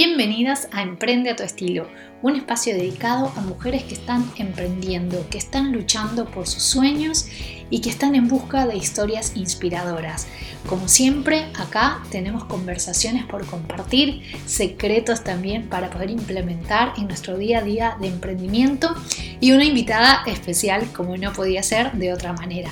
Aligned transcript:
Bienvenidas 0.00 0.68
a 0.70 0.82
Emprende 0.82 1.28
a 1.30 1.34
tu 1.34 1.42
estilo, 1.42 1.88
un 2.22 2.36
espacio 2.36 2.72
dedicado 2.72 3.32
a 3.34 3.40
mujeres 3.40 3.82
que 3.82 3.94
están 3.94 4.30
emprendiendo, 4.36 5.28
que 5.28 5.38
están 5.38 5.72
luchando 5.72 6.26
por 6.26 6.46
sus 6.46 6.62
sueños 6.62 7.26
y 7.68 7.80
que 7.80 7.90
están 7.90 8.14
en 8.14 8.28
busca 8.28 8.64
de 8.64 8.76
historias 8.76 9.32
inspiradoras. 9.34 10.28
Como 10.68 10.86
siempre, 10.86 11.46
acá 11.58 12.00
tenemos 12.12 12.44
conversaciones 12.44 13.24
por 13.26 13.44
compartir, 13.46 14.22
secretos 14.46 15.24
también 15.24 15.68
para 15.68 15.90
poder 15.90 16.10
implementar 16.10 16.92
en 16.96 17.08
nuestro 17.08 17.36
día 17.36 17.58
a 17.58 17.62
día 17.62 17.96
de 18.00 18.06
emprendimiento 18.06 18.94
y 19.40 19.50
una 19.50 19.64
invitada 19.64 20.22
especial 20.28 20.86
como 20.92 21.16
no 21.16 21.32
podía 21.32 21.64
ser 21.64 21.90
de 21.94 22.12
otra 22.12 22.34
manera. 22.34 22.70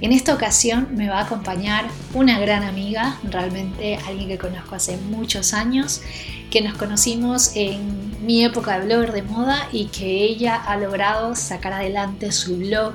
En 0.00 0.12
esta 0.12 0.32
ocasión 0.32 0.88
me 0.94 1.08
va 1.08 1.18
a 1.18 1.24
acompañar 1.24 1.86
una 2.14 2.38
gran 2.38 2.62
amiga, 2.62 3.18
realmente 3.24 3.96
alguien 4.06 4.28
que 4.28 4.38
conozco 4.38 4.76
hace 4.76 4.96
muchos 4.96 5.52
años, 5.52 6.02
que 6.50 6.60
nos 6.60 6.76
conocimos 6.78 7.56
en 7.56 8.24
mi 8.24 8.44
época 8.44 8.78
de 8.78 8.86
blogger 8.86 9.12
de 9.12 9.22
moda 9.22 9.68
y 9.72 9.86
que 9.86 10.22
ella 10.22 10.54
ha 10.54 10.76
logrado 10.76 11.34
sacar 11.34 11.72
adelante 11.72 12.30
su 12.30 12.58
blog, 12.58 12.94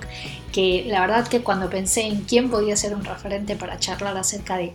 que 0.53 0.85
la 0.87 1.01
verdad 1.01 1.27
que 1.27 1.41
cuando 1.41 1.69
pensé 1.69 2.03
en 2.03 2.21
quién 2.21 2.49
podía 2.49 2.77
ser 2.77 2.95
un 2.95 3.03
referente 3.03 3.57
para 3.57 3.79
charlar 3.79 4.15
acerca 4.15 4.55
de 4.55 4.73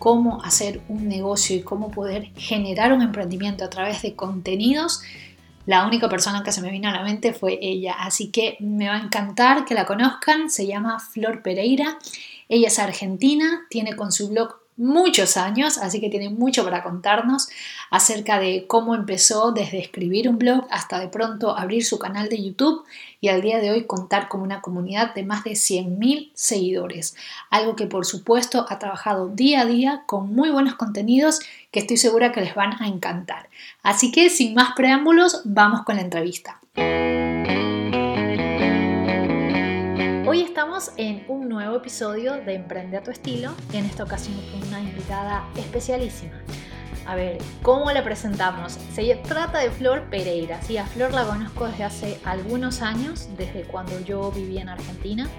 cómo 0.00 0.42
hacer 0.42 0.80
un 0.88 1.06
negocio 1.08 1.54
y 1.54 1.62
cómo 1.62 1.92
poder 1.92 2.30
generar 2.34 2.92
un 2.92 3.02
emprendimiento 3.02 3.64
a 3.64 3.70
través 3.70 4.02
de 4.02 4.14
contenidos, 4.14 5.02
la 5.68 5.86
única 5.86 6.08
persona 6.08 6.42
que 6.42 6.50
se 6.50 6.62
me 6.62 6.70
vino 6.70 6.88
a 6.88 6.92
la 6.92 7.02
mente 7.02 7.34
fue 7.34 7.58
ella. 7.60 7.96
Así 7.98 8.30
que 8.30 8.56
me 8.58 8.88
va 8.88 8.94
a 8.94 9.02
encantar 9.02 9.66
que 9.66 9.74
la 9.74 9.84
conozcan. 9.84 10.48
Se 10.48 10.66
llama 10.66 10.98
Flor 10.98 11.42
Pereira. 11.42 11.98
Ella 12.48 12.68
es 12.68 12.78
argentina, 12.78 13.66
tiene 13.68 13.94
con 13.94 14.10
su 14.10 14.30
blog 14.30 14.56
muchos 14.78 15.36
años, 15.36 15.76
así 15.76 16.00
que 16.00 16.08
tiene 16.08 16.30
mucho 16.30 16.64
para 16.64 16.82
contarnos 16.82 17.48
acerca 17.90 18.38
de 18.38 18.66
cómo 18.66 18.94
empezó 18.94 19.52
desde 19.52 19.78
escribir 19.78 20.28
un 20.28 20.38
blog 20.38 20.66
hasta 20.70 20.98
de 21.00 21.08
pronto 21.08 21.58
abrir 21.58 21.84
su 21.84 21.98
canal 21.98 22.28
de 22.28 22.42
YouTube 22.42 22.84
y 23.20 23.28
al 23.28 23.42
día 23.42 23.58
de 23.58 23.70
hoy 23.70 23.84
contar 23.84 24.28
con 24.28 24.40
una 24.40 24.62
comunidad 24.62 25.14
de 25.14 25.24
más 25.24 25.44
de 25.44 25.50
100.000 25.50 26.30
seguidores. 26.32 27.16
Algo 27.50 27.76
que 27.76 27.86
por 27.86 28.06
supuesto 28.06 28.64
ha 28.68 28.78
trabajado 28.78 29.28
día 29.28 29.62
a 29.62 29.66
día 29.66 30.04
con 30.06 30.34
muy 30.34 30.50
buenos 30.50 30.76
contenidos 30.76 31.40
que 31.72 31.80
estoy 31.80 31.96
segura 31.96 32.32
que 32.32 32.40
les 32.40 32.54
van 32.54 32.80
a 32.80 32.86
encantar. 32.86 33.48
Así 33.82 34.12
que 34.12 34.30
sin 34.30 34.54
más 34.54 34.74
preámbulos, 34.76 35.42
vamos 35.44 35.82
con 35.82 35.96
la 35.96 36.02
entrevista. 36.02 36.60
Hoy 40.28 40.42
estamos 40.42 40.92
en 40.98 41.24
un 41.26 41.48
nuevo 41.48 41.78
episodio 41.78 42.34
de 42.34 42.52
Emprende 42.52 42.98
a 42.98 43.02
tu 43.02 43.10
estilo, 43.10 43.54
en 43.72 43.86
esta 43.86 44.04
ocasión 44.04 44.36
con 44.52 44.68
una 44.68 44.78
invitada 44.78 45.48
especialísima. 45.56 46.34
A 47.06 47.14
ver, 47.14 47.38
¿cómo 47.62 47.90
la 47.92 48.04
presentamos? 48.04 48.74
Se 48.92 49.14
trata 49.26 49.60
de 49.60 49.70
Flor 49.70 50.10
Pereira. 50.10 50.60
Sí, 50.60 50.76
a 50.76 50.84
Flor 50.84 51.14
la 51.14 51.24
conozco 51.24 51.66
desde 51.66 51.84
hace 51.84 52.20
algunos 52.26 52.82
años, 52.82 53.30
desde 53.38 53.62
cuando 53.62 53.98
yo 54.00 54.30
vivía 54.30 54.60
en 54.60 54.68
Argentina. 54.68 55.30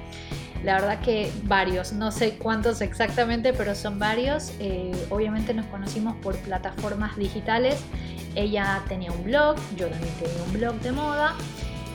La 0.64 0.80
verdad 0.80 1.00
que 1.02 1.31
varios, 1.44 1.94
no 1.94 2.12
sé 2.12 2.40
cuántos 2.40 2.81
exactamente, 2.81 3.53
pero 3.53 3.76
son 3.76 4.00
varios. 4.00 4.53
Eh, 4.59 4.92
obviamente 5.12 5.53
nos 5.53 5.68
conocimos 5.68 6.16
por 6.16 6.36
plataformas 6.38 7.16
digitales. 7.16 7.80
Ella 8.34 8.81
tenía 8.88 9.12
un 9.12 9.24
blog, 9.24 9.56
yo 9.78 9.88
también 9.88 10.14
tenía 10.16 10.44
un 10.48 10.53
blog 10.53 10.74
de 10.80 10.92
moda. 10.94 11.36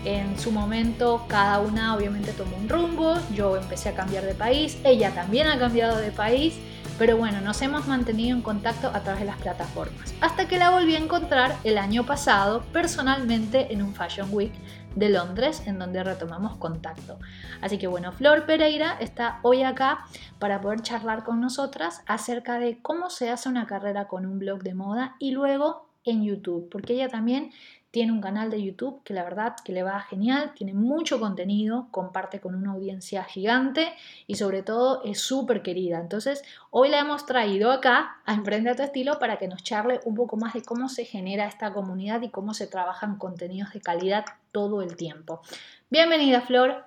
En 0.05 0.38
su 0.38 0.52
momento 0.52 1.24
cada 1.28 1.60
una 1.60 1.94
obviamente 1.97 2.33
tomó 2.33 2.56
un 2.58 2.69
rumbo, 2.69 3.14
yo 3.34 3.56
empecé 3.56 3.88
a 3.88 3.94
cambiar 3.94 4.24
de 4.24 4.34
país, 4.34 4.78
ella 4.84 5.14
también 5.14 5.46
ha 5.46 5.58
cambiado 5.58 5.96
de 5.96 6.11
país, 6.12 6.58
pero 6.98 7.16
bueno, 7.16 7.41
nos 7.41 7.62
hemos 7.62 7.88
mantenido 7.88 8.36
en 8.36 8.42
contacto 8.42 8.88
a 8.88 9.00
través 9.00 9.20
de 9.20 9.27
las 9.27 9.38
plataformas, 9.38 10.14
hasta 10.20 10.46
que 10.46 10.58
la 10.58 10.69
volví 10.69 10.94
a 10.94 10.98
encontrar 10.98 11.56
el 11.64 11.78
año 11.78 12.05
pasado 12.05 12.64
personalmente 12.70 13.72
en 13.72 13.80
un 13.80 13.94
Fashion 13.94 14.28
Week 14.30 14.52
de 14.94 15.08
Londres, 15.08 15.62
en 15.67 15.79
donde 15.79 16.05
retomamos 16.05 16.56
contacto. 16.56 17.18
Así 17.62 17.79
que 17.79 17.86
bueno, 17.86 18.12
Flor 18.12 18.45
Pereira 18.45 18.98
está 19.00 19.40
hoy 19.42 19.62
acá 19.62 20.05
para 20.39 20.61
poder 20.61 20.83
charlar 20.83 21.24
con 21.24 21.40
nosotras 21.40 22.02
acerca 22.06 22.58
de 22.58 22.79
cómo 22.83 23.08
se 23.08 23.30
hace 23.30 23.48
una 23.48 23.67
carrera 23.67 24.06
con 24.06 24.27
un 24.27 24.39
blog 24.39 24.62
de 24.62 24.74
moda 24.74 25.17
y 25.18 25.30
luego 25.30 25.89
en 26.05 26.23
YouTube, 26.23 26.68
porque 26.70 26.92
ella 26.92 27.08
también 27.08 27.50
tiene 27.94 28.10
un 28.10 28.20
canal 28.20 28.50
de 28.50 28.60
YouTube 28.60 29.05
que 29.05 29.14
la 29.14 29.22
verdad 29.22 29.55
que 29.64 29.70
le 29.70 29.84
va 29.84 30.00
genial, 30.00 30.52
tiene 30.56 30.74
mucho 30.74 31.20
contenido, 31.20 31.86
comparte 31.92 32.40
con 32.40 32.56
una 32.56 32.72
audiencia 32.72 33.22
gigante 33.22 33.94
y 34.27 34.34
sobre 34.34 34.64
todo 34.64 35.05
es 35.05 35.20
súper 35.20 35.62
querida. 35.62 36.00
Entonces, 36.00 36.42
hoy 36.70 36.88
la 36.88 36.98
hemos 36.98 37.24
traído 37.24 37.70
acá 37.70 38.16
a 38.27 38.34
Emprende 38.34 38.70
a 38.70 38.74
tu 38.74 38.82
estilo 38.82 39.20
para 39.20 39.36
que 39.36 39.46
nos 39.46 39.62
charle 39.62 40.00
un 40.06 40.16
poco 40.16 40.36
más 40.36 40.55
de 40.55 40.64
cómo 40.64 40.88
se 40.88 41.05
genera 41.05 41.46
esta 41.46 41.72
comunidad 41.72 42.20
y 42.22 42.30
cómo 42.30 42.52
se 42.52 42.66
trabajan 42.66 43.16
contenidos 43.16 43.72
de 43.72 43.80
calidad 43.80 44.24
todo 44.50 44.82
el 44.82 44.96
tiempo. 44.96 45.40
Bienvenida, 45.88 46.40
Flor. 46.40 46.84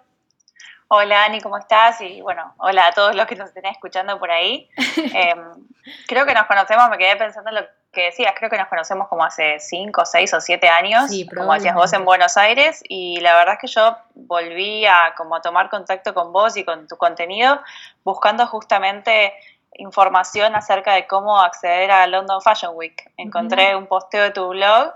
Hola 0.89 1.24
Ani, 1.24 1.39
¿cómo 1.39 1.57
estás? 1.57 2.01
Y 2.01 2.19
bueno, 2.19 2.53
hola 2.57 2.88
a 2.88 2.91
todos 2.91 3.16
los 3.16 3.25
que 3.28 3.35
nos 3.35 3.47
estén 3.47 3.66
escuchando 3.68 4.19
por 4.19 4.29
ahí. 4.29 4.69
Em, 4.97 5.68
creo 6.06 6.25
que 6.25 6.34
nos 6.34 6.47
conocemos, 6.47 6.89
me 6.89 6.97
quedé 6.97 7.16
pensando 7.16 7.50
en 7.50 7.56
lo 7.56 7.62
que 7.97 8.03
decías, 8.03 8.35
creo 8.38 8.52
que 8.52 8.59
nos 8.59 8.68
conocemos 8.68 9.08
como 9.08 9.24
hace 9.24 9.59
5, 9.59 10.06
6 10.06 10.34
o 10.35 10.40
7 10.40 10.68
años, 10.68 11.09
como 11.35 11.56
decías 11.56 11.74
vos 11.74 11.91
en 11.94 12.06
Buenos 12.06 12.38
Aires, 12.38 12.84
y 12.88 13.19
la 13.22 13.35
verdad 13.35 13.56
es 13.56 13.62
que 13.62 13.66
yo 13.66 13.97
volví 14.13 14.85
a 14.85 15.16
como 15.18 15.41
tomar 15.41 15.72
contacto 15.72 16.13
con 16.13 16.31
vos 16.31 16.56
y 16.57 16.63
con 16.63 16.88
tu 16.88 16.96
contenido 16.96 17.59
buscando 18.03 18.46
justamente 18.46 19.34
información 19.80 20.56
acerca 20.56 20.94
de 20.94 21.07
cómo 21.07 21.40
acceder 21.40 21.90
a 21.90 22.06
London 22.06 22.40
Fashion 22.40 22.75
Week. 22.75 23.12
Encontré 23.18 23.75
un 23.75 23.88
posteo 23.88 24.25
de 24.25 24.30
tu 24.30 24.47
blog 24.50 24.94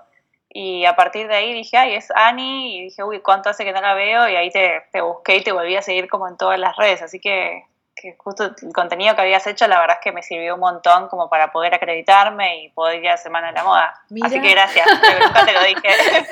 y 0.47 0.85
a 0.85 0.95
partir 0.95 1.27
de 1.27 1.37
ahí 1.37 1.55
dije, 1.55 1.77
ay, 1.77 1.95
es 1.95 2.11
Annie, 2.11 2.77
y 2.77 2.81
dije, 2.83 3.03
uy, 3.03 3.21
¿cuánto 3.21 3.49
hace 3.49 3.65
que 3.65 3.73
no 3.73 3.81
la 3.81 3.95
veo? 3.95 4.29
Y 4.29 4.35
ahí 4.35 4.51
te, 4.51 4.83
te 4.91 5.01
busqué 5.01 5.37
y 5.37 5.43
te 5.43 5.51
volví 5.51 5.75
a 5.75 5.81
seguir 5.81 6.07
como 6.07 6.27
en 6.27 6.37
todas 6.37 6.59
las 6.59 6.75
redes, 6.75 7.01
así 7.01 7.19
que 7.19 7.65
que 7.95 8.15
justo 8.17 8.43
el 8.45 8.73
contenido 8.73 9.15
que 9.15 9.21
habías 9.21 9.45
hecho, 9.47 9.67
la 9.67 9.79
verdad 9.79 9.97
es 9.99 10.03
que 10.03 10.11
me 10.11 10.23
sirvió 10.23 10.55
un 10.55 10.61
montón 10.61 11.07
como 11.09 11.29
para 11.29 11.51
poder 11.51 11.73
acreditarme 11.73 12.63
y 12.63 12.69
poder 12.69 13.03
ir 13.03 13.09
a 13.09 13.17
Semana 13.17 13.47
de 13.47 13.53
la 13.53 13.63
Moda. 13.63 13.93
Así 14.23 14.41
que 14.41 14.51
gracias, 14.51 14.87
nunca 15.21 15.45
te 15.45 15.53
lo 15.53 15.63
dije. 15.63 16.27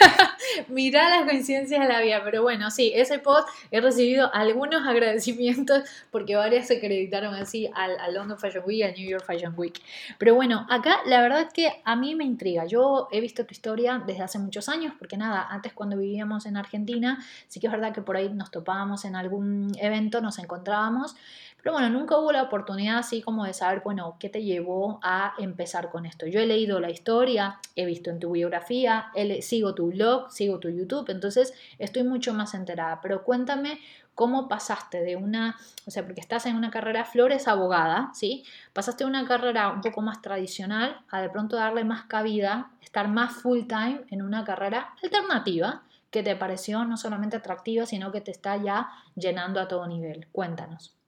Mirá 0.68 1.10
las 1.10 1.24
coincidencias 1.24 1.82
de 1.82 1.88
la 1.88 2.00
vida, 2.02 2.22
pero 2.24 2.42
bueno, 2.42 2.72
sí, 2.72 2.92
ese 2.96 3.20
post 3.20 3.48
he 3.72 3.82
recibido 3.82 4.34
algunos 4.34 4.88
agradecimientos 4.88 5.84
porque 6.12 6.36
varias 6.36 6.68
se 6.68 6.78
acreditaron 6.78 7.36
así 7.36 7.70
al, 7.76 8.00
al 8.00 8.14
London 8.14 8.38
Fashion 8.38 8.64
Week 8.66 8.80
y 8.80 8.84
al 8.84 8.94
New 8.94 9.10
York 9.10 9.26
Fashion 9.26 9.54
Week. 9.58 9.80
Pero 10.18 10.36
bueno, 10.36 10.66
acá 10.70 11.00
la 11.06 11.22
verdad 11.22 11.42
es 11.42 11.54
que 11.54 11.82
a 11.84 11.96
mí 11.96 12.16
me 12.16 12.24
intriga. 12.24 12.66
Yo 12.66 13.08
he 13.12 13.22
visto 13.22 13.46
tu 13.46 13.52
historia 13.52 14.02
desde 14.06 14.24
hace 14.24 14.40
muchos 14.40 14.70
años, 14.70 14.94
porque 14.98 15.18
nada, 15.18 15.48
antes 15.50 15.74
cuando 15.74 15.98
vivíamos 15.98 16.46
en 16.46 16.58
Argentina, 16.58 17.24
sí 17.48 17.60
que 17.60 17.68
es 17.68 17.72
verdad 17.72 17.94
que 17.94 18.02
por 18.02 18.18
ahí 18.18 18.30
nos 18.30 18.52
topábamos 18.52 19.06
en 19.06 19.16
algún 19.16 19.72
evento, 19.80 20.22
nos 20.22 20.40
encontrábamos. 20.40 21.16
Pero 21.62 21.74
bueno, 21.74 21.90
nunca 21.90 22.18
hubo 22.18 22.32
la 22.32 22.44
oportunidad 22.44 22.98
así 22.98 23.22
como 23.22 23.46
de 23.46 23.54
saber, 23.54 23.82
bueno, 23.84 24.16
qué 24.20 24.30
te 24.30 24.44
llevó 24.44 25.00
a 25.04 25.34
empezar 25.38 25.90
con 25.90 26.06
esto. 26.06 26.26
Yo 26.26 26.40
he 26.40 26.46
leído 26.46 26.80
la 26.80 26.90
historia, 26.90 27.60
he 27.76 27.86
visto 27.86 28.10
en 28.10 28.20
tu 28.20 28.32
biografía, 28.32 29.12
sigo 29.42 29.76
tu 29.76 29.92
blog, 29.92 30.32
sigo 30.32 30.60
tu 30.60 30.70
YouTube, 30.70 31.10
entonces 31.10 31.54
estoy 31.78 32.04
mucho 32.04 32.34
más 32.34 32.54
enterada. 32.54 33.02
Pero 33.02 33.24
cuéntame 33.24 33.80
cómo 34.16 34.48
pasaste 34.50 35.02
de 35.02 35.16
una, 35.16 35.56
o 35.86 35.92
sea, 35.92 36.04
porque 36.06 36.20
estás 36.20 36.46
en 36.46 36.56
una 36.56 36.72
carrera 36.72 37.06
flores 37.06 37.48
abogada, 37.48 38.12
¿sí? 38.14 38.44
Pasaste 38.74 39.06
de 39.06 39.10
una 39.10 39.26
carrera 39.26 39.70
un 39.70 39.82
poco 39.82 40.02
más 40.02 40.22
tradicional 40.22 41.02
a 41.10 41.22
de 41.22 41.30
pronto 41.30 41.56
darle 41.56 41.86
más 41.86 42.04
cabida, 42.04 42.72
estar 42.82 43.08
más 43.08 43.34
full 43.34 43.62
time 43.68 44.02
en 44.10 44.22
una 44.22 44.44
carrera 44.44 44.94
alternativa 45.02 45.84
que 46.12 46.24
te 46.24 46.36
pareció 46.36 46.84
no 46.86 46.98
solamente 46.98 47.38
atractiva, 47.38 47.86
sino 47.86 48.12
que 48.12 48.20
te 48.20 48.32
está 48.32 48.58
ya 48.58 48.90
llenando 49.16 49.60
a 49.60 49.68
todo 49.68 49.88
nivel. 49.88 50.28
Cuéntanos. 50.32 50.99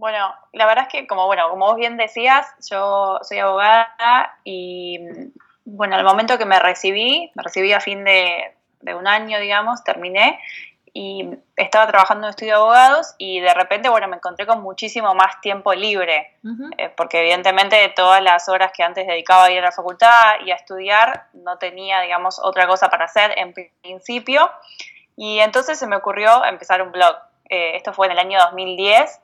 Bueno, 0.00 0.34
la 0.54 0.64
verdad 0.64 0.86
es 0.86 0.88
que, 0.90 1.06
como 1.06 1.26
bueno, 1.26 1.50
como 1.50 1.66
vos 1.66 1.76
bien 1.76 1.98
decías, 1.98 2.46
yo 2.70 3.18
soy 3.20 3.38
abogada 3.38 4.34
y 4.44 4.98
bueno, 5.66 5.94
al 5.94 6.04
momento 6.04 6.38
que 6.38 6.46
me 6.46 6.58
recibí, 6.58 7.30
me 7.34 7.42
recibí 7.42 7.74
a 7.74 7.80
fin 7.80 8.02
de, 8.02 8.56
un 8.94 9.06
año, 9.06 9.38
digamos, 9.38 9.84
terminé 9.84 10.40
y 10.94 11.28
estaba 11.54 11.86
trabajando 11.86 12.26
en 12.26 12.30
estudio 12.30 12.52
de 12.52 12.60
abogados 12.60 13.14
y 13.18 13.40
de 13.40 13.52
repente, 13.52 13.90
bueno, 13.90 14.08
me 14.08 14.16
encontré 14.16 14.46
con 14.46 14.62
muchísimo 14.62 15.14
más 15.14 15.38
tiempo 15.42 15.74
libre, 15.74 16.34
eh, 16.78 16.88
porque 16.96 17.20
evidentemente 17.20 17.92
todas 17.94 18.22
las 18.22 18.48
horas 18.48 18.72
que 18.74 18.82
antes 18.82 19.06
dedicaba 19.06 19.44
a 19.44 19.50
ir 19.50 19.58
a 19.58 19.66
la 19.66 19.72
facultad 19.72 20.36
y 20.46 20.50
a 20.50 20.54
estudiar, 20.54 21.26
no 21.34 21.58
tenía, 21.58 22.00
digamos, 22.00 22.40
otra 22.42 22.66
cosa 22.66 22.88
para 22.88 23.04
hacer 23.04 23.34
en 23.36 23.52
principio. 23.82 24.50
Y 25.14 25.40
entonces 25.40 25.78
se 25.78 25.86
me 25.86 25.96
ocurrió 25.96 26.42
empezar 26.46 26.80
un 26.80 26.90
blog. 26.90 27.16
Eh, 27.50 27.76
esto 27.76 27.92
fue 27.92 28.06
en 28.06 28.12
el 28.12 28.18
año 28.18 28.38
2010 28.38 29.20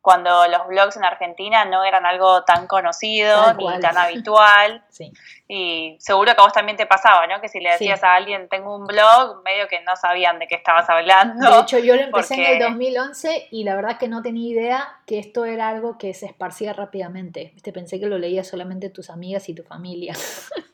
cuando 0.00 0.46
los 0.46 0.66
blogs 0.68 0.96
en 0.96 1.04
Argentina 1.04 1.64
no 1.64 1.84
eran 1.84 2.06
algo 2.06 2.44
tan 2.44 2.66
conocido 2.66 3.54
ni 3.54 3.80
tan 3.80 3.96
habitual. 3.98 4.84
Y 5.48 5.96
seguro 5.98 6.34
que 6.34 6.40
a 6.40 6.44
vos 6.44 6.52
también 6.52 6.76
te 6.76 6.86
pasaba, 6.86 7.26
¿no? 7.26 7.40
Que 7.40 7.48
si 7.48 7.60
le 7.60 7.70
decías 7.70 8.02
a 8.04 8.14
alguien, 8.14 8.48
tengo 8.48 8.76
un 8.76 8.86
blog, 8.86 9.42
medio 9.44 9.66
que 9.68 9.80
no 9.80 9.96
sabían 9.96 10.38
de 10.38 10.46
qué 10.46 10.54
estabas 10.54 10.88
hablando. 10.88 11.50
De 11.50 11.60
hecho, 11.60 11.78
yo 11.78 11.96
lo 11.96 12.02
empecé 12.02 12.34
en 12.34 12.62
el 12.62 12.70
2011 12.70 13.48
y 13.50 13.64
la 13.64 13.74
verdad 13.74 13.98
que 13.98 14.08
no 14.08 14.22
tenía 14.22 14.50
idea 14.50 15.00
que 15.06 15.18
esto 15.18 15.44
era 15.44 15.68
algo 15.68 15.98
que 15.98 16.14
se 16.14 16.26
esparcía 16.26 16.72
rápidamente. 16.72 17.54
Pensé 17.72 18.00
que 18.00 18.06
lo 18.06 18.18
leías 18.18 18.48
solamente 18.48 18.90
tus 18.90 19.10
amigas 19.10 19.48
y 19.48 19.54
tu 19.54 19.62
familia. 19.62 20.14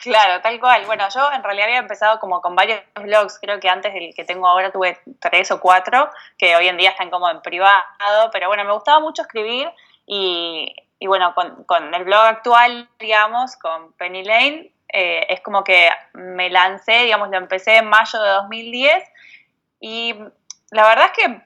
Claro, 0.00 0.40
tal 0.40 0.58
cual. 0.58 0.86
Bueno, 0.86 1.06
yo 1.14 1.30
en 1.30 1.42
realidad 1.42 1.66
había 1.66 1.78
empezado 1.78 2.18
como 2.20 2.40
con 2.40 2.56
varios 2.56 2.80
blogs, 2.94 3.38
creo 3.38 3.60
que 3.60 3.68
antes 3.68 3.92
del 3.92 4.14
que 4.14 4.24
tengo 4.24 4.48
ahora 4.48 4.72
tuve 4.72 4.98
tres 5.20 5.50
o 5.50 5.60
cuatro, 5.60 6.10
que 6.38 6.56
hoy 6.56 6.68
en 6.68 6.78
día 6.78 6.90
están 6.90 7.10
como 7.10 7.28
en 7.28 7.42
privado, 7.42 7.82
pero 8.32 8.48
bueno, 8.48 8.64
me 8.64 8.72
gustaba 8.72 9.00
mucho 9.00 9.22
escribir 9.22 9.70
y, 10.06 10.74
bueno, 11.06 11.34
con, 11.66 11.94
el 11.94 12.04
blog 12.04 12.24
actual, 12.24 12.88
digamos, 12.98 13.56
con 13.56 13.92
Penny 13.92 14.24
Lane, 14.24 14.72
eh, 14.88 15.26
es 15.28 15.42
como 15.42 15.64
que 15.64 15.90
me 16.14 16.48
lancé, 16.48 17.04
digamos, 17.04 17.28
lo 17.28 17.36
empecé 17.36 17.76
en 17.76 17.88
mayo 17.88 18.20
de 18.22 18.30
2010 18.30 19.04
y 19.80 20.14
la 20.70 20.88
verdad 20.88 21.06
es 21.06 21.12
que 21.12 21.42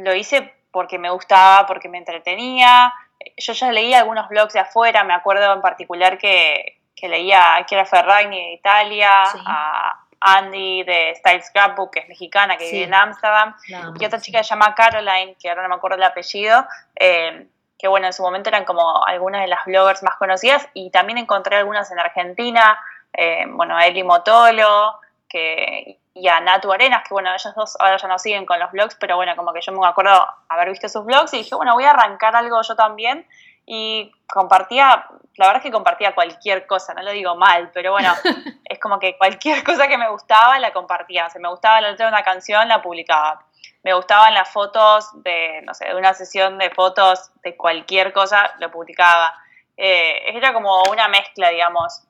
lo 0.00 0.12
hice 0.12 0.52
porque 0.72 0.98
me 0.98 1.10
gustaba, 1.10 1.66
porque 1.66 1.88
me 1.88 1.98
entretenía. 1.98 2.92
Yo 3.36 3.52
ya 3.52 3.70
leí 3.70 3.94
algunos 3.94 4.28
blogs 4.28 4.54
de 4.54 4.60
afuera, 4.60 5.04
me 5.04 5.14
acuerdo 5.14 5.52
en 5.52 5.60
particular 5.60 6.18
que, 6.18 6.81
que 7.02 7.08
leía 7.08 7.56
a 7.56 7.66
Chiara 7.66 7.84
Ferragni 7.84 8.36
de 8.36 8.52
Italia, 8.52 9.24
a 9.44 10.04
Andy 10.20 10.84
de 10.84 11.16
Style 11.16 11.42
Scrapbook, 11.42 11.90
que 11.90 11.98
es 11.98 12.08
mexicana, 12.08 12.56
que 12.56 12.70
vive 12.70 12.84
en 12.84 12.94
Ámsterdam, 12.94 13.56
y 13.98 14.04
otra 14.04 14.20
chica 14.20 14.38
que 14.38 14.44
se 14.44 14.50
llama 14.50 14.72
Caroline, 14.76 15.34
que 15.34 15.48
ahora 15.48 15.64
no 15.64 15.70
me 15.70 15.74
acuerdo 15.74 15.96
el 15.96 16.04
apellido, 16.04 16.64
eh, 16.94 17.48
que 17.76 17.88
bueno, 17.88 18.06
en 18.06 18.12
su 18.12 18.22
momento 18.22 18.50
eran 18.50 18.64
como 18.64 19.04
algunas 19.04 19.40
de 19.40 19.48
las 19.48 19.64
bloggers 19.64 20.04
más 20.04 20.14
conocidas, 20.14 20.68
y 20.74 20.90
también 20.90 21.18
encontré 21.18 21.56
algunas 21.56 21.90
en 21.90 21.98
Argentina, 21.98 22.78
eh, 23.12 23.46
bueno, 23.48 23.76
a 23.76 23.84
Eli 23.84 24.04
Motolo, 24.04 25.00
que, 25.28 25.98
y 26.14 26.28
a 26.28 26.38
Natu 26.38 26.72
Arenas, 26.72 27.02
que 27.02 27.14
bueno, 27.14 27.34
ellos 27.34 27.52
dos 27.56 27.76
ahora 27.80 27.96
ya 27.96 28.06
no 28.06 28.16
siguen 28.20 28.46
con 28.46 28.60
los 28.60 28.70
blogs, 28.70 28.94
pero 28.94 29.16
bueno, 29.16 29.34
como 29.34 29.52
que 29.52 29.60
yo 29.60 29.72
me 29.72 29.84
acuerdo 29.84 30.24
haber 30.48 30.68
visto 30.68 30.88
sus 30.88 31.04
blogs 31.04 31.34
y 31.34 31.38
dije, 31.38 31.56
bueno, 31.56 31.74
voy 31.74 31.82
a 31.82 31.90
arrancar 31.90 32.36
algo 32.36 32.62
yo 32.62 32.76
también, 32.76 33.26
y 33.66 34.10
compartía, 34.28 35.06
la 35.36 35.46
verdad 35.46 35.56
es 35.56 35.62
que 35.62 35.70
compartía 35.70 36.14
cualquier 36.14 36.66
cosa, 36.66 36.94
no 36.94 37.02
lo 37.02 37.12
digo 37.12 37.36
mal, 37.36 37.70
pero 37.72 37.92
bueno, 37.92 38.12
es 38.64 38.78
como 38.78 38.98
que 38.98 39.16
cualquier 39.16 39.62
cosa 39.62 39.88
que 39.88 39.98
me 39.98 40.08
gustaba 40.10 40.58
la 40.58 40.72
compartía, 40.72 41.28
o 41.34 41.38
me 41.38 41.48
gustaba 41.48 41.80
la 41.80 41.90
letra 41.90 42.06
de 42.06 42.12
una 42.12 42.22
canción, 42.22 42.68
la 42.68 42.82
publicaba. 42.82 43.44
Me 43.84 43.94
gustaban 43.94 44.34
las 44.34 44.48
fotos 44.48 45.10
de, 45.22 45.60
no 45.62 45.74
sé, 45.74 45.86
de 45.86 45.96
una 45.96 46.14
sesión 46.14 46.58
de 46.58 46.70
fotos 46.70 47.32
de 47.42 47.56
cualquier 47.56 48.12
cosa, 48.12 48.52
lo 48.60 48.70
publicaba. 48.70 49.34
Eh, 49.76 50.36
era 50.36 50.52
como 50.52 50.82
una 50.90 51.08
mezcla, 51.08 51.48
digamos, 51.48 52.04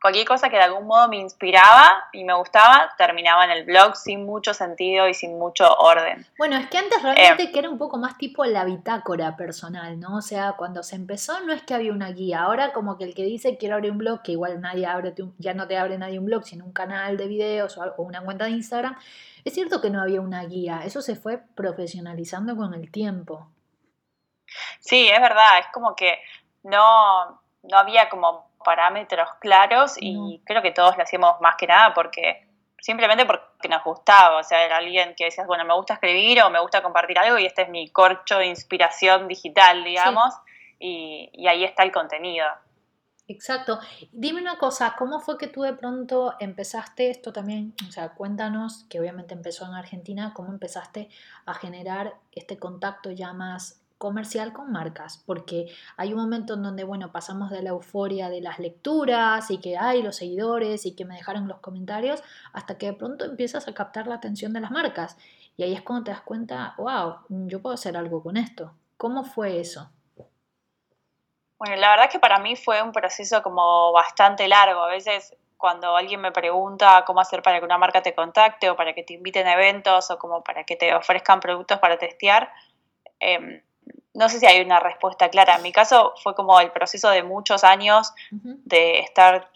cualquier 0.00 0.26
cosa 0.26 0.48
que 0.48 0.56
de 0.56 0.62
algún 0.62 0.86
modo 0.86 1.08
me 1.08 1.18
inspiraba 1.18 2.04
y 2.12 2.24
me 2.24 2.34
gustaba, 2.34 2.90
terminaba 2.96 3.44
en 3.44 3.50
el 3.50 3.64
blog 3.64 3.96
sin 3.96 4.24
mucho 4.24 4.54
sentido 4.54 5.08
y 5.08 5.14
sin 5.14 5.38
mucho 5.38 5.72
orden. 5.76 6.26
Bueno, 6.38 6.56
es 6.56 6.68
que 6.68 6.78
antes 6.78 7.02
realmente 7.02 7.44
eh, 7.44 7.52
que 7.52 7.58
era 7.58 7.68
un 7.68 7.78
poco 7.78 7.98
más 7.98 8.16
tipo 8.16 8.44
la 8.44 8.64
bitácora 8.64 9.36
personal, 9.36 10.00
¿no? 10.00 10.16
O 10.16 10.22
sea, 10.22 10.54
cuando 10.56 10.82
se 10.82 10.96
empezó 10.96 11.40
no 11.40 11.52
es 11.52 11.62
que 11.62 11.74
había 11.74 11.92
una 11.92 12.10
guía, 12.12 12.42
ahora 12.42 12.72
como 12.72 12.96
que 12.96 13.04
el 13.04 13.14
que 13.14 13.24
dice 13.24 13.58
quiero 13.58 13.74
abrir 13.74 13.92
un 13.92 13.98
blog, 13.98 14.22
que 14.22 14.32
igual 14.32 14.60
nadie 14.60 14.86
abre, 14.86 15.14
ya 15.38 15.54
no 15.54 15.66
te 15.66 15.76
abre 15.76 15.98
nadie 15.98 16.18
un 16.18 16.26
blog, 16.26 16.44
sino 16.44 16.64
un 16.64 16.72
canal 16.72 17.16
de 17.16 17.26
videos 17.26 17.76
o, 17.76 17.82
o 17.96 18.02
una 18.02 18.22
cuenta 18.22 18.46
de 18.46 18.52
Instagram, 18.52 18.96
es 19.44 19.54
cierto 19.54 19.80
que 19.80 19.90
no 19.90 20.00
había 20.00 20.20
una 20.20 20.44
guía, 20.44 20.82
eso 20.84 21.02
se 21.02 21.16
fue 21.16 21.38
profesionalizando 21.54 22.56
con 22.56 22.74
el 22.74 22.90
tiempo. 22.90 23.48
Sí, 24.80 25.08
es 25.08 25.20
verdad, 25.20 25.58
es 25.60 25.66
como 25.72 25.94
que 25.94 26.18
no, 26.62 27.40
no 27.62 27.76
había 27.76 28.08
como 28.08 28.49
parámetros 28.64 29.28
claros 29.40 29.96
y 29.98 30.42
creo 30.44 30.62
que 30.62 30.72
todos 30.72 30.96
lo 30.96 31.02
hacíamos 31.02 31.40
más 31.40 31.56
que 31.56 31.66
nada 31.66 31.94
porque 31.94 32.46
simplemente 32.80 33.26
porque 33.26 33.68
nos 33.68 33.84
gustaba, 33.84 34.38
o 34.38 34.44
sea, 34.44 34.64
era 34.64 34.78
alguien 34.78 35.14
que 35.16 35.24
decías, 35.24 35.46
bueno, 35.46 35.64
me 35.64 35.74
gusta 35.74 35.94
escribir 35.94 36.42
o 36.42 36.50
me 36.50 36.60
gusta 36.60 36.82
compartir 36.82 37.18
algo 37.18 37.38
y 37.38 37.46
este 37.46 37.62
es 37.62 37.68
mi 37.68 37.90
corcho 37.90 38.38
de 38.38 38.46
inspiración 38.46 39.28
digital, 39.28 39.84
digamos, 39.84 40.34
y, 40.78 41.30
y, 41.34 41.46
ahí 41.46 41.64
está 41.64 41.82
el 41.82 41.92
contenido. 41.92 42.46
Exacto. 43.28 43.78
Dime 44.10 44.40
una 44.40 44.58
cosa, 44.58 44.96
¿cómo 44.98 45.20
fue 45.20 45.38
que 45.38 45.46
tú 45.46 45.62
de 45.62 45.74
pronto 45.74 46.34
empezaste 46.40 47.10
esto 47.10 47.32
también? 47.32 47.74
O 47.86 47.92
sea, 47.92 48.14
cuéntanos, 48.14 48.86
que 48.88 48.98
obviamente 48.98 49.34
empezó 49.34 49.66
en 49.66 49.74
Argentina, 49.74 50.32
¿cómo 50.34 50.50
empezaste 50.50 51.10
a 51.46 51.54
generar 51.54 52.14
este 52.32 52.58
contacto 52.58 53.10
ya 53.12 53.32
más 53.32 53.79
comercial 54.00 54.54
con 54.54 54.72
marcas, 54.72 55.22
porque 55.26 55.66
hay 55.98 56.14
un 56.14 56.20
momento 56.20 56.54
en 56.54 56.62
donde, 56.62 56.84
bueno, 56.84 57.12
pasamos 57.12 57.50
de 57.50 57.60
la 57.60 57.68
euforia 57.68 58.30
de 58.30 58.40
las 58.40 58.58
lecturas 58.58 59.50
y 59.50 59.60
que 59.60 59.76
hay 59.76 60.02
los 60.02 60.16
seguidores 60.16 60.86
y 60.86 60.96
que 60.96 61.04
me 61.04 61.16
dejaron 61.16 61.46
los 61.46 61.60
comentarios, 61.60 62.22
hasta 62.54 62.78
que 62.78 62.86
de 62.86 62.92
pronto 62.94 63.26
empiezas 63.26 63.68
a 63.68 63.74
captar 63.74 64.06
la 64.06 64.14
atención 64.14 64.54
de 64.54 64.60
las 64.60 64.70
marcas. 64.70 65.18
Y 65.58 65.64
ahí 65.64 65.74
es 65.74 65.82
cuando 65.82 66.04
te 66.04 66.12
das 66.12 66.22
cuenta, 66.22 66.74
wow, 66.78 67.16
yo 67.28 67.60
puedo 67.60 67.74
hacer 67.74 67.94
algo 67.94 68.22
con 68.22 68.38
esto. 68.38 68.72
¿Cómo 68.96 69.22
fue 69.22 69.60
eso? 69.60 69.90
Bueno, 71.58 71.76
la 71.76 71.90
verdad 71.90 72.06
es 72.06 72.12
que 72.12 72.18
para 72.18 72.38
mí 72.38 72.56
fue 72.56 72.82
un 72.82 72.92
proceso 72.92 73.42
como 73.42 73.92
bastante 73.92 74.48
largo. 74.48 74.80
A 74.80 74.88
veces 74.88 75.36
cuando 75.58 75.94
alguien 75.94 76.22
me 76.22 76.32
pregunta 76.32 77.04
cómo 77.06 77.20
hacer 77.20 77.42
para 77.42 77.58
que 77.58 77.66
una 77.66 77.76
marca 77.76 78.00
te 78.00 78.14
contacte 78.14 78.70
o 78.70 78.76
para 78.76 78.94
que 78.94 79.02
te 79.02 79.12
inviten 79.12 79.46
a 79.46 79.52
eventos 79.52 80.10
o 80.10 80.18
como 80.18 80.42
para 80.42 80.64
que 80.64 80.76
te 80.76 80.94
ofrezcan 80.94 81.38
productos 81.40 81.78
para 81.80 81.98
testear, 81.98 82.50
eh, 83.20 83.62
no 84.14 84.28
sé 84.28 84.40
si 84.40 84.46
hay 84.46 84.60
una 84.60 84.80
respuesta 84.80 85.28
clara. 85.28 85.56
En 85.56 85.62
mi 85.62 85.72
caso 85.72 86.14
fue 86.22 86.34
como 86.34 86.58
el 86.60 86.70
proceso 86.70 87.10
de 87.10 87.22
muchos 87.22 87.64
años 87.64 88.12
de 88.30 89.00
estar, 89.00 89.50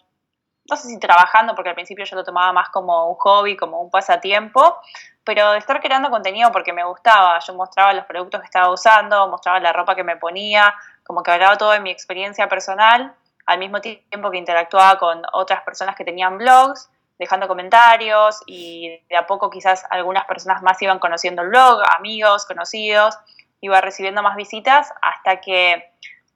no 0.69 0.75
sé 0.75 0.87
si 0.87 0.99
trabajando, 0.99 1.55
porque 1.55 1.69
al 1.69 1.75
principio 1.75 2.05
yo 2.05 2.15
lo 2.15 2.23
tomaba 2.23 2.53
más 2.53 2.69
como 2.69 3.09
un 3.09 3.15
hobby, 3.15 3.57
como 3.57 3.81
un 3.81 3.89
pasatiempo, 3.89 4.77
pero 5.23 5.51
de 5.51 5.57
estar 5.57 5.81
creando 5.81 6.09
contenido 6.09 6.51
porque 6.51 6.73
me 6.73 6.83
gustaba. 6.83 7.39
Yo 7.39 7.53
mostraba 7.53 7.93
los 7.93 8.05
productos 8.05 8.41
que 8.41 8.45
estaba 8.45 8.71
usando, 8.71 9.27
mostraba 9.27 9.59
la 9.59 9.73
ropa 9.73 9.95
que 9.95 10.03
me 10.03 10.17
ponía, 10.17 10.73
como 11.03 11.21
que 11.21 11.31
hablaba 11.31 11.57
todo 11.57 11.71
de 11.71 11.79
mi 11.79 11.91
experiencia 11.91 12.47
personal, 12.47 13.13
al 13.45 13.59
mismo 13.59 13.81
tiempo 13.81 14.31
que 14.31 14.37
interactuaba 14.37 14.97
con 14.97 15.21
otras 15.33 15.61
personas 15.63 15.95
que 15.95 16.03
tenían 16.03 16.37
blogs 16.37 16.89
dejando 17.17 17.47
comentarios 17.47 18.41
y 18.45 19.01
de 19.09 19.15
a 19.15 19.25
poco 19.25 19.49
quizás 19.49 19.85
algunas 19.89 20.25
personas 20.25 20.61
más 20.61 20.81
iban 20.81 20.99
conociendo 20.99 21.43
el 21.43 21.49
blog, 21.49 21.81
amigos, 21.97 22.45
conocidos, 22.45 23.17
iba 23.65 23.81
recibiendo 23.81 24.21
más 24.21 24.35
visitas 24.35 24.93
hasta 25.01 25.41
que 25.41 25.91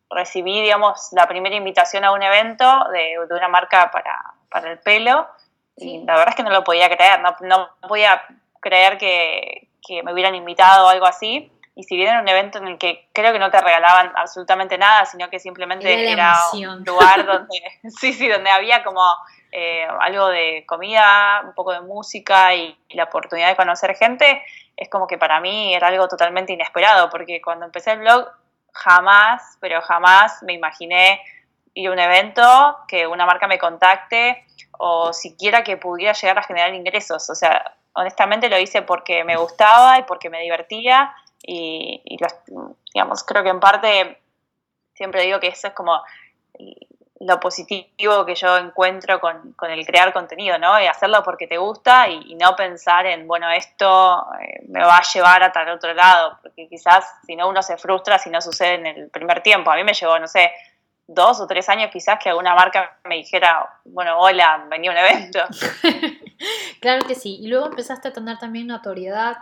recibí, 0.09 0.61
digamos, 0.61 1.09
la 1.11 1.27
primera 1.27 1.55
invitación 1.55 2.03
a 2.03 2.11
un 2.11 2.23
evento 2.23 2.65
de, 2.91 3.19
una 3.29 3.47
marca 3.47 3.91
para, 3.91 4.69
el 4.69 4.79
pelo. 4.79 5.27
Y 5.77 5.99
la 5.99 6.13
verdad 6.13 6.29
es 6.29 6.35
que 6.35 6.43
no 6.43 6.49
lo 6.49 6.63
podía 6.63 6.89
creer, 6.89 7.21
no, 7.21 7.35
no 7.41 7.69
podía 7.87 8.21
creer 8.59 8.97
que, 8.97 9.67
me 10.03 10.13
hubieran 10.13 10.35
invitado 10.35 10.85
o 10.85 10.89
algo 10.89 11.07
así. 11.07 11.51
Y 11.73 11.83
si 11.83 11.95
bien 11.95 12.09
era 12.09 12.21
un 12.21 12.27
evento 12.27 12.59
en 12.59 12.67
el 12.67 12.77
que 12.77 13.07
creo 13.13 13.31
que 13.31 13.39
no 13.39 13.49
te 13.49 13.59
regalaban 13.59 14.11
absolutamente 14.15 14.77
nada, 14.77 15.05
sino 15.05 15.29
que 15.29 15.39
simplemente 15.39 16.11
era, 16.11 16.35
un 16.53 16.83
lugar 16.83 17.25
donde, 17.25 17.59
sí, 17.99 18.13
sí, 18.13 18.27
donde 18.27 18.51
había 18.51 18.83
como 18.83 19.01
eh, 19.51 19.87
algo 19.99 20.27
de 20.27 20.63
comida, 20.67 21.41
un 21.43 21.53
poco 21.53 21.71
de 21.71 21.81
música 21.81 22.53
y, 22.53 22.77
la 22.89 23.05
oportunidad 23.05 23.49
de 23.49 23.55
conocer 23.55 23.95
gente, 23.95 24.43
es 24.79 24.87
como 24.87 25.07
que 25.07 25.17
para 25.17 25.41
mí 25.41 25.75
era 25.75 25.87
algo 25.87 26.07
totalmente 26.07 26.53
inesperado, 26.53 27.09
porque 27.09 27.41
cuando 27.41 27.65
empecé 27.65 27.91
el 27.91 27.99
blog 27.99 28.29
jamás, 28.71 29.57
pero 29.59 29.81
jamás 29.81 30.41
me 30.43 30.53
imaginé 30.53 31.21
ir 31.73 31.89
a 31.89 31.91
un 31.91 31.99
evento, 31.99 32.77
que 32.87 33.05
una 33.05 33.25
marca 33.25 33.45
me 33.45 33.59
contacte 33.59 34.45
o 34.77 35.11
siquiera 35.11 35.65
que 35.65 35.75
pudiera 35.75 36.13
llegar 36.13 36.39
a 36.39 36.43
generar 36.43 36.73
ingresos. 36.73 37.29
O 37.29 37.35
sea, 37.35 37.75
honestamente 37.91 38.47
lo 38.47 38.57
hice 38.57 38.81
porque 38.81 39.25
me 39.25 39.35
gustaba 39.35 39.99
y 39.99 40.03
porque 40.03 40.29
me 40.29 40.41
divertía 40.41 41.13
y, 41.43 42.01
y 42.05 42.17
digamos, 42.93 43.25
creo 43.25 43.43
que 43.43 43.49
en 43.49 43.59
parte 43.59 44.21
siempre 44.93 45.23
digo 45.23 45.41
que 45.41 45.47
eso 45.47 45.67
es 45.67 45.73
como 45.73 46.01
lo 47.19 47.39
positivo 47.39 48.25
que 48.25 48.35
yo 48.35 48.57
encuentro 48.57 49.19
con, 49.19 49.55
el 49.69 49.85
crear 49.85 50.13
contenido, 50.13 50.57
¿no? 50.57 50.81
Y 50.81 50.87
hacerlo 50.87 51.21
porque 51.23 51.47
te 51.47 51.57
gusta 51.57 52.07
y, 52.07 52.35
no 52.35 52.55
pensar 52.55 53.05
en, 53.05 53.27
bueno, 53.27 53.49
esto 53.51 54.25
eh, 54.41 54.61
me 54.69 54.81
va 54.81 54.97
a 54.97 55.03
llevar 55.03 55.43
a 55.43 55.51
tal 55.51 55.69
otro 55.69 55.93
lado, 55.93 56.39
porque 56.41 56.67
quizás 56.69 57.05
si 57.25 57.35
no 57.35 57.49
uno 57.49 57.61
se 57.61 57.77
frustra 57.77 58.17
si 58.17 58.29
no 58.29 58.41
sucede 58.41 58.75
en 58.75 58.85
el 58.85 59.09
primer 59.09 59.41
tiempo. 59.41 59.69
A 59.69 59.75
mí 59.75 59.83
me 59.83 59.93
llevó, 59.93 60.17
no 60.17 60.27
sé, 60.27 60.49
dos 61.07 61.41
o 61.41 61.47
tres 61.47 61.67
años 61.67 61.89
quizás 61.91 62.19
que 62.19 62.29
alguna 62.29 62.55
marca 62.55 62.97
me 63.03 63.15
dijera, 63.15 63.67
bueno, 63.83 64.17
hola, 64.17 64.65
venía 64.69 64.91
un 64.91 64.97
evento. 64.97 65.39
claro 66.79 67.05
que 67.05 67.15
sí. 67.15 67.37
Y 67.41 67.47
luego 67.47 67.65
empezaste 67.65 68.07
a 68.07 68.13
tener 68.13 68.37
también 68.37 68.67
notoriedad 68.67 69.37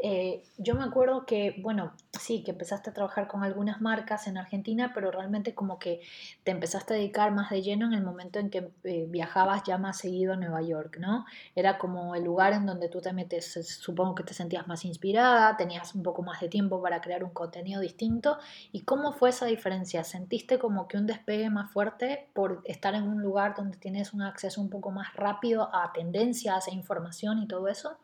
Eh, 0.00 0.44
yo 0.58 0.76
me 0.76 0.84
acuerdo 0.84 1.26
que, 1.26 1.56
bueno, 1.60 1.92
sí, 2.12 2.44
que 2.44 2.52
empezaste 2.52 2.90
a 2.90 2.92
trabajar 2.94 3.26
con 3.26 3.42
algunas 3.42 3.80
marcas 3.80 4.28
en 4.28 4.38
Argentina, 4.38 4.92
pero 4.94 5.10
realmente 5.10 5.54
como 5.56 5.80
que 5.80 6.00
te 6.44 6.52
empezaste 6.52 6.94
a 6.94 6.96
dedicar 6.96 7.32
más 7.32 7.50
de 7.50 7.62
lleno 7.62 7.86
en 7.86 7.94
el 7.94 8.04
momento 8.04 8.38
en 8.38 8.48
que 8.48 8.70
eh, 8.84 9.06
viajabas 9.08 9.64
ya 9.64 9.76
más 9.76 9.98
seguido 9.98 10.34
a 10.34 10.36
Nueva 10.36 10.62
York, 10.62 10.98
¿no? 11.00 11.24
Era 11.56 11.78
como 11.78 12.14
el 12.14 12.22
lugar 12.22 12.52
en 12.52 12.64
donde 12.64 12.88
tú 12.88 13.00
te 13.00 13.12
metes, 13.12 13.52
supongo 13.80 14.14
que 14.14 14.22
te 14.22 14.34
sentías 14.34 14.68
más 14.68 14.84
inspirada, 14.84 15.56
tenías 15.56 15.92
un 15.96 16.04
poco 16.04 16.22
más 16.22 16.40
de 16.40 16.48
tiempo 16.48 16.80
para 16.80 17.00
crear 17.00 17.24
un 17.24 17.30
contenido 17.30 17.80
distinto. 17.80 18.38
¿Y 18.70 18.82
cómo 18.82 19.12
fue 19.12 19.30
esa 19.30 19.46
diferencia? 19.46 20.04
¿Sentiste 20.04 20.60
como 20.60 20.86
que 20.86 20.96
un 20.96 21.06
despegue 21.06 21.50
más 21.50 21.72
fuerte 21.72 22.28
por 22.34 22.62
estar 22.64 22.94
en 22.94 23.02
un 23.02 23.20
lugar 23.20 23.56
donde 23.56 23.76
tienes 23.78 24.12
un 24.12 24.22
acceso 24.22 24.60
un 24.60 24.70
poco 24.70 24.92
más 24.92 25.14
rápido 25.14 25.74
a 25.74 25.92
tendencias 25.92 26.68
e 26.68 26.74
información 26.74 27.40
y 27.40 27.48
todo 27.48 27.66
eso? 27.68 27.98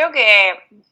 Creo 0.00 0.12
que, 0.12 0.82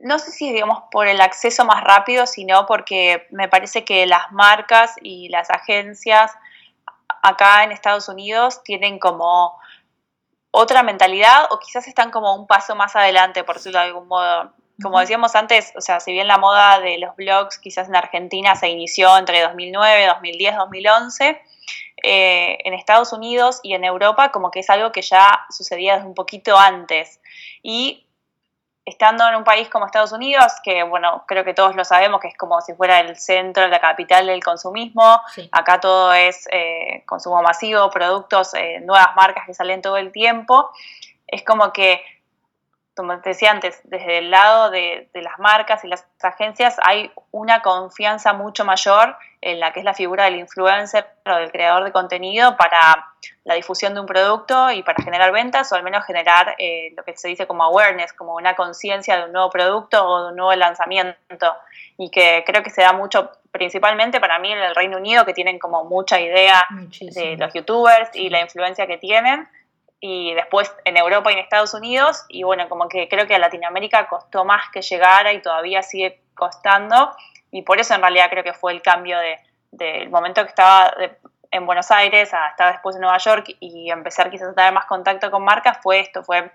no 0.00 0.18
sé 0.18 0.30
si 0.30 0.52
digamos 0.52 0.82
por 0.90 1.06
el 1.06 1.22
acceso 1.22 1.64
más 1.64 1.82
rápido, 1.82 2.26
sino 2.26 2.66
porque 2.66 3.26
me 3.30 3.48
parece 3.48 3.82
que 3.82 4.04
las 4.04 4.30
marcas 4.30 4.94
y 5.00 5.30
las 5.30 5.48
agencias 5.48 6.30
acá 7.22 7.64
en 7.64 7.72
Estados 7.72 8.10
Unidos 8.10 8.62
tienen 8.62 8.98
como 8.98 9.58
otra 10.50 10.82
mentalidad 10.82 11.46
o 11.50 11.58
quizás 11.58 11.88
están 11.88 12.10
como 12.10 12.34
un 12.34 12.46
paso 12.46 12.74
más 12.74 12.94
adelante, 12.94 13.42
por 13.42 13.54
decirlo 13.54 13.78
de 13.78 13.86
algún 13.86 14.06
modo. 14.06 14.52
Como 14.82 14.98
decíamos 14.98 15.34
antes, 15.34 15.72
o 15.76 15.80
sea, 15.80 16.00
si 16.00 16.12
bien 16.12 16.26
la 16.26 16.38
moda 16.38 16.80
de 16.80 16.98
los 16.98 17.14
blogs 17.16 17.58
quizás 17.58 17.88
en 17.88 17.96
Argentina 17.96 18.56
se 18.56 18.68
inició 18.68 19.16
entre 19.16 19.40
2009, 19.42 20.06
2010, 20.06 20.56
2011, 20.56 21.42
en 22.06 22.74
Estados 22.74 23.12
Unidos 23.12 23.60
y 23.62 23.74
en 23.74 23.84
Europa 23.84 24.30
como 24.30 24.50
que 24.50 24.60
es 24.60 24.68
algo 24.68 24.92
que 24.92 25.00
ya 25.00 25.46
sucedía 25.48 25.94
desde 25.94 26.08
un 26.08 26.14
poquito 26.14 26.58
antes. 26.58 27.20
Y 27.62 28.04
estando 28.84 29.26
en 29.26 29.36
un 29.36 29.44
país 29.44 29.68
como 29.68 29.86
Estados 29.86 30.12
Unidos, 30.12 30.52
que 30.62 30.82
bueno, 30.82 31.24
creo 31.26 31.44
que 31.44 31.54
todos 31.54 31.74
lo 31.74 31.84
sabemos, 31.84 32.20
que 32.20 32.28
es 32.28 32.36
como 32.36 32.60
si 32.60 32.74
fuera 32.74 33.00
el 33.00 33.16
centro, 33.16 33.66
la 33.68 33.80
capital 33.80 34.26
del 34.26 34.42
consumismo, 34.42 35.20
acá 35.52 35.80
todo 35.80 36.12
es 36.12 36.46
eh, 36.52 37.02
consumo 37.06 37.42
masivo, 37.42 37.88
productos, 37.90 38.52
eh, 38.54 38.80
nuevas 38.80 39.16
marcas 39.16 39.44
que 39.46 39.54
salen 39.54 39.80
todo 39.80 39.96
el 39.96 40.12
tiempo, 40.12 40.70
es 41.26 41.42
como 41.44 41.72
que 41.72 42.02
como 42.96 43.18
te 43.20 43.30
decía 43.30 43.50
antes, 43.50 43.80
desde 43.84 44.18
el 44.18 44.30
lado 44.30 44.70
de, 44.70 45.08
las 45.14 45.38
marcas 45.38 45.84
y 45.84 45.88
las 45.88 46.06
agencias 46.22 46.76
hay 46.82 47.10
una 47.32 47.60
confianza 47.60 48.32
mucho 48.32 48.64
mayor 48.64 49.16
en 49.40 49.58
la 49.58 49.72
que 49.72 49.80
es 49.80 49.84
la 49.84 49.94
figura 49.94 50.24
del 50.24 50.36
influencer 50.36 51.06
o 51.26 51.34
del 51.34 51.50
creador 51.50 51.84
de 51.84 51.92
contenido 51.92 52.56
para 52.56 52.78
la 53.44 53.54
difusión 53.54 53.94
de 53.94 54.00
un 54.00 54.06
producto 54.06 54.70
y 54.70 54.82
para 54.82 55.02
generar 55.02 55.32
ventas 55.32 55.70
o 55.72 55.74
al 55.74 55.82
menos 55.82 56.04
generar 56.06 56.54
eh, 56.58 56.92
lo 56.96 57.02
que 57.04 57.16
se 57.16 57.28
dice 57.28 57.46
como 57.46 57.64
awareness, 57.64 58.12
como 58.12 58.36
una 58.36 58.54
conciencia 58.54 59.16
de 59.16 59.24
un 59.24 59.32
nuevo 59.32 59.50
producto 59.50 60.06
o 60.06 60.24
de 60.24 60.30
un 60.30 60.36
nuevo 60.36 60.54
lanzamiento. 60.54 61.54
Y 61.98 62.10
que 62.10 62.42
creo 62.46 62.62
que 62.62 62.70
se 62.70 62.82
da 62.82 62.92
mucho 62.92 63.30
principalmente 63.50 64.20
para 64.20 64.38
mí 64.38 64.52
en 64.52 64.58
el 64.58 64.74
Reino 64.74 64.96
Unido 64.96 65.24
que 65.24 65.32
tienen 65.32 65.58
como 65.58 65.84
mucha 65.84 66.20
idea 66.20 66.66
de 67.00 67.36
los 67.36 67.52
youtubers 67.52 68.10
y 68.14 68.28
la 68.28 68.40
influencia 68.40 68.86
que 68.86 68.98
tienen 68.98 69.48
y 70.06 70.34
después 70.34 70.70
en 70.84 70.98
Europa 70.98 71.30
y 71.30 71.32
en 71.32 71.38
Estados 71.38 71.72
Unidos, 71.72 72.26
y 72.28 72.42
bueno, 72.42 72.68
como 72.68 72.90
que 72.90 73.08
creo 73.08 73.26
que 73.26 73.36
a 73.36 73.38
Latinoamérica 73.38 74.06
costó 74.06 74.44
más 74.44 74.68
que 74.70 74.82
llegara 74.82 75.32
y 75.32 75.40
todavía 75.40 75.82
sigue 75.82 76.20
costando, 76.34 77.16
y 77.50 77.62
por 77.62 77.80
eso 77.80 77.94
en 77.94 78.02
realidad 78.02 78.28
creo 78.28 78.44
que 78.44 78.52
fue 78.52 78.72
el 78.72 78.82
cambio 78.82 79.18
del 79.18 79.38
de, 79.70 80.06
momento 80.10 80.42
que 80.42 80.50
estaba 80.50 80.94
en 81.50 81.64
Buenos 81.64 81.90
Aires 81.90 82.34
a 82.34 82.48
estar 82.48 82.72
después 82.72 82.96
en 82.96 83.00
Nueva 83.00 83.16
York 83.16 83.56
y 83.60 83.90
empezar 83.90 84.30
quizás 84.30 84.48
a 84.48 84.54
tener 84.54 84.74
más 84.74 84.84
contacto 84.84 85.30
con 85.30 85.42
marcas, 85.42 85.78
fue 85.82 86.00
esto, 86.00 86.22
fue 86.22 86.52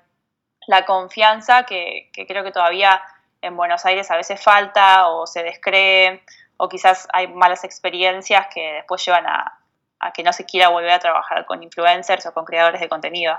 la 0.67 0.85
confianza 0.85 1.63
que 1.63 2.11
creo 2.27 2.43
que 2.43 2.51
todavía 2.51 3.01
en 3.41 3.57
Buenos 3.57 3.83
Aires 3.83 4.11
a 4.11 4.15
veces 4.15 4.39
falta 4.39 5.07
o 5.07 5.25
se 5.25 5.41
descree 5.41 6.21
o 6.57 6.69
quizás 6.69 7.07
hay 7.13 7.25
malas 7.25 7.63
experiencias 7.63 8.45
que 8.53 8.73
después 8.73 9.03
llevan 9.03 9.25
a, 9.25 9.58
a 9.99 10.11
que 10.11 10.23
no 10.23 10.33
se 10.33 10.45
quiera 10.45 10.69
volver 10.69 10.91
a 10.91 10.99
trabajar 10.99 11.45
con 11.45 11.63
influencers 11.63 12.25
o 12.25 12.33
con 12.33 12.45
creadores 12.45 12.81
de 12.81 12.89
contenido. 12.89 13.35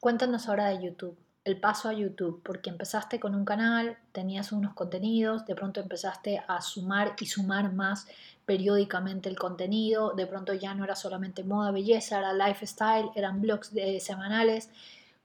Cuéntanos 0.00 0.48
ahora 0.48 0.66
de 0.66 0.82
YouTube, 0.82 1.16
el 1.44 1.58
paso 1.58 1.88
a 1.88 1.92
YouTube, 1.92 2.40
porque 2.44 2.70
empezaste 2.70 3.18
con 3.18 3.34
un 3.34 3.44
canal, 3.44 3.98
tenías 4.12 4.52
unos 4.52 4.74
contenidos, 4.74 5.46
de 5.46 5.54
pronto 5.54 5.80
empezaste 5.80 6.42
a 6.46 6.60
sumar 6.60 7.14
y 7.18 7.26
sumar 7.26 7.72
más 7.72 8.06
periódicamente 8.44 9.28
el 9.28 9.38
contenido, 9.38 10.12
de 10.12 10.26
pronto 10.26 10.52
ya 10.54 10.74
no 10.74 10.84
era 10.84 10.96
solamente 10.96 11.44
moda, 11.44 11.70
belleza, 11.70 12.18
era 12.18 12.32
lifestyle, 12.32 13.10
eran 13.14 13.40
blogs 13.40 13.72
de, 13.72 14.00
semanales. 14.00 14.70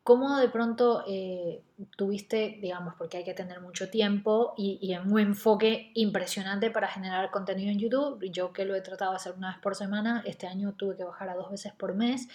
¿Cómo 0.07 0.37
de 0.37 0.47
pronto 0.47 1.03
eh, 1.05 1.61
tuviste, 1.97 2.59
digamos, 2.61 2.93
porque 2.95 3.17
hay 3.17 3.25
que 3.25 3.33
tener 3.33 3.59
mucho 3.59 3.89
tiempo 3.89 4.53
y, 4.55 4.95
un 5.05 5.19
enfoque 5.19 5.91
impresionante 5.95 6.71
para 6.71 6.87
generar 6.87 7.29
contenido 7.29 7.71
en 7.71 7.77
YouTube? 7.77 8.23
Yo 8.31 8.53
que 8.53 8.63
lo 8.63 8.73
he 8.73 8.79
tratado 8.79 9.11
de 9.11 9.17
hacer 9.17 9.33
una 9.33 9.49
vez 9.49 9.57
por 9.57 9.75
semana, 9.75 10.23
este 10.25 10.47
año 10.47 10.71
tuve 10.77 10.95
que 10.95 11.03
bajar 11.03 11.27
a 11.27 11.35
dos 11.35 11.51
veces 11.51 11.73
por 11.73 11.93
mes 11.93 12.29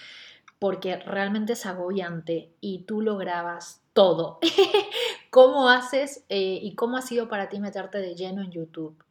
porque 0.58 0.96
realmente 0.96 1.54
es 1.54 1.64
agobiante 1.64 2.50
y 2.60 2.84
tú 2.84 3.00
lo 3.00 3.16
grabas 3.16 3.80
todo. 3.94 4.38
¿Cómo 5.30 5.70
haces 5.70 6.26
eh, 6.28 6.58
y 6.60 6.74
cómo 6.74 6.98
ha 6.98 7.00
sido 7.00 7.30
para 7.30 7.48
ti 7.48 7.58
meterte 7.58 8.00
de 8.02 8.14
lleno 8.14 8.42
en 8.42 8.50
YouTube? 8.50 9.02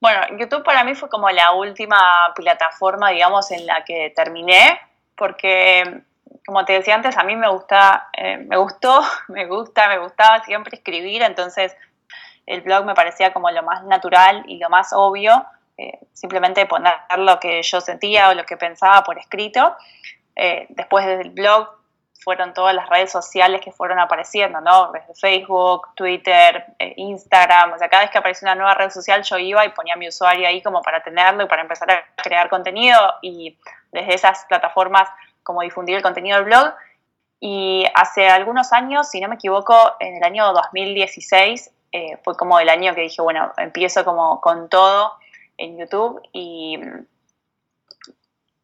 Bueno, 0.00 0.20
YouTube 0.38 0.62
para 0.62 0.84
mí 0.84 0.94
fue 0.94 1.08
como 1.08 1.28
la 1.30 1.50
última 1.54 2.00
plataforma, 2.36 3.10
digamos, 3.10 3.50
en 3.50 3.66
la 3.66 3.82
que 3.82 4.12
terminé, 4.14 4.78
porque 5.16 6.04
como 6.48 6.64
te 6.64 6.72
decía 6.72 6.94
antes, 6.94 7.14
a 7.18 7.24
mí 7.24 7.36
me 7.36 7.46
gusta, 7.46 8.08
eh, 8.16 8.38
me 8.38 8.56
gustó, 8.56 9.02
me 9.28 9.44
gusta, 9.44 9.86
me 9.86 9.98
gustaba 9.98 10.42
siempre 10.44 10.78
escribir, 10.78 11.20
entonces 11.20 11.76
el 12.46 12.62
blog 12.62 12.86
me 12.86 12.94
parecía 12.94 13.34
como 13.34 13.50
lo 13.50 13.62
más 13.62 13.84
natural 13.84 14.44
y 14.48 14.56
lo 14.56 14.70
más 14.70 14.94
obvio, 14.94 15.44
eh, 15.76 15.98
simplemente 16.14 16.64
poner 16.64 16.94
lo 17.18 17.38
que 17.38 17.62
yo 17.62 17.82
sentía 17.82 18.30
o 18.30 18.34
lo 18.34 18.46
que 18.46 18.56
pensaba 18.56 19.02
por 19.04 19.18
escrito. 19.18 19.76
Eh, 20.36 20.64
después 20.70 21.04
del 21.04 21.28
blog 21.32 21.68
fueron 22.24 22.54
todas 22.54 22.74
las 22.74 22.88
redes 22.88 23.12
sociales 23.12 23.60
que 23.60 23.70
fueron 23.70 23.98
apareciendo, 23.98 24.62
¿no? 24.62 24.90
Desde 24.92 25.14
Facebook, 25.16 25.88
Twitter, 25.96 26.64
Instagram, 26.96 27.74
o 27.74 27.78
sea, 27.78 27.90
cada 27.90 28.04
vez 28.04 28.10
que 28.10 28.18
aparecía 28.18 28.46
una 28.46 28.54
nueva 28.54 28.72
red 28.72 28.88
social 28.88 29.22
yo 29.22 29.36
iba 29.36 29.66
y 29.66 29.68
ponía 29.72 29.96
mi 29.96 30.08
usuario 30.08 30.48
ahí 30.48 30.62
como 30.62 30.80
para 30.80 31.02
tenerlo 31.02 31.44
y 31.44 31.46
para 31.46 31.60
empezar 31.60 31.90
a 31.90 32.02
crear 32.16 32.48
contenido 32.48 32.98
y 33.20 33.58
desde 33.92 34.14
esas 34.14 34.46
plataformas 34.46 35.10
como 35.48 35.62
difundir 35.62 35.96
el 35.96 36.02
contenido 36.02 36.36
del 36.36 36.44
blog. 36.44 36.74
Y 37.40 37.86
hace 37.94 38.28
algunos 38.28 38.74
años, 38.74 39.08
si 39.08 39.18
no 39.18 39.28
me 39.28 39.36
equivoco, 39.36 39.74
en 39.98 40.16
el 40.16 40.22
año 40.22 40.52
2016, 40.52 41.70
eh, 41.90 42.18
fue 42.22 42.36
como 42.36 42.60
el 42.60 42.68
año 42.68 42.94
que 42.94 43.00
dije, 43.00 43.22
bueno, 43.22 43.50
empiezo 43.56 44.04
como 44.04 44.42
con 44.42 44.68
todo 44.68 45.14
en 45.56 45.78
YouTube 45.78 46.20
y, 46.34 46.78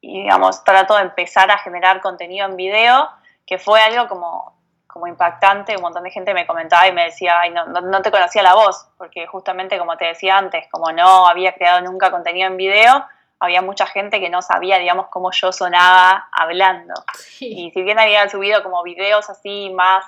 y, 0.02 0.22
digamos, 0.24 0.62
trato 0.62 0.94
de 0.96 1.04
empezar 1.04 1.50
a 1.50 1.56
generar 1.56 2.02
contenido 2.02 2.46
en 2.46 2.56
video, 2.56 3.08
que 3.46 3.56
fue 3.56 3.80
algo 3.80 4.08
como, 4.08 4.54
como 4.86 5.06
impactante, 5.06 5.74
un 5.76 5.82
montón 5.82 6.04
de 6.04 6.10
gente 6.10 6.34
me 6.34 6.46
comentaba 6.46 6.86
y 6.86 6.92
me 6.92 7.04
decía, 7.04 7.40
ay, 7.40 7.50
no, 7.50 7.64
no, 7.64 8.02
te 8.02 8.10
conocía 8.10 8.42
la 8.42 8.54
voz, 8.54 8.88
porque 8.98 9.26
justamente 9.26 9.78
como 9.78 9.96
te 9.96 10.04
decía 10.04 10.36
antes, 10.36 10.66
como 10.70 10.92
no 10.92 11.26
había 11.26 11.54
creado 11.54 11.80
nunca 11.80 12.10
contenido 12.10 12.48
en 12.48 12.58
video, 12.58 13.06
había 13.44 13.62
mucha 13.62 13.86
gente 13.86 14.20
que 14.20 14.30
no 14.30 14.42
sabía, 14.42 14.78
digamos, 14.78 15.06
cómo 15.08 15.30
yo 15.32 15.52
sonaba 15.52 16.28
hablando. 16.32 16.94
Y 17.40 17.70
si 17.70 17.82
bien 17.82 17.98
había 17.98 18.28
subido 18.28 18.62
como 18.62 18.82
videos 18.82 19.28
así 19.30 19.70
más 19.74 20.04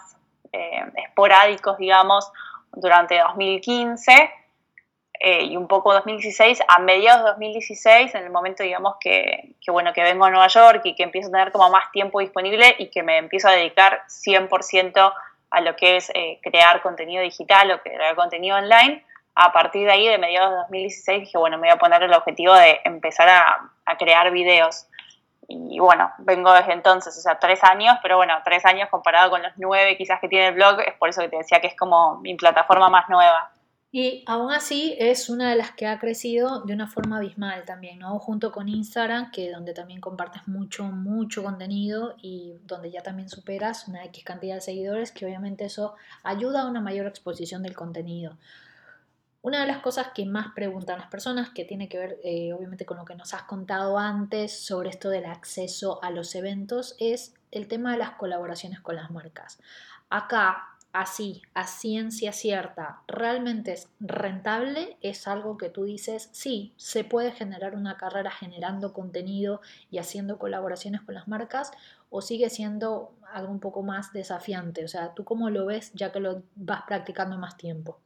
eh, 0.53 0.85
esporádicos, 1.07 1.79
digamos, 1.79 2.31
durante 2.73 3.19
2015 3.19 4.31
eh, 5.19 5.45
y 5.45 5.57
un 5.57 5.67
poco 5.67 5.95
2016, 5.95 6.61
a 6.69 6.79
mediados 6.81 7.23
de 7.23 7.31
2016, 7.31 8.15
en 8.15 8.25
el 8.25 8.31
momento, 8.31 8.63
digamos, 8.63 8.97
que, 9.01 9.55
bueno, 9.69 9.93
que 9.93 10.03
vengo 10.03 10.25
a 10.25 10.31
Nueva 10.31 10.49
York 10.49 10.83
y 10.85 10.95
que 10.95 11.05
empiezo 11.05 11.29
a 11.29 11.33
tener 11.33 11.53
como 11.53 11.71
más 11.71 11.91
tiempo 11.93 12.21
disponible 12.21 12.75
y 12.79 12.89
que 12.89 13.03
me 13.03 13.19
empiezo 13.19 13.49
a 13.49 13.53
dedicar 13.53 14.03
100% 14.09 15.13
a 15.51 15.61
lo 15.61 15.77
que 15.77 15.97
es 15.97 16.11
eh, 16.15 16.39
crear 16.43 16.83
contenido 16.83 17.23
digital 17.23 17.71
o 17.71 17.81
crear 17.81 18.15
contenido 18.15 18.57
online, 18.57 19.05
a 19.39 19.53
partir 19.53 19.85
de 19.85 19.93
ahí, 19.93 20.09
de 20.09 20.17
mediados 20.17 20.51
de 20.51 20.57
2016, 20.57 21.21
dije, 21.21 21.39
bueno, 21.39 21.59
me 21.59 21.69
voy 21.69 21.77
a 21.77 21.79
poner 21.79 22.03
el 22.03 22.13
objetivo 22.15 22.55
de 22.55 22.81
empezar 22.85 23.29
a, 23.29 23.71
crear 23.99 24.33
videos. 24.33 24.87
Y 25.47 25.79
bueno, 25.79 26.11
vengo 26.19 26.53
desde 26.53 26.73
entonces, 26.73 27.17
o 27.17 27.21
sea, 27.21 27.39
tres 27.39 27.63
años, 27.63 27.99
pero 28.03 28.17
bueno, 28.17 28.35
tres 28.45 28.65
años 28.65 28.89
comparado 28.91 29.31
con 29.31 29.43
los 29.43 29.53
nueve 29.57 29.97
quizás 29.97 30.21
que 30.21 30.29
tiene 30.29 30.49
el 30.49 30.55
blog, 30.55 30.81
es 30.81 30.95
por 30.95 31.11
eso 31.11 31.21
que 31.21 31.29
te 31.29 31.37
decía 31.37 31.61
que 31.61 31.69
es 31.69 31.77
como 31.77 32.17
mi 32.17 32.35
plataforma 32.35 32.89
más 32.89 33.09
nueva. 33.09 33.53
Y 33.93 34.25
aún 34.27 34.51
así 34.51 34.97
es 34.99 35.29
una 35.29 35.51
de 35.51 35.57
las 35.57 35.71
que 35.71 35.87
ha 35.87 35.99
crecido 35.99 36.63
de 36.63 36.75
una 36.75 36.89
forma 36.89 37.19
abismal 37.19 37.65
también, 37.65 37.99
¿no? 37.99 38.19
Junto 38.19 38.51
con 38.51 38.69
Instagram, 38.69 39.31
que 39.31 39.51
donde 39.51 39.75
también 39.75 40.01
compartes 40.01 40.49
mucho, 40.49 40.85
mucho 40.85 41.45
contenido 41.45 42.15
y 42.21 42.55
donde 42.65 42.91
ya 42.91 43.03
también 43.03 43.29
superas 43.29 43.87
una 43.87 44.05
X 44.07 44.25
cantidad 44.25 44.57
de 44.57 44.61
seguidores, 44.63 45.13
que 45.13 45.27
obviamente 45.27 45.67
eso 45.67 45.95
ayuda 46.25 46.63
a 46.63 46.67
una 46.67 46.81
mayor 46.81 47.07
exposición 47.07 47.63
del 47.63 47.77
contenido. 47.77 48.37
Una 49.43 49.61
de 49.61 49.67
las 49.67 49.79
cosas 49.79 50.09
que 50.15 50.27
más 50.27 50.49
preguntan 50.55 50.99
las 50.99 51.09
personas, 51.09 51.51
que 51.51 51.65
tiene 51.65 51.89
que 51.89 51.99
ver 51.99 52.21
eh, 52.25 52.53
obviamente 52.53 52.85
con 52.85 52.97
lo 52.97 53.05
que 53.05 53.15
nos 53.15 53.33
has 53.35 53.43
contado 53.43 53.99
antes 53.99 54.59
sobre 54.65 54.91
esto 54.91 55.09
del 55.09 55.27
acceso 55.27 56.03
a 56.03 56.11
los 56.11 56.35
eventos, 56.35 56.97
es 56.99 57.35
el 57.53 57.69
tema 57.69 57.93
de 57.93 57.99
las 57.99 58.11
colaboraciones 58.13 58.81
con 58.81 58.97
las 58.97 59.11
marcas. 59.11 59.59
Acá 60.11 60.77
así, 60.93 61.43
a 61.53 61.67
ciencia 61.67 62.33
cierta, 62.33 63.03
realmente 63.07 63.73
es 63.73 63.89
rentable, 64.01 64.97
es 65.03 65.29
algo 65.29 65.59
que 65.59 65.69
tú 65.69 65.85
dices, 65.85 66.31
sí, 66.33 66.73
se 66.77 67.05
puede 67.05 67.33
generar 67.33 67.75
una 67.75 67.99
carrera 67.99 68.31
generando 68.31 68.95
contenido 68.95 69.61
y 69.91 69.99
haciendo 69.99 70.39
colaboraciones 70.39 71.03
con 71.03 71.15
las 71.15 71.29
marcas, 71.29 71.71
o 72.09 72.23
sigue 72.23 72.49
siendo 72.49 73.13
algo 73.33 73.53
un 73.53 73.61
poco 73.61 73.83
más 73.83 74.13
desafiante? 74.13 74.85
O 74.85 74.89
sea, 74.89 75.13
¿tú 75.15 75.25
cómo 75.25 75.51
lo 75.51 75.67
ves 75.67 75.93
ya 75.95 76.13
que 76.13 76.21
lo 76.21 76.43
vas 76.55 76.83
practicando 76.87 77.37
más 77.37 77.57
tiempo? 77.57 77.99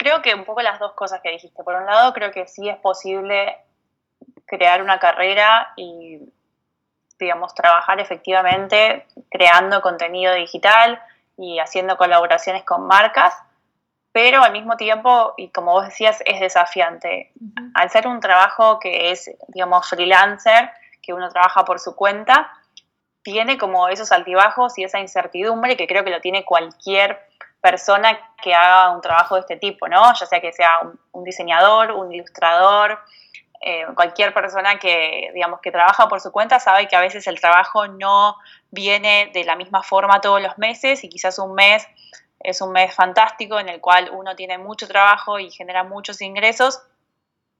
Creo 0.00 0.22
que 0.22 0.34
un 0.34 0.46
poco 0.46 0.62
las 0.62 0.78
dos 0.78 0.94
cosas 0.94 1.20
que 1.20 1.30
dijiste. 1.30 1.62
Por 1.62 1.74
un 1.74 1.84
lado, 1.84 2.14
creo 2.14 2.30
que 2.30 2.46
sí 2.46 2.70
es 2.70 2.78
posible 2.78 3.58
crear 4.46 4.80
una 4.80 4.98
carrera 4.98 5.74
y 5.76 6.20
digamos, 7.18 7.54
trabajar 7.54 8.00
efectivamente 8.00 9.06
creando 9.30 9.82
contenido 9.82 10.32
digital 10.32 10.98
y 11.36 11.58
haciendo 11.58 11.98
colaboraciones 11.98 12.64
con 12.64 12.86
marcas, 12.86 13.34
pero 14.10 14.42
al 14.42 14.52
mismo 14.52 14.78
tiempo, 14.78 15.34
y 15.36 15.50
como 15.50 15.72
vos 15.72 15.84
decías, 15.84 16.22
es 16.24 16.40
desafiante. 16.40 17.30
Al 17.74 17.90
ser 17.90 18.06
un 18.06 18.20
trabajo 18.20 18.78
que 18.78 19.10
es, 19.10 19.30
digamos, 19.48 19.86
freelancer, 19.86 20.70
que 21.02 21.12
uno 21.12 21.28
trabaja 21.28 21.66
por 21.66 21.78
su 21.78 21.94
cuenta, 21.94 22.50
tiene 23.22 23.58
como 23.58 23.88
esos 23.88 24.12
altibajos 24.12 24.78
y 24.78 24.84
esa 24.84 24.98
incertidumbre 24.98 25.76
que 25.76 25.86
creo 25.86 26.04
que 26.04 26.10
lo 26.10 26.22
tiene 26.22 26.46
cualquier 26.46 27.20
persona 27.60 28.18
que 28.42 28.54
haga 28.54 28.90
un 28.90 29.00
trabajo 29.00 29.34
de 29.34 29.42
este 29.42 29.56
tipo, 29.56 29.88
¿no? 29.88 30.12
Ya 30.14 30.26
sea 30.26 30.40
que 30.40 30.52
sea 30.52 30.80
un 31.12 31.24
diseñador, 31.24 31.92
un 31.92 32.12
ilustrador, 32.12 32.98
eh, 33.62 33.84
cualquier 33.94 34.32
persona 34.32 34.78
que, 34.78 35.30
digamos, 35.34 35.60
que 35.60 35.70
trabaja 35.70 36.08
por 36.08 36.20
su 36.20 36.32
cuenta 36.32 36.58
sabe 36.58 36.88
que 36.88 36.96
a 36.96 37.00
veces 37.00 37.26
el 37.26 37.38
trabajo 37.38 37.86
no 37.88 38.36
viene 38.70 39.30
de 39.34 39.44
la 39.44 39.54
misma 39.54 39.82
forma 39.82 40.22
todos 40.22 40.40
los 40.40 40.56
meses 40.56 41.04
y 41.04 41.10
quizás 41.10 41.38
un 41.38 41.54
mes 41.54 41.86
es 42.42 42.62
un 42.62 42.72
mes 42.72 42.94
fantástico 42.94 43.60
en 43.60 43.68
el 43.68 43.82
cual 43.82 44.10
uno 44.14 44.34
tiene 44.34 44.56
mucho 44.56 44.88
trabajo 44.88 45.38
y 45.38 45.50
genera 45.50 45.84
muchos 45.84 46.22
ingresos 46.22 46.80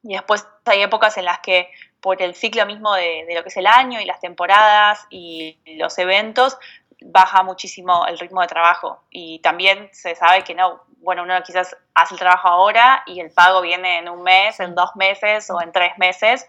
y 0.02 0.14
después 0.14 0.46
hay 0.64 0.80
épocas 0.80 1.18
en 1.18 1.26
las 1.26 1.40
que 1.40 1.70
por 2.00 2.22
el 2.22 2.34
ciclo 2.34 2.64
mismo 2.64 2.94
de, 2.94 3.26
de 3.28 3.34
lo 3.34 3.42
que 3.42 3.50
es 3.50 3.56
el 3.58 3.66
año 3.66 4.00
y 4.00 4.06
las 4.06 4.20
temporadas 4.20 5.06
y 5.10 5.58
los 5.76 5.98
eventos 5.98 6.56
baja 7.02 7.42
muchísimo 7.42 8.06
el 8.06 8.18
ritmo 8.18 8.42
de 8.42 8.48
trabajo 8.48 9.02
y 9.10 9.38
también 9.40 9.88
se 9.92 10.14
sabe 10.14 10.44
que 10.44 10.54
no, 10.54 10.82
bueno, 10.98 11.22
uno 11.22 11.34
quizás 11.42 11.76
hace 11.94 12.14
el 12.14 12.20
trabajo 12.20 12.48
ahora 12.48 13.02
y 13.06 13.20
el 13.20 13.30
pago 13.30 13.62
viene 13.62 13.98
en 13.98 14.08
un 14.08 14.22
mes, 14.22 14.60
en 14.60 14.74
dos 14.74 14.94
meses 14.96 15.50
o 15.50 15.60
en 15.62 15.72
tres 15.72 15.96
meses 15.98 16.46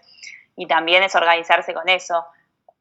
y 0.56 0.66
también 0.66 1.02
es 1.02 1.14
organizarse 1.14 1.72
con 1.72 1.88
eso. 1.88 2.24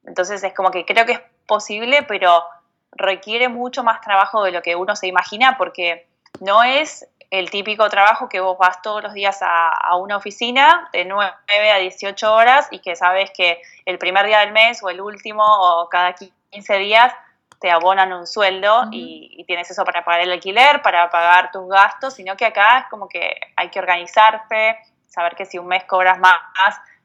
Entonces 0.05 0.43
es 0.43 0.53
como 0.53 0.71
que 0.71 0.85
creo 0.85 1.05
que 1.05 1.13
es 1.13 1.21
posible, 1.47 2.03
pero 2.03 2.43
requiere 2.91 3.47
mucho 3.47 3.83
más 3.83 4.01
trabajo 4.01 4.43
de 4.43 4.51
lo 4.51 4.61
que 4.61 4.75
uno 4.75 4.95
se 4.95 5.07
imagina 5.07 5.57
porque 5.57 6.07
no 6.41 6.63
es 6.63 7.07
el 7.29 7.49
típico 7.49 7.89
trabajo 7.89 8.27
que 8.27 8.41
vos 8.41 8.57
vas 8.57 8.81
todos 8.81 9.01
los 9.01 9.13
días 9.13 9.41
a, 9.41 9.69
a, 9.69 9.95
una 9.95 10.17
oficina 10.17 10.89
de 10.91 11.05
9 11.05 11.31
a 11.71 11.77
18 11.77 12.33
horas 12.33 12.67
y 12.71 12.79
que 12.79 12.97
sabes 12.97 13.31
que 13.31 13.61
el 13.85 13.97
primer 13.97 14.25
día 14.25 14.39
del 14.39 14.51
mes 14.51 14.83
o 14.83 14.89
el 14.89 14.99
último 14.99 15.43
o 15.45 15.87
cada 15.87 16.13
15 16.13 16.77
días 16.79 17.13
te 17.61 17.69
abonan 17.69 18.11
un 18.11 18.25
sueldo 18.25 18.87
y, 18.91 19.45
tienes 19.45 19.69
eso 19.69 19.83
para 19.83 20.05
pagar 20.05 20.21
el 20.21 20.31
alquiler, 20.31 20.81
para 20.81 21.09
pagar 21.09 21.51
tus 21.51 21.67
gastos, 21.67 22.13
sino 22.13 22.37
que 22.37 22.45
acá 22.45 22.79
es 22.79 22.85
como 22.89 23.09
que 23.09 23.35
hay 23.55 23.69
que 23.69 23.79
organizarse, 23.79 24.77
saber 25.07 25.35
que 25.35 25.45
si 25.45 25.57
un 25.57 25.67
mes 25.67 25.83
cobras 25.83 26.17
más, 26.19 26.39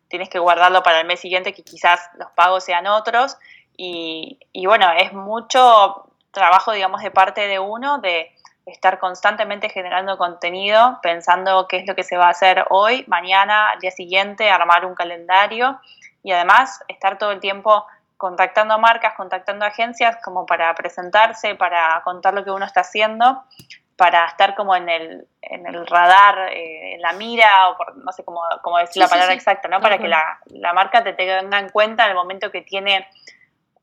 tienes 0.09 0.29
que 0.29 0.39
guardarlo 0.39 0.83
para 0.83 1.01
el 1.01 1.07
mes 1.07 1.21
siguiente, 1.21 1.53
que 1.53 1.63
quizás 1.63 2.09
los 2.17 2.31
pagos 2.31 2.65
sean 2.65 2.87
otros. 2.87 3.37
Y, 3.77 4.39
bueno, 4.65 4.91
es 4.93 5.13
mucho 5.13 6.11
trabajo, 6.31 6.73
digamos, 6.73 7.03
de 7.03 7.11
parte 7.11 7.49
de 7.49 7.59
uno 7.59 7.99
de 7.99 8.31
estar 8.65 8.99
constantemente 8.99 9.69
generando 9.69 10.17
contenido, 10.17 11.01
pensando 11.03 11.67
qué 11.69 11.79
es 11.79 11.87
lo 11.87 11.95
que 11.95 12.05
se 12.05 12.17
va 12.17 12.27
a 12.27 12.31
hacer 12.31 12.65
hoy, 12.71 13.05
mañana, 13.09 13.71
al 13.71 13.81
día 13.81 13.91
siguiente, 13.91 14.51
armar 14.51 14.87
un 14.87 14.95
calendario 14.95 15.81
y 16.23 16.33
además 16.33 16.83
estar 16.89 17.19
todo 17.19 17.33
el 17.33 17.41
tiempo 17.41 17.87
contactando 18.17 18.75
a 18.75 18.79
marcas, 18.79 19.15
contactando 19.15 19.65
a 19.65 19.69
agencias 19.69 20.17
como 20.23 20.47
para 20.47 20.75
presentarse, 20.75 21.55
para 21.55 22.01
contar 22.05 22.35
lo 22.35 22.45
que 22.45 22.51
uno 22.51 22.65
está 22.65 22.81
haciendo, 22.81 23.45
para 23.97 24.27
estar 24.27 24.55
como 24.55 24.77
en 24.77 24.89
el, 24.89 25.27
en 25.43 25.67
el 25.67 25.87
radar, 25.87 26.51
eh, 26.53 26.95
en 26.95 27.01
la 27.01 27.13
mira, 27.13 27.69
o 27.71 27.77
por, 27.77 27.97
no 27.97 28.13
sé 28.13 28.25
cómo, 28.25 28.41
cómo 28.63 28.79
decir 28.79 29.03
la 29.03 29.09
palabra 29.09 29.35
exacta, 29.35 29.69
¿no? 29.69 29.81
Para 29.81 29.99
que 29.99 30.09
la, 30.09 30.39
la, 30.47 30.73
marca 30.73 31.03
te 31.03 31.15
tenga 31.15 31.59
en 31.59 31.69
cuenta 31.71 32.05
en 32.05 32.11
el 32.11 32.17
momento 32.17 32.51
que 32.51 32.63
tiene 32.63 33.09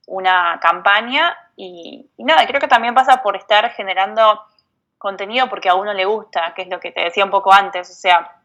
una 0.07 0.59
campaña 0.61 1.35
y, 1.55 2.09
nada, 2.17 2.45
creo 2.45 2.59
que 2.59 2.67
también 2.67 2.93
pasa 2.93 3.23
por 3.23 3.35
estar 3.35 3.71
generando 3.71 4.43
contenido 4.97 5.49
porque 5.49 5.69
a 5.69 5.75
uno 5.75 5.93
le 5.93 6.05
gusta, 6.05 6.53
que 6.55 6.63
es 6.63 6.67
lo 6.67 6.79
que 6.79 6.91
te 6.91 7.01
decía 7.01 7.25
un 7.25 7.31
poco 7.31 7.51
antes, 7.51 7.89
o 7.89 7.93
sea, 7.93 8.35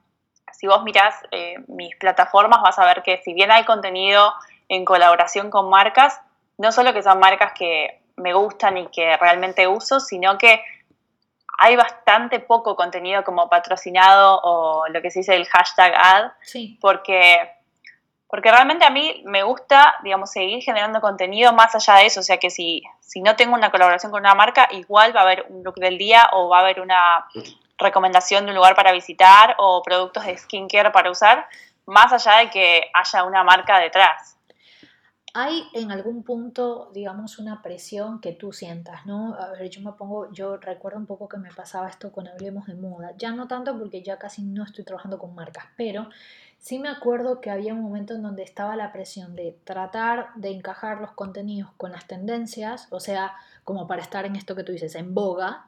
si 0.52 0.66
vos 0.66 0.82
mirás 0.82 1.14
eh, 1.30 1.56
mis 1.68 1.94
plataformas 1.96 2.62
vas 2.62 2.78
a 2.78 2.84
ver 2.84 3.02
que 3.02 3.20
si 3.22 3.34
bien 3.34 3.50
hay 3.50 3.64
contenido 3.64 4.32
en 4.68 4.84
colaboración 4.84 5.50
con 5.50 5.70
marcas, 5.70 6.20
no 6.58 6.72
solo 6.72 6.92
que 6.92 7.02
son 7.02 7.18
marcas 7.18 7.52
que 7.52 8.02
me 8.16 8.34
gustan 8.34 8.76
y 8.76 8.86
que 8.88 9.16
realmente 9.16 9.66
uso, 9.66 10.00
sino 10.00 10.36
que 10.38 10.62
hay 11.58 11.74
bastante 11.74 12.38
poco 12.38 12.76
contenido 12.76 13.24
como 13.24 13.48
patrocinado 13.48 14.40
o 14.42 14.88
lo 14.88 15.02
que 15.02 15.10
se 15.10 15.20
dice 15.20 15.34
el 15.34 15.46
hashtag 15.46 15.92
ad, 15.94 16.30
porque, 16.80 17.50
porque 18.28 18.50
realmente 18.50 18.84
a 18.84 18.90
mí 18.90 19.22
me 19.26 19.42
gusta, 19.42 19.96
digamos, 20.04 20.30
seguir 20.30 20.62
generando 20.62 21.00
contenido 21.00 21.52
más 21.52 21.74
allá 21.74 21.96
de 21.96 22.06
eso, 22.06 22.20
o 22.20 22.22
sea 22.22 22.38
que 22.38 22.50
si, 22.50 22.82
si 23.00 23.22
no 23.22 23.34
tengo 23.34 23.54
una 23.54 23.72
colaboración 23.72 24.12
con 24.12 24.20
una 24.20 24.36
marca, 24.36 24.68
igual 24.70 25.14
va 25.16 25.20
a 25.20 25.24
haber 25.24 25.46
un 25.48 25.64
look 25.64 25.74
del 25.76 25.98
día 25.98 26.28
o 26.32 26.48
va 26.48 26.58
a 26.58 26.60
haber 26.60 26.80
una 26.80 27.26
recomendación 27.76 28.44
de 28.44 28.50
un 28.50 28.56
lugar 28.56 28.76
para 28.76 28.92
visitar 28.92 29.56
o 29.58 29.82
productos 29.82 30.26
de 30.26 30.36
skincare 30.38 30.92
para 30.92 31.10
usar, 31.10 31.48
más 31.86 32.12
allá 32.12 32.38
de 32.38 32.50
que 32.50 32.90
haya 32.94 33.24
una 33.24 33.42
marca 33.42 33.80
detrás. 33.80 34.37
¿Hay 35.40 35.62
en 35.72 35.92
algún 35.92 36.24
punto, 36.24 36.90
digamos, 36.92 37.38
una 37.38 37.62
presión 37.62 38.20
que 38.20 38.32
tú 38.32 38.52
sientas, 38.52 39.06
no? 39.06 39.36
A 39.36 39.52
ver, 39.52 39.70
yo 39.70 39.80
me 39.82 39.92
pongo, 39.92 40.32
yo 40.32 40.56
recuerdo 40.56 40.98
un 40.98 41.06
poco 41.06 41.28
que 41.28 41.36
me 41.36 41.54
pasaba 41.54 41.88
esto 41.88 42.10
con 42.10 42.26
Hablemos 42.26 42.66
de 42.66 42.74
Moda. 42.74 43.12
Ya 43.16 43.30
no 43.30 43.46
tanto 43.46 43.78
porque 43.78 44.02
ya 44.02 44.18
casi 44.18 44.42
no 44.42 44.64
estoy 44.64 44.84
trabajando 44.84 45.16
con 45.16 45.36
marcas, 45.36 45.66
pero 45.76 46.08
sí 46.58 46.80
me 46.80 46.88
acuerdo 46.88 47.40
que 47.40 47.52
había 47.52 47.72
un 47.72 47.82
momento 47.82 48.16
en 48.16 48.22
donde 48.24 48.42
estaba 48.42 48.74
la 48.74 48.90
presión 48.90 49.36
de 49.36 49.56
tratar 49.62 50.30
de 50.34 50.50
encajar 50.50 51.00
los 51.00 51.12
contenidos 51.12 51.70
con 51.76 51.92
las 51.92 52.08
tendencias, 52.08 52.88
o 52.90 52.98
sea, 52.98 53.36
como 53.62 53.86
para 53.86 54.02
estar 54.02 54.26
en 54.26 54.34
esto 54.34 54.56
que 54.56 54.64
tú 54.64 54.72
dices, 54.72 54.96
en 54.96 55.14
boga, 55.14 55.66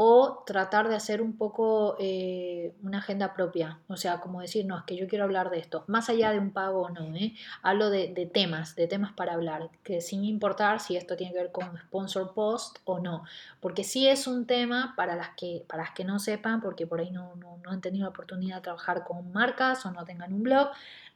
o 0.00 0.44
tratar 0.46 0.88
de 0.88 0.94
hacer 0.94 1.20
un 1.20 1.36
poco 1.36 1.96
eh, 1.98 2.72
una 2.84 2.98
agenda 2.98 3.34
propia, 3.34 3.80
o 3.88 3.96
sea, 3.96 4.20
como 4.20 4.40
decir, 4.40 4.64
no, 4.64 4.78
es 4.78 4.84
que 4.84 4.94
yo 4.94 5.08
quiero 5.08 5.24
hablar 5.24 5.50
de 5.50 5.58
esto, 5.58 5.82
más 5.88 6.08
allá 6.08 6.30
de 6.30 6.38
un 6.38 6.52
pago 6.52 6.82
o 6.82 6.88
no, 6.88 7.16
¿eh? 7.16 7.34
hablo 7.62 7.90
de, 7.90 8.30
temas, 8.32 8.76
de 8.76 8.86
temas 8.86 9.12
para 9.14 9.32
hablar, 9.32 9.70
que 9.82 10.00
sin 10.00 10.24
importar 10.24 10.78
si 10.78 10.96
esto 10.96 11.16
tiene 11.16 11.32
que 11.32 11.40
ver 11.40 11.50
con 11.50 11.76
sponsor 11.78 12.32
post 12.32 12.78
o 12.84 13.00
no, 13.00 13.24
porque 13.58 13.82
sí 13.82 14.06
es 14.06 14.28
un 14.28 14.46
tema 14.46 14.94
para 14.96 15.16
las 15.16 15.30
que, 15.30 15.64
para 15.66 15.82
las 15.82 15.92
que 15.94 16.04
no 16.04 16.20
sepan, 16.20 16.60
porque 16.60 16.86
por 16.86 17.00
ahí 17.00 17.10
no, 17.10 17.34
no, 17.34 17.58
no 17.64 17.70
han 17.72 17.80
tenido 17.80 18.04
la 18.04 18.10
oportunidad 18.10 18.58
de 18.58 18.62
trabajar 18.62 19.02
con 19.02 19.32
marcas 19.32 19.84
o 19.84 19.90
no 19.90 20.04
tengan 20.04 20.32
un 20.32 20.44
blog, 20.44 20.68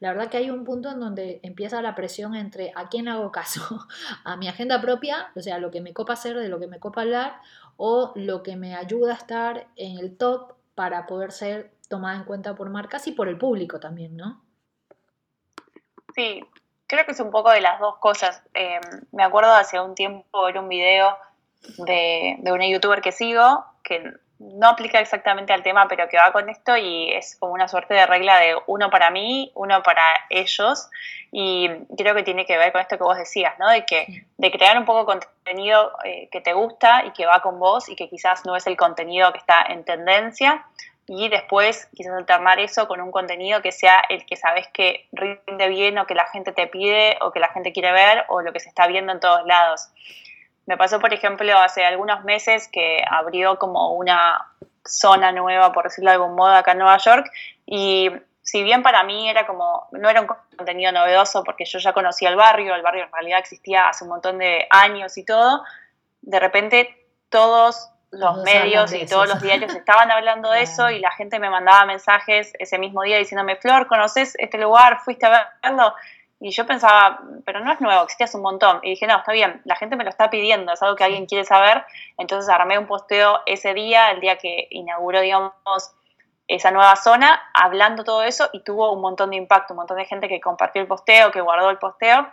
la 0.03 0.12
verdad 0.12 0.31
que 0.31 0.37
hay 0.37 0.51
un 0.51 0.65
punto 0.65 0.91
en 0.91 0.99
donde 0.99 1.38
empieza 1.45 1.81
la 1.81 1.95
presión 1.95 2.35
entre 2.35 2.73
a 2.75 2.88
quién 2.88 3.07
hago 3.07 3.31
caso, 3.31 3.87
a 4.25 4.37
mi 4.37 4.49
agenda 4.49 4.81
propia, 4.81 5.31
o 5.37 5.41
sea, 5.41 5.59
lo 5.59 5.71
que 5.71 5.81
me 5.81 5.93
copa 5.93 6.15
hacer, 6.15 6.37
de 6.37 6.49
lo 6.49 6.59
que 6.59 6.67
me 6.67 6.81
copa 6.81 7.03
hablar, 7.03 7.41
o 7.77 8.12
lo 8.17 8.43
que 8.43 8.57
me 8.57 8.75
ayuda 8.75 9.12
a 9.12 9.17
estar 9.17 9.69
en 9.77 10.01
el 10.01 10.19
top 10.19 10.55
para 10.75 11.07
poder 11.07 11.31
ser 11.31 11.71
tomada 11.88 12.17
en 12.17 12.25
cuenta 12.25 12.57
por 12.57 12.69
marcas 12.69 13.07
y 13.07 13.12
por 13.12 13.29
el 13.29 13.38
público 13.38 13.79
también, 13.79 14.17
¿no? 14.17 14.43
Sí, 16.17 16.43
creo 16.88 17.07
que 17.07 17.12
es 17.12 17.21
un 17.21 17.31
poco 17.31 17.53
de 17.53 17.61
las 17.61 17.79
dos 17.79 17.99
cosas. 17.99 18.43
Eh, 18.55 18.81
me 19.12 19.23
acuerdo 19.23 19.53
hace 19.53 19.79
un 19.79 19.95
tiempo 19.95 20.43
ver 20.43 20.59
un 20.59 20.69
video 20.69 21.17
de, 21.79 22.38
de 22.41 22.51
una 22.51 22.67
youtuber 22.67 23.03
que 23.03 23.12
sigo, 23.12 23.65
que 23.85 24.03
no 24.42 24.68
aplica 24.68 24.98
exactamente 24.98 25.52
al 25.52 25.62
tema, 25.62 25.87
pero 25.88 26.09
que 26.09 26.16
va 26.16 26.33
con 26.33 26.48
esto 26.48 26.76
y 26.76 27.12
es 27.12 27.37
como 27.37 27.52
una 27.52 27.68
suerte 27.68 27.94
de 27.94 28.07
regla 28.07 28.38
de 28.38 28.57
uno 28.66 28.90
para 28.90 29.11
mí, 29.11 29.52
uno 29.55 29.83
para 29.83 30.02
ellos. 30.31 30.88
Y 31.31 31.70
creo 31.96 32.14
que 32.14 32.22
tiene 32.22 32.44
que 32.44 32.59
ver 32.59 32.72
con 32.72 32.81
esto 32.81 32.98
que 32.98 33.05
vos 33.05 33.16
decías, 33.16 33.59
¿no? 33.59 33.68
De 33.70 33.87
que 33.87 34.26
de 34.37 34.50
crear 34.50 34.76
un 34.76 34.85
poco 34.85 35.07
contenido 35.07 35.92
eh, 36.05 36.28
que 36.31 36.40
te 36.40 36.52
gusta 36.52 37.05
y 37.07 37.12
que 37.12 37.24
va 37.24 37.40
con 37.40 37.59
vos 37.59 37.88
y 37.88 37.96
que 37.96 38.09
quizás 38.09 38.44
no 38.44 38.57
es 38.57 38.66
el 38.66 38.76
contenido 38.76 39.33
que 39.33 39.38
está 39.38 39.62
en 39.62 39.85
tendencia. 39.85 40.66
Y 41.07 41.28
después 41.28 41.88
quizás 41.94 42.12
alternar 42.12 42.61
eso 42.61 42.87
con 42.87 43.00
un 43.00 43.11
contenido 43.11 43.62
que 43.62 43.72
sea 43.72 44.02
el 44.09 44.24
que 44.26 44.37
sabes 44.37 44.68
que 44.68 45.09
rinde 45.12 45.68
bien 45.68 45.98
o 45.98 46.07
que 46.07 46.14
la 46.14 46.26
gente 46.26 46.52
te 46.52 46.66
pide 46.66 47.16
o 47.20 47.33
que 47.33 47.40
la 47.40 47.48
gente 47.48 47.72
quiere 47.72 47.92
ver 47.92 48.24
o 48.28 48.40
lo 48.40 48.52
que 48.52 48.61
se 48.61 48.68
está 48.68 48.87
viendo 48.87 49.12
en 49.12 49.20
todos 49.20 49.44
lados. 49.46 49.88
Me 50.66 50.77
pasó, 50.77 51.01
por 51.01 51.12
ejemplo, 51.12 51.57
hace 51.59 51.85
algunos 51.85 52.25
meses 52.25 52.68
que 52.68 53.03
abrió 53.09 53.59
como 53.59 53.94
una 53.94 54.46
zona 54.85 55.33
nueva, 55.33 55.72
por 55.72 55.85
decirlo 55.85 56.11
de 56.11 56.14
algún 56.14 56.35
modo, 56.35 56.55
acá 56.55 56.72
en 56.72 56.79
Nueva 56.79 56.98
York, 56.98 57.31
y 57.66 58.11
si 58.42 58.62
bien 58.62 58.83
para 58.83 59.05
mí 59.05 59.29
era 59.29 59.46
como, 59.46 59.88
no 59.92 60.11
era 60.11 60.20
un 60.20 60.27
contenido 60.27 60.92
novedoso 60.92 61.44
porque 61.44 61.64
yo 61.64 61.79
ya 61.79 61.92
conocía 61.92 62.29
el 62.29 62.37
barrio, 62.37 62.75
el 62.75 62.83
barrio 62.83 63.05
en 63.05 63.12
realidad 63.12 63.38
existía 63.38 63.88
hace 63.88 64.05
un 64.05 64.11
montón 64.11 64.38
de 64.38 64.66
años 64.70 65.16
y 65.16 65.25
todo, 65.25 65.62
de 66.20 66.40
repente 66.40 67.07
todos 67.29 67.88
los 68.11 68.42
medios 68.42 68.92
y 68.92 69.07
todos 69.07 69.29
los 69.29 69.40
diarios 69.40 69.75
estaban 69.75 70.11
hablando 70.11 70.51
de 70.51 70.62
eso 70.62 70.90
y 70.90 70.98
la 70.98 71.11
gente 71.12 71.38
me 71.38 71.51
mandaba 71.51 71.87
mensajes 71.87 72.53
ese 72.59 72.79
mismo 72.79 73.03
día 73.03 73.16
diciéndome, 73.16 73.57
Flor, 73.57 73.87
¿conoces 73.87 74.35
este 74.38 74.59
lugar? 74.59 75.01
¿Fuiste 75.05 75.27
a 75.27 75.51
verlo? 75.62 75.94
Y 76.44 76.50
yo 76.50 76.66
pensaba, 76.66 77.20
pero 77.44 77.61
no 77.61 77.70
es 77.70 77.81
nuevo, 77.81 78.02
existía 78.02 78.24
hace 78.24 78.37
un 78.37 78.42
montón. 78.42 78.81
Y 78.83 78.90
dije, 78.90 79.07
no, 79.07 79.16
está 79.16 79.31
bien, 79.31 79.62
la 79.64 79.76
gente 79.76 79.94
me 79.94 80.02
lo 80.02 80.11
está 80.11 80.28
pidiendo, 80.28 80.72
es 80.72 80.83
algo 80.83 80.96
que 80.96 81.05
alguien 81.05 81.26
quiere 81.26 81.44
saber. 81.44 81.85
Entonces 82.18 82.52
armé 82.52 82.76
un 82.78 82.88
posteo 82.88 83.38
ese 83.46 83.74
día, 83.74 84.11
el 84.11 84.20
día 84.20 84.38
que 84.38 84.66
inauguró, 84.70 85.20
digamos, 85.20 85.52
esa 86.48 86.72
nueva 86.72 86.96
zona, 86.96 87.40
hablando 87.55 88.02
todo 88.02 88.24
eso 88.24 88.50
y 88.52 88.64
tuvo 88.64 88.90
un 88.90 89.00
montón 89.00 89.31
de 89.31 89.37
impacto, 89.37 89.74
un 89.74 89.78
montón 89.78 89.98
de 89.98 90.05
gente 90.05 90.28
que 90.28 90.40
compartió 90.40 90.83
el 90.83 90.88
posteo, 90.88 91.31
que 91.31 91.40
guardó 91.40 91.70
el 91.70 91.78
posteo. 91.78 92.26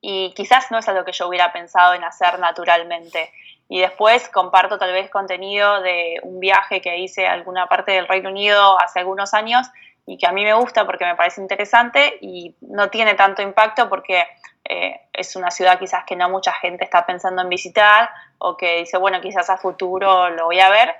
Y 0.00 0.32
quizás 0.32 0.70
no 0.70 0.78
es 0.78 0.88
algo 0.88 1.04
que 1.04 1.12
yo 1.12 1.28
hubiera 1.28 1.52
pensado 1.52 1.92
en 1.92 2.04
hacer 2.04 2.38
naturalmente. 2.38 3.30
Y 3.68 3.80
después 3.80 4.30
comparto 4.30 4.78
tal 4.78 4.92
vez 4.92 5.10
contenido 5.10 5.82
de 5.82 6.20
un 6.22 6.40
viaje 6.40 6.80
que 6.80 6.96
hice 6.96 7.26
a 7.26 7.34
alguna 7.34 7.66
parte 7.66 7.92
del 7.92 8.08
Reino 8.08 8.30
Unido 8.30 8.80
hace 8.80 9.00
algunos 9.00 9.34
años 9.34 9.70
y 10.06 10.18
que 10.18 10.26
a 10.26 10.32
mí 10.32 10.44
me 10.44 10.54
gusta 10.54 10.86
porque 10.86 11.04
me 11.04 11.16
parece 11.16 11.40
interesante 11.40 12.18
y 12.20 12.54
no 12.60 12.90
tiene 12.90 13.14
tanto 13.14 13.42
impacto 13.42 13.88
porque 13.88 14.24
eh, 14.64 15.00
es 15.12 15.36
una 15.36 15.50
ciudad 15.50 15.78
quizás 15.78 16.04
que 16.04 16.16
no 16.16 16.28
mucha 16.28 16.52
gente 16.52 16.84
está 16.84 17.06
pensando 17.06 17.42
en 17.42 17.48
visitar 17.48 18.10
o 18.38 18.56
que 18.56 18.78
dice, 18.78 18.98
bueno, 18.98 19.20
quizás 19.20 19.50
a 19.50 19.56
futuro 19.56 20.30
lo 20.30 20.46
voy 20.46 20.60
a 20.60 20.70
ver 20.70 20.94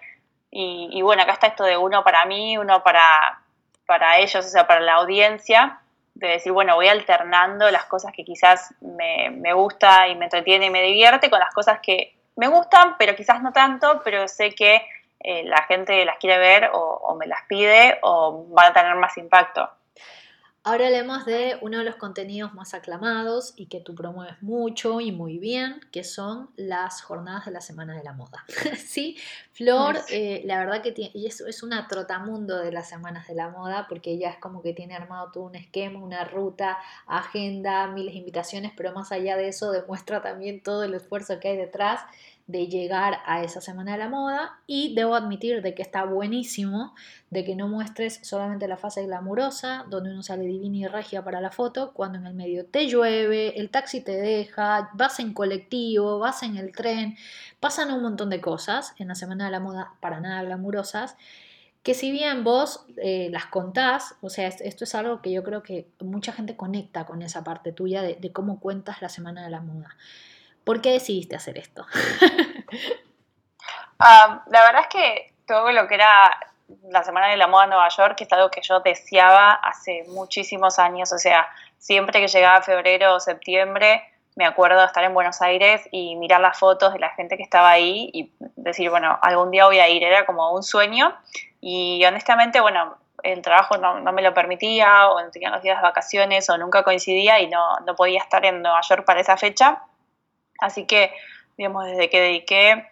y, 0.53 1.01
bueno, 1.03 1.23
acá 1.23 1.35
está 1.35 1.47
esto 1.47 1.63
de 1.63 1.77
uno 1.77 2.03
para 2.03 2.25
mí, 2.25 2.59
uno 2.59 2.83
para, 2.83 3.41
para 3.87 4.19
ellos, 4.19 4.45
o 4.45 4.49
sea, 4.49 4.67
para 4.67 4.81
la 4.81 4.95
audiencia, 4.95 5.79
de 6.15 6.27
decir, 6.27 6.51
bueno, 6.51 6.75
voy 6.75 6.89
alternando 6.89 7.71
las 7.71 7.85
cosas 7.85 8.13
que 8.13 8.25
quizás 8.25 8.75
me, 8.81 9.31
me 9.31 9.53
gusta 9.53 10.09
y 10.09 10.17
me 10.17 10.25
entretiene 10.25 10.67
y 10.67 10.71
me 10.71 10.83
divierte 10.83 11.31
con 11.31 11.39
las 11.39 11.55
cosas 11.55 11.79
que 11.81 12.17
me 12.35 12.49
gustan, 12.49 12.97
pero 12.99 13.15
quizás 13.15 13.41
no 13.43 13.53
tanto, 13.53 14.01
pero 14.03 14.27
sé 14.27 14.53
que 14.53 14.83
eh, 15.21 15.45
la 15.45 15.63
gente 15.65 16.05
las 16.05 16.19
quiere 16.19 16.39
ver 16.39 16.71
o, 16.73 16.79
o, 16.79 17.15
me 17.15 17.27
las 17.27 17.41
pide 17.49 17.99
o 18.03 18.47
van 18.49 18.71
a 18.71 18.73
tener 18.73 18.97
más 18.97 19.17
impacto. 19.19 19.69
Ahora 20.63 20.89
hablemos 20.89 21.25
de 21.25 21.57
uno 21.63 21.79
de 21.79 21.85
los 21.85 21.97
contenidos 21.97 22.53
más 22.53 22.75
aclamados 22.75 23.55
y 23.57 23.65
que 23.69 23.81
tú 23.81 23.95
promueves 23.95 24.43
mucho 24.43 25.01
y 25.01 25.11
muy 25.11 25.39
bien, 25.39 25.81
que 25.91 26.05
son 26.05 26.51
las 26.55 27.01
jornadas 27.01 27.47
de 27.47 27.51
la 27.51 27.63
Semana 27.63 27.97
de 27.97 28.05
la 28.05 28.13
Moda. 28.13 28.45
sí, 28.77 29.17
Flor, 29.53 29.97
eh, 30.11 30.43
la 30.45 30.59
verdad 30.59 30.83
que 30.83 30.93
tiene, 30.93 31.13
y 31.15 31.27
es, 31.27 31.41
es 31.41 31.63
una 31.63 31.89
trotamundo 31.89 32.59
de 32.59 32.73
las 32.73 32.91
Semanas 32.91 33.27
de 33.27 33.37
la 33.37 33.49
Moda, 33.49 33.87
porque 33.89 34.11
ella 34.11 34.29
es 34.29 34.37
como 34.37 34.61
que 34.61 34.75
tiene 34.75 34.95
armado 34.95 35.31
todo 35.33 35.45
un 35.45 35.55
esquema, 35.55 35.99
una 35.99 36.25
ruta, 36.25 36.77
agenda, 37.07 37.87
miles 37.87 38.13
de 38.13 38.19
invitaciones, 38.19 38.73
pero 38.77 38.93
más 38.93 39.13
allá 39.13 39.39
de 39.39 39.49
eso 39.49 39.73
demuestra 39.73 40.21
también 40.21 40.63
todo 40.63 40.85
el 40.85 40.93
esfuerzo 40.93 41.41
que 41.41 41.49
hay 41.49 41.57
detrás 41.57 42.03
de 42.51 42.67
llegar 42.67 43.19
a 43.27 43.43
esa 43.43 43.61
semana 43.61 43.93
de 43.93 43.99
la 43.99 44.09
moda 44.09 44.59
y 44.67 44.95
debo 44.95 45.15
admitir 45.15 45.63
de 45.63 45.75
que 45.75 45.83
está 45.83 46.05
buenísimo 46.05 46.95
de 47.31 47.45
que 47.45 47.55
no 47.55 47.69
muestres 47.69 48.21
solamente 48.23 48.67
la 48.67 48.77
fase 48.77 49.05
glamurosa 49.05 49.85
donde 49.89 50.11
uno 50.11 50.23
sale 50.23 50.45
divina 50.45 50.77
y 50.77 50.87
regia 50.87 51.23
para 51.23 51.41
la 51.41 51.51
foto 51.51 51.93
cuando 51.93 52.19
en 52.19 52.27
el 52.27 52.35
medio 52.35 52.67
te 52.67 52.87
llueve, 52.89 53.59
el 53.61 53.71
taxi 53.71 54.01
te 54.01 54.17
deja, 54.17 54.91
vas 54.95 55.21
en 55.21 55.33
colectivo, 55.33 56.19
vas 56.19 56.43
en 56.43 56.57
el 56.57 56.73
tren, 56.73 57.17
pasan 57.61 57.93
un 57.93 58.03
montón 58.03 58.31
de 58.31 58.41
cosas 58.41 58.95
en 58.99 59.09
la 59.09 59.15
semana 59.15 59.45
de 59.45 59.51
la 59.53 59.61
moda 59.61 59.95
para 60.01 60.21
nada 60.21 60.43
glamurosas 60.43 61.17
que 61.83 61.95
si 61.95 62.11
bien 62.11 62.45
vos 62.45 62.85
eh, 62.99 63.29
las 63.31 63.47
contás, 63.47 64.15
o 64.21 64.29
sea, 64.29 64.49
esto 64.49 64.85
es 64.85 64.95
algo 64.95 65.23
que 65.23 65.33
yo 65.33 65.43
creo 65.43 65.63
que 65.63 65.89
mucha 66.01 66.33
gente 66.33 66.55
conecta 66.55 67.07
con 67.07 67.23
esa 67.23 67.43
parte 67.43 67.73
tuya 67.73 68.03
de, 68.03 68.17
de 68.17 68.33
cómo 68.33 68.61
cuentas 68.61 69.01
la 69.01 69.09
semana 69.09 69.43
de 69.45 69.51
la 69.51 69.61
moda. 69.61 69.97
¿Por 70.65 70.81
qué 70.81 70.93
decidiste 70.93 71.37
hacer 71.37 71.59
esto? 71.59 71.87
Ah, 74.03 74.43
la 74.47 74.63
verdad 74.63 74.81
es 74.81 74.87
que 74.87 75.35
todo 75.47 75.71
lo 75.73 75.87
que 75.87 75.97
era 75.97 76.31
la 76.89 77.03
Semana 77.05 77.29
de 77.29 77.37
la 77.37 77.47
Moda 77.47 77.65
en 77.65 77.71
Nueva 77.71 77.89
York 77.91 78.19
es 78.21 78.33
algo 78.33 78.51
que 78.51 78.63
yo 78.63 78.81
deseaba 78.81 79.53
hace 79.53 80.05
muchísimos 80.09 80.79
años. 80.79 81.13
O 81.13 81.19
sea, 81.19 81.47
siempre 81.77 82.21
que 82.21 82.29
llegaba 82.29 82.63
febrero 82.63 83.15
o 83.15 83.21
septiembre, 83.21 84.03
me 84.37 84.47
acuerdo 84.47 84.81
de 84.81 84.87
estar 84.87 85.05
en 85.05 85.13
Buenos 85.13 85.43
Aires 85.43 85.87
y 85.91 86.17
mirar 86.17 86.41
las 86.41 86.59
fotos 86.59 86.95
de 86.95 86.99
la 86.99 87.11
gente 87.11 87.37
que 87.37 87.43
estaba 87.43 87.71
ahí 87.71 88.11
y 88.13 88.33
decir, 88.57 88.89
bueno, 88.89 89.19
algún 89.21 89.51
día 89.51 89.67
voy 89.67 89.81
a 89.81 89.89
ir. 89.89 90.03
Era 90.03 90.25
como 90.25 90.51
un 90.53 90.63
sueño. 90.63 91.15
Y 91.61 92.03
honestamente, 92.07 92.61
bueno, 92.61 92.97
el 93.23 93.43
trabajo 93.43 93.77
no, 93.77 94.01
me 94.13 94.23
lo 94.23 94.33
permitía, 94.33 95.11
o 95.11 95.21
no 95.21 95.31
tenía 95.31 95.51
los 95.51 95.63
días 95.63 95.77
de 95.77 95.83
vacaciones, 95.83 96.49
o 96.49 96.57
nunca 96.57 96.83
coincidía 96.85 97.41
y 97.41 97.49
no, 97.49 97.81
no 97.81 97.95
podía 97.95 98.21
estar 98.21 98.45
en 98.45 98.63
Nueva 98.63 98.81
York 98.89 99.05
para 99.05 99.21
esa 99.21 99.37
fecha. 99.37 99.83
Así 100.61 100.87
que, 100.87 101.13
digamos, 101.57 101.87
desde 101.87 102.11
que 102.11 102.21
dediqué, 102.21 102.91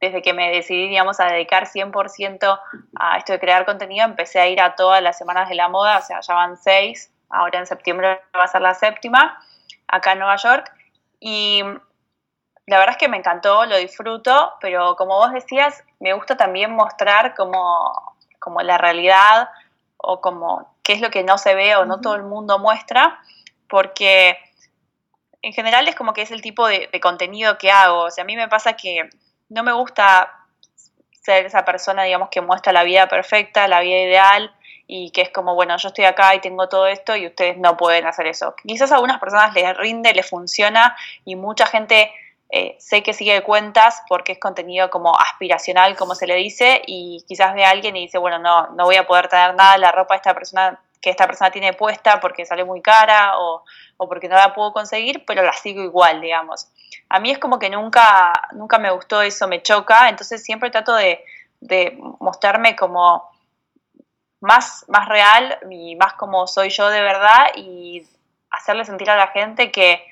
desde 0.00 0.20
que 0.20 0.32
me 0.32 0.50
decidí, 0.50 0.88
digamos, 0.88 1.20
a 1.20 1.26
dedicar 1.26 1.66
100% 1.66 2.60
a 2.96 3.18
esto 3.18 3.32
de 3.32 3.40
crear 3.40 3.64
contenido, 3.64 4.04
empecé 4.04 4.40
a 4.40 4.48
ir 4.48 4.60
a 4.60 4.74
todas 4.74 5.02
las 5.02 5.16
semanas 5.16 5.48
de 5.48 5.54
la 5.54 5.68
moda, 5.68 5.98
o 5.98 6.02
sea, 6.02 6.20
ya 6.20 6.34
van 6.34 6.56
seis, 6.56 7.12
ahora 7.30 7.60
en 7.60 7.66
septiembre 7.66 8.20
va 8.36 8.44
a 8.44 8.48
ser 8.48 8.62
la 8.62 8.74
séptima, 8.74 9.38
acá 9.86 10.12
en 10.12 10.18
Nueva 10.18 10.36
York, 10.36 10.72
y 11.20 11.62
la 12.66 12.78
verdad 12.78 12.96
es 12.96 12.98
que 12.98 13.08
me 13.08 13.16
encantó, 13.16 13.64
lo 13.64 13.76
disfruto, 13.76 14.54
pero 14.60 14.96
como 14.96 15.16
vos 15.16 15.32
decías, 15.32 15.84
me 16.00 16.12
gusta 16.14 16.36
también 16.36 16.74
mostrar 16.74 17.34
como, 17.34 18.16
como 18.38 18.60
la 18.60 18.78
realidad 18.78 19.48
o 19.96 20.20
como 20.20 20.74
qué 20.82 20.94
es 20.94 21.00
lo 21.00 21.10
que 21.10 21.22
no 21.22 21.38
se 21.38 21.54
ve 21.54 21.76
o 21.76 21.84
no 21.84 22.00
todo 22.00 22.16
el 22.16 22.24
mundo 22.24 22.58
muestra, 22.58 23.20
porque 23.68 24.36
en 25.42 25.52
general 25.52 25.88
es 25.88 25.96
como 25.96 26.12
que 26.12 26.22
es 26.22 26.30
el 26.30 26.40
tipo 26.40 26.66
de, 26.66 26.88
contenido 27.00 27.58
que 27.58 27.70
hago. 27.70 28.04
O 28.04 28.10
sea, 28.10 28.22
a 28.22 28.24
mí 28.24 28.36
me 28.36 28.48
pasa 28.48 28.74
que 28.74 29.10
no 29.48 29.62
me 29.62 29.72
gusta 29.72 30.32
ser 31.10 31.46
esa 31.46 31.64
persona, 31.64 32.04
digamos, 32.04 32.28
que 32.30 32.40
muestra 32.40 32.72
la 32.72 32.84
vida 32.84 33.08
perfecta, 33.08 33.68
la 33.68 33.80
vida 33.80 34.00
ideal 34.00 34.54
y 34.86 35.10
que 35.10 35.22
es 35.22 35.30
como, 35.30 35.54
bueno, 35.54 35.76
yo 35.76 35.88
estoy 35.88 36.04
acá 36.04 36.34
y 36.34 36.40
tengo 36.40 36.68
todo 36.68 36.86
esto 36.86 37.16
y 37.16 37.26
ustedes 37.26 37.58
no 37.58 37.76
pueden 37.76 38.06
hacer 38.06 38.26
eso. 38.26 38.54
Quizás 38.64 38.90
a 38.92 38.96
algunas 38.96 39.18
personas 39.18 39.54
les 39.54 39.76
rinde, 39.76 40.14
les 40.14 40.28
funciona 40.28 40.96
y 41.24 41.36
mucha 41.36 41.66
gente 41.66 42.12
eh, 42.50 42.76
sé 42.78 43.02
que 43.02 43.14
sigue 43.14 43.42
cuentas 43.42 44.02
porque 44.08 44.32
es 44.32 44.38
contenido 44.38 44.90
como 44.90 45.18
aspiracional, 45.18 45.96
como 45.96 46.14
se 46.14 46.26
le 46.26 46.34
dice, 46.36 46.82
y 46.86 47.24
quizás 47.26 47.54
ve 47.54 47.64
a 47.64 47.70
alguien 47.70 47.96
y 47.96 48.02
dice, 48.02 48.18
bueno, 48.18 48.38
no, 48.38 48.68
no 48.68 48.84
voy 48.84 48.96
a 48.96 49.06
poder 49.06 49.28
tener 49.28 49.54
nada, 49.54 49.78
la 49.78 49.90
ropa 49.90 50.14
de 50.14 50.18
esta 50.18 50.34
persona 50.34 50.78
que 51.02 51.10
esta 51.10 51.26
persona 51.26 51.50
tiene 51.50 51.72
puesta 51.72 52.20
porque 52.20 52.46
sale 52.46 52.64
muy 52.64 52.80
cara 52.80 53.38
o, 53.38 53.64
porque 53.98 54.28
no 54.28 54.36
la 54.36 54.54
puedo 54.54 54.72
conseguir, 54.72 55.24
pero 55.26 55.42
la 55.42 55.52
sigo 55.52 55.82
igual, 55.82 56.20
digamos. 56.20 56.68
A 57.08 57.20
mí 57.20 57.30
es 57.30 57.38
como 57.38 57.58
que 57.58 57.68
nunca, 57.68 58.32
nunca 58.52 58.78
me 58.78 58.90
gustó 58.90 59.20
eso, 59.20 59.48
me 59.48 59.62
choca, 59.62 60.08
entonces 60.08 60.42
siempre 60.42 60.70
trato 60.70 60.94
de, 60.94 61.24
mostrarme 62.18 62.74
como 62.74 63.30
más, 64.40 64.84
más 64.88 65.08
real 65.08 65.58
y 65.70 65.94
más 65.96 66.14
como 66.14 66.46
soy 66.48 66.70
yo 66.70 66.88
de 66.88 67.00
verdad 67.00 67.46
y 67.54 68.04
hacerle 68.50 68.84
sentir 68.84 69.08
a 69.10 69.16
la 69.16 69.28
gente 69.28 69.70
que 69.70 70.04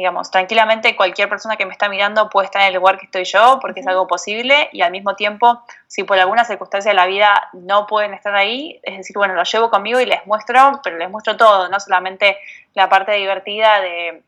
digamos, 0.00 0.30
tranquilamente 0.30 0.96
cualquier 0.96 1.28
persona 1.28 1.56
que 1.58 1.66
me 1.66 1.72
está 1.72 1.90
mirando 1.90 2.30
puede 2.30 2.46
estar 2.46 2.62
en 2.62 2.68
el 2.68 2.74
lugar 2.74 2.98
que 2.98 3.04
estoy 3.04 3.24
yo 3.24 3.58
porque 3.60 3.80
es 3.80 3.86
algo 3.86 4.06
posible 4.06 4.70
y 4.72 4.80
al 4.80 4.90
mismo 4.90 5.14
tiempo, 5.14 5.62
si 5.88 6.04
por 6.04 6.18
alguna 6.18 6.46
circunstancia 6.46 6.90
de 6.92 6.94
la 6.94 7.04
vida 7.04 7.50
no 7.52 7.86
pueden 7.86 8.14
estar 8.14 8.34
ahí, 8.34 8.80
es 8.82 8.96
decir, 8.96 9.14
bueno, 9.14 9.34
lo 9.34 9.42
llevo 9.44 9.68
conmigo 9.68 10.00
y 10.00 10.06
les 10.06 10.26
muestro, 10.26 10.80
pero 10.82 10.96
les 10.96 11.10
muestro 11.10 11.36
todo, 11.36 11.68
no 11.68 11.78
solamente 11.80 12.38
la 12.72 12.88
parte 12.88 13.12
divertida 13.12 13.82
de 13.82 14.22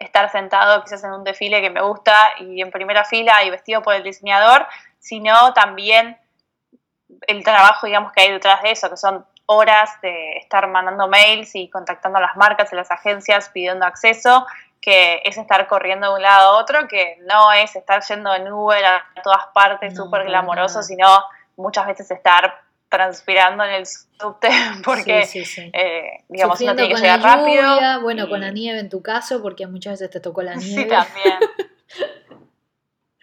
estar 0.00 0.32
sentado 0.32 0.82
quizás 0.82 1.04
en 1.04 1.12
un 1.12 1.22
desfile 1.22 1.60
que 1.60 1.70
me 1.70 1.80
gusta 1.80 2.32
y 2.40 2.60
en 2.60 2.72
primera 2.72 3.04
fila 3.04 3.44
y 3.44 3.50
vestido 3.50 3.82
por 3.82 3.94
el 3.94 4.02
diseñador, 4.02 4.66
sino 4.98 5.54
también 5.54 6.18
el 7.28 7.44
trabajo, 7.44 7.86
digamos, 7.86 8.10
que 8.10 8.22
hay 8.22 8.32
detrás 8.32 8.62
de 8.62 8.72
eso, 8.72 8.90
que 8.90 8.96
son 8.96 9.24
horas 9.50 9.90
de 10.02 10.36
estar 10.36 10.68
mandando 10.68 11.08
mails 11.08 11.54
y 11.54 11.70
contactando 11.70 12.18
a 12.18 12.20
las 12.20 12.36
marcas 12.36 12.70
y 12.70 12.76
las 12.76 12.90
agencias 12.90 13.48
pidiendo 13.48 13.86
acceso 13.86 14.46
que 14.80 15.20
es 15.24 15.36
estar 15.38 15.66
corriendo 15.66 16.08
de 16.08 16.14
un 16.14 16.22
lado 16.22 16.50
a 16.50 16.58
otro, 16.58 16.88
que 16.88 17.18
no 17.26 17.52
es 17.52 17.74
estar 17.76 18.02
yendo 18.08 18.34
en 18.34 18.50
Uber 18.52 18.84
a 18.84 19.04
todas 19.22 19.46
partes 19.52 19.96
súper 19.96 20.24
glamoroso, 20.24 20.82
sino 20.82 21.06
muchas 21.56 21.86
veces 21.86 22.10
estar 22.10 22.62
transpirando 22.88 23.64
en 23.64 23.70
el 23.72 23.86
subte 23.86 24.48
porque, 24.84 25.28
eh, 25.72 26.24
digamos, 26.28 26.60
no 26.60 26.74
tiene 26.74 26.94
que 26.94 27.00
llegar 27.00 27.20
rápido. 27.20 28.00
Bueno, 28.02 28.28
con 28.28 28.40
la 28.40 28.50
nieve 28.50 28.78
en 28.78 28.88
tu 28.88 29.02
caso, 29.02 29.42
porque 29.42 29.66
muchas 29.66 29.94
veces 29.94 30.10
te 30.10 30.20
tocó 30.20 30.42
la 30.42 30.54
nieve. 30.56 30.82
Sí, 30.82 30.88
también. 30.88 31.38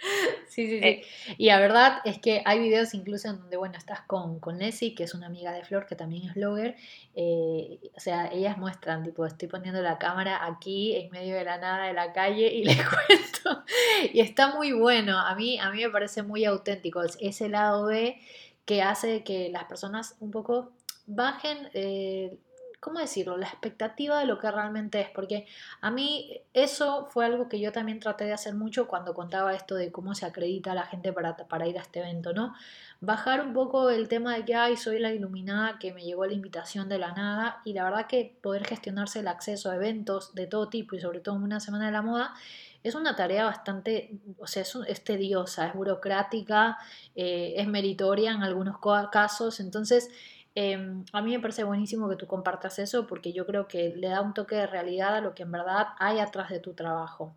Sí, 0.47 0.67
sí, 0.67 0.79
sí. 0.79 0.87
Eh. 0.87 1.01
Y 1.37 1.47
la 1.47 1.59
verdad 1.59 1.97
es 2.05 2.19
que 2.19 2.41
hay 2.45 2.59
videos 2.59 2.93
incluso 2.93 3.27
en 3.27 3.39
donde, 3.39 3.57
bueno, 3.57 3.77
estás 3.77 4.01
con, 4.01 4.39
con 4.39 4.57
Nessie, 4.57 4.95
que 4.95 5.03
es 5.03 5.13
una 5.13 5.27
amiga 5.27 5.51
de 5.51 5.63
Flor, 5.65 5.85
que 5.85 5.95
también 5.95 6.29
es 6.29 6.35
blogger. 6.35 6.75
Eh, 7.13 7.79
o 7.93 7.99
sea, 7.99 8.31
ellas 8.31 8.57
muestran, 8.57 9.03
tipo, 9.03 9.25
estoy 9.25 9.49
poniendo 9.49 9.81
la 9.81 9.97
cámara 9.97 10.45
aquí 10.45 10.95
en 10.95 11.09
medio 11.11 11.35
de 11.35 11.43
la 11.43 11.57
nada 11.57 11.87
de 11.87 11.93
la 11.93 12.13
calle 12.13 12.53
y 12.53 12.63
les 12.63 12.77
cuento. 12.77 13.65
Y 14.13 14.21
está 14.21 14.55
muy 14.55 14.71
bueno. 14.71 15.19
A 15.19 15.35
mí, 15.35 15.59
a 15.59 15.71
mí 15.71 15.83
me 15.83 15.89
parece 15.89 16.23
muy 16.23 16.45
auténtico. 16.45 17.01
Ese 17.19 17.49
lado 17.49 17.87
B 17.87 18.17
que 18.65 18.81
hace 18.81 19.23
que 19.23 19.49
las 19.49 19.65
personas 19.65 20.15
un 20.19 20.31
poco 20.31 20.71
bajen 21.05 21.69
eh, 21.73 22.37
¿cómo 22.85 22.99
decirlo?, 22.99 23.35
la 23.35 23.47
expectativa 23.47 24.19
de 24.19 24.27
lo 24.27 24.37
que 24.37 24.51
realmente 24.51 25.01
es, 25.01 25.09
porque 25.09 25.47
a 25.81 25.89
mí 25.89 26.39
eso 26.53 27.07
fue 27.09 27.25
algo 27.25 27.49
que 27.49 27.59
yo 27.59 27.71
también 27.71 27.99
traté 27.99 28.25
de 28.25 28.33
hacer 28.33 28.53
mucho 28.53 28.87
cuando 28.87 29.15
contaba 29.15 29.55
esto 29.55 29.73
de 29.73 29.91
cómo 29.91 30.13
se 30.13 30.27
acredita 30.27 30.73
a 30.73 30.75
la 30.75 30.85
gente 30.85 31.11
para, 31.11 31.35
para 31.35 31.65
ir 31.65 31.79
a 31.79 31.81
este 31.81 32.01
evento, 32.01 32.31
¿no? 32.31 32.53
Bajar 33.01 33.41
un 33.41 33.53
poco 33.53 33.89
el 33.89 34.07
tema 34.07 34.35
de 34.35 34.45
que, 34.45 34.53
ay, 34.53 34.77
soy 34.77 34.99
la 34.99 35.11
iluminada 35.11 35.79
que 35.79 35.93
me 35.93 36.03
llegó 36.03 36.27
la 36.27 36.33
invitación 36.33 36.87
de 36.87 36.99
la 36.99 37.11
nada 37.13 37.59
y 37.65 37.73
la 37.73 37.85
verdad 37.85 38.05
que 38.05 38.37
poder 38.39 38.67
gestionarse 38.67 39.21
el 39.21 39.29
acceso 39.29 39.71
a 39.71 39.75
eventos 39.77 40.35
de 40.35 40.45
todo 40.45 40.69
tipo 40.69 40.95
y 40.95 40.99
sobre 40.99 41.21
todo 41.21 41.37
en 41.37 41.41
una 41.41 41.59
semana 41.59 41.87
de 41.87 41.91
la 41.91 42.03
moda 42.03 42.35
es 42.83 42.93
una 42.93 43.15
tarea 43.15 43.45
bastante, 43.45 44.11
o 44.37 44.45
sea, 44.45 44.61
es, 44.61 45.03
tediosa, 45.03 45.65
es 45.65 45.73
burocrática, 45.73 46.77
eh, 47.15 47.55
es 47.57 47.67
meritoria 47.67 48.31
en 48.31 48.43
algunos 48.43 48.77
casos, 49.11 49.59
entonces 49.59 50.11
Em, 50.57 51.03
a 51.11 51.21
mí 51.21 51.31
me 51.33 51.41
parece 51.41 51.65
buenísimo 51.65 52.07
que 52.07 52.15
tú 52.15 52.27
compartas 52.27 52.79
eso 52.79 53.05
porque 53.07 53.33
yo 53.33 53.45
creo 53.45 53.67
que 53.67 53.93
le 53.95 54.07
da 54.07 54.21
un 54.21 54.33
toque 54.33 54.55
de 54.55 54.67
realidad 54.67 55.13
a 55.15 55.21
lo 55.21 55.35
que 55.35 55.43
en 55.43 55.51
verdad 55.51 55.87
hay 55.99 56.19
atrás 56.19 56.49
de 56.49 56.59
tu 56.59 56.73
trabajo. 56.73 57.35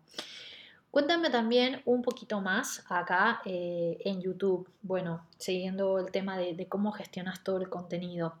Cuéntame 0.89 1.29
también 1.29 1.81
un 1.85 2.01
poquito 2.01 2.39
más 2.41 2.83
acá 2.89 3.41
eh, 3.45 3.97
en 4.05 4.21
YouTube, 4.21 4.67
bueno, 4.81 5.27
siguiendo 5.37 5.99
el 5.99 6.11
tema 6.11 6.37
de, 6.37 6.65
cómo 6.67 6.93
gestionas 6.93 7.43
todo 7.43 7.57
el 7.57 7.69
contenido. 7.69 8.35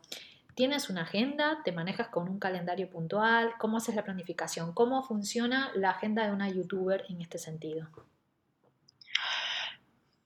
¿Tienes 0.55 0.89
una 0.89 1.03
agenda? 1.03 1.59
¿Te 1.63 1.71
manejas 1.71 2.07
con 2.07 2.27
un 2.27 2.39
calendario 2.39 2.89
puntual? 2.89 3.53
¿Cómo 3.59 3.77
haces 3.77 3.95
la 3.95 4.03
planificación? 4.03 4.73
¿Cómo 4.73 5.03
funciona 5.03 5.71
la 5.75 5.91
agenda 5.91 6.25
de 6.25 6.31
una 6.31 6.49
youtuber 6.49 7.05
en 7.09 7.21
este 7.21 7.37
sentido? 7.37 7.87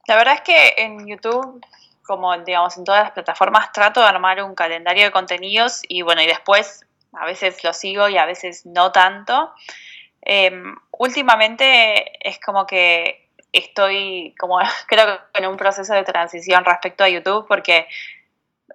La 0.07 0.15
verdad 0.15 0.35
es 0.35 0.41
que 0.41 0.73
en 0.77 1.07
YouTube 1.07 1.61
como 2.05 2.37
digamos 2.39 2.77
en 2.77 2.83
todas 2.83 3.03
las 3.03 3.11
plataformas, 3.11 3.71
trato 3.71 4.01
de 4.01 4.07
armar 4.07 4.43
un 4.43 4.55
calendario 4.55 5.05
de 5.05 5.11
contenidos 5.11 5.81
y 5.87 6.01
bueno, 6.01 6.21
y 6.21 6.27
después 6.27 6.85
a 7.13 7.25
veces 7.25 7.63
lo 7.63 7.73
sigo 7.73 8.09
y 8.09 8.17
a 8.17 8.25
veces 8.25 8.65
no 8.65 8.91
tanto. 8.91 9.53
Em, 10.21 10.75
últimamente 10.91 12.27
es 12.27 12.39
como 12.39 12.65
que 12.65 13.29
estoy 13.51 14.33
como 14.39 14.59
creo 14.87 15.05
que 15.05 15.39
en 15.39 15.47
un 15.47 15.57
proceso 15.57 15.93
de 15.93 16.03
transición 16.03 16.65
respecto 16.65 17.03
a 17.03 17.09
YouTube 17.09 17.45
porque 17.47 17.87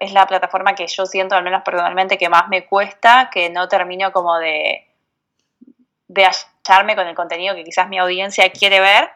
es 0.01 0.13
la 0.13 0.27
plataforma 0.27 0.75
que 0.75 0.87
yo 0.87 1.07
siento, 1.07 1.35
al 1.35 1.43
menos 1.43 1.63
personalmente, 1.65 2.19
que 2.19 2.29
más 2.29 2.49
me 2.49 2.67
cuesta, 2.67 3.31
que 3.33 3.51
no 3.51 3.69
termino 3.69 4.13
como 4.13 4.39
de, 4.39 4.87
de 6.07 6.25
hallarme 6.25 6.95
con 6.95 7.07
el 7.07 7.17
contenido 7.17 7.55
que 7.55 7.65
quizás 7.65 7.89
mi 7.89 7.99
audiencia 7.99 8.51
quiere 8.51 8.81
ver, 8.81 9.11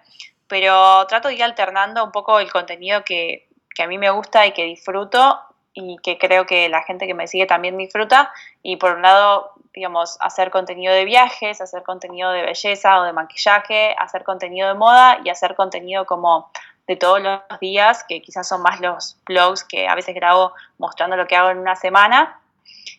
pero 0.49 1.07
trato 1.07 1.29
de 1.29 1.35
ir 1.35 1.45
alternando 1.45 2.05
un 2.05 2.11
poco 2.11 2.41
el 2.41 2.51
contenido 2.51 3.05
que 3.05 3.49
que 3.75 3.83
a 3.83 3.87
mí 3.87 3.99
me 3.99 4.11
gusta 4.11 4.47
y 4.47 4.53
que 4.53 4.65
disfruto 4.65 5.41
y 5.75 5.97
que 6.03 6.19
creo 6.19 6.47
que 6.47 6.69
la 6.69 6.83
gente 6.83 7.07
que 7.07 7.15
me 7.15 7.27
sigue 7.27 7.47
también 7.47 7.79
disfruta. 7.79 8.31
Y 8.63 8.77
por 8.77 8.97
un 8.97 9.03
lado, 9.03 9.53
digamos, 9.75 10.19
hacer 10.21 10.51
contenido 10.51 10.93
de 10.93 11.05
viajes, 11.05 11.61
hacer 11.61 11.83
contenido 11.83 12.31
de 12.31 12.43
belleza 12.43 13.01
o 13.01 13.05
de 13.05 13.13
maquillaje, 13.13 13.95
hacer 13.99 14.23
contenido 14.25 14.69
de 14.69 14.75
moda 14.75 15.19
y 15.25 15.31
hacer 15.31 15.55
contenido 15.55 16.05
como 16.05 16.51
de 16.87 16.97
todos 16.97 17.21
los 17.23 17.41
días, 17.61 18.05
que 18.09 18.21
quizás 18.21 18.49
son 18.49 18.63
más 18.63 18.81
los 18.81 19.17
blogs 19.25 19.65
que 19.65 19.89
a 19.89 19.95
veces 19.95 20.15
grabo 20.15 20.53
mostrando 20.79 21.17
lo 21.17 21.27
que 21.27 21.37
hago 21.37 21.51
en 21.51 21.59
una 21.59 21.77
semana 21.77 22.39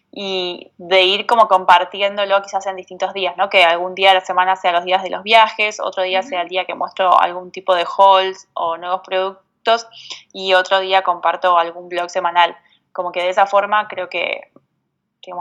y 0.10 0.72
de 0.78 1.02
ir 1.02 1.26
como 1.26 1.48
compartiéndolo 1.48 2.42
quizás 2.44 2.66
en 2.68 2.76
distintos 2.76 3.14
días, 3.14 3.36
¿no? 3.36 3.50
Que 3.50 3.64
algún 3.64 3.96
día 3.96 4.10
de 4.10 4.16
la 4.16 4.26
semana 4.26 4.56
sea 4.56 4.72
los 4.72 4.86
días 4.86 5.04
de 5.04 5.10
los 5.10 5.24
viajes, 5.24 5.80
otro 5.80 6.04
día 6.04 6.22
sea 6.22 6.44
el 6.44 6.50
día 6.50 6.66
que 6.66 6.76
muestro 6.76 7.20
algún 7.20 7.52
tipo 7.52 7.76
de 7.76 7.86
hauls 7.98 8.48
o 8.54 8.78
nuevos 8.78 9.02
productos 9.04 9.44
y 10.32 10.54
otro 10.54 10.80
día 10.80 11.02
comparto 11.02 11.58
algún 11.58 11.90
blog 11.90 12.10
semanal. 12.10 12.58
Como 12.92 13.12
que 13.12 13.22
de 13.22 13.30
esa 13.30 13.46
forma 13.46 13.88
creo 13.88 14.10
que 14.10 14.52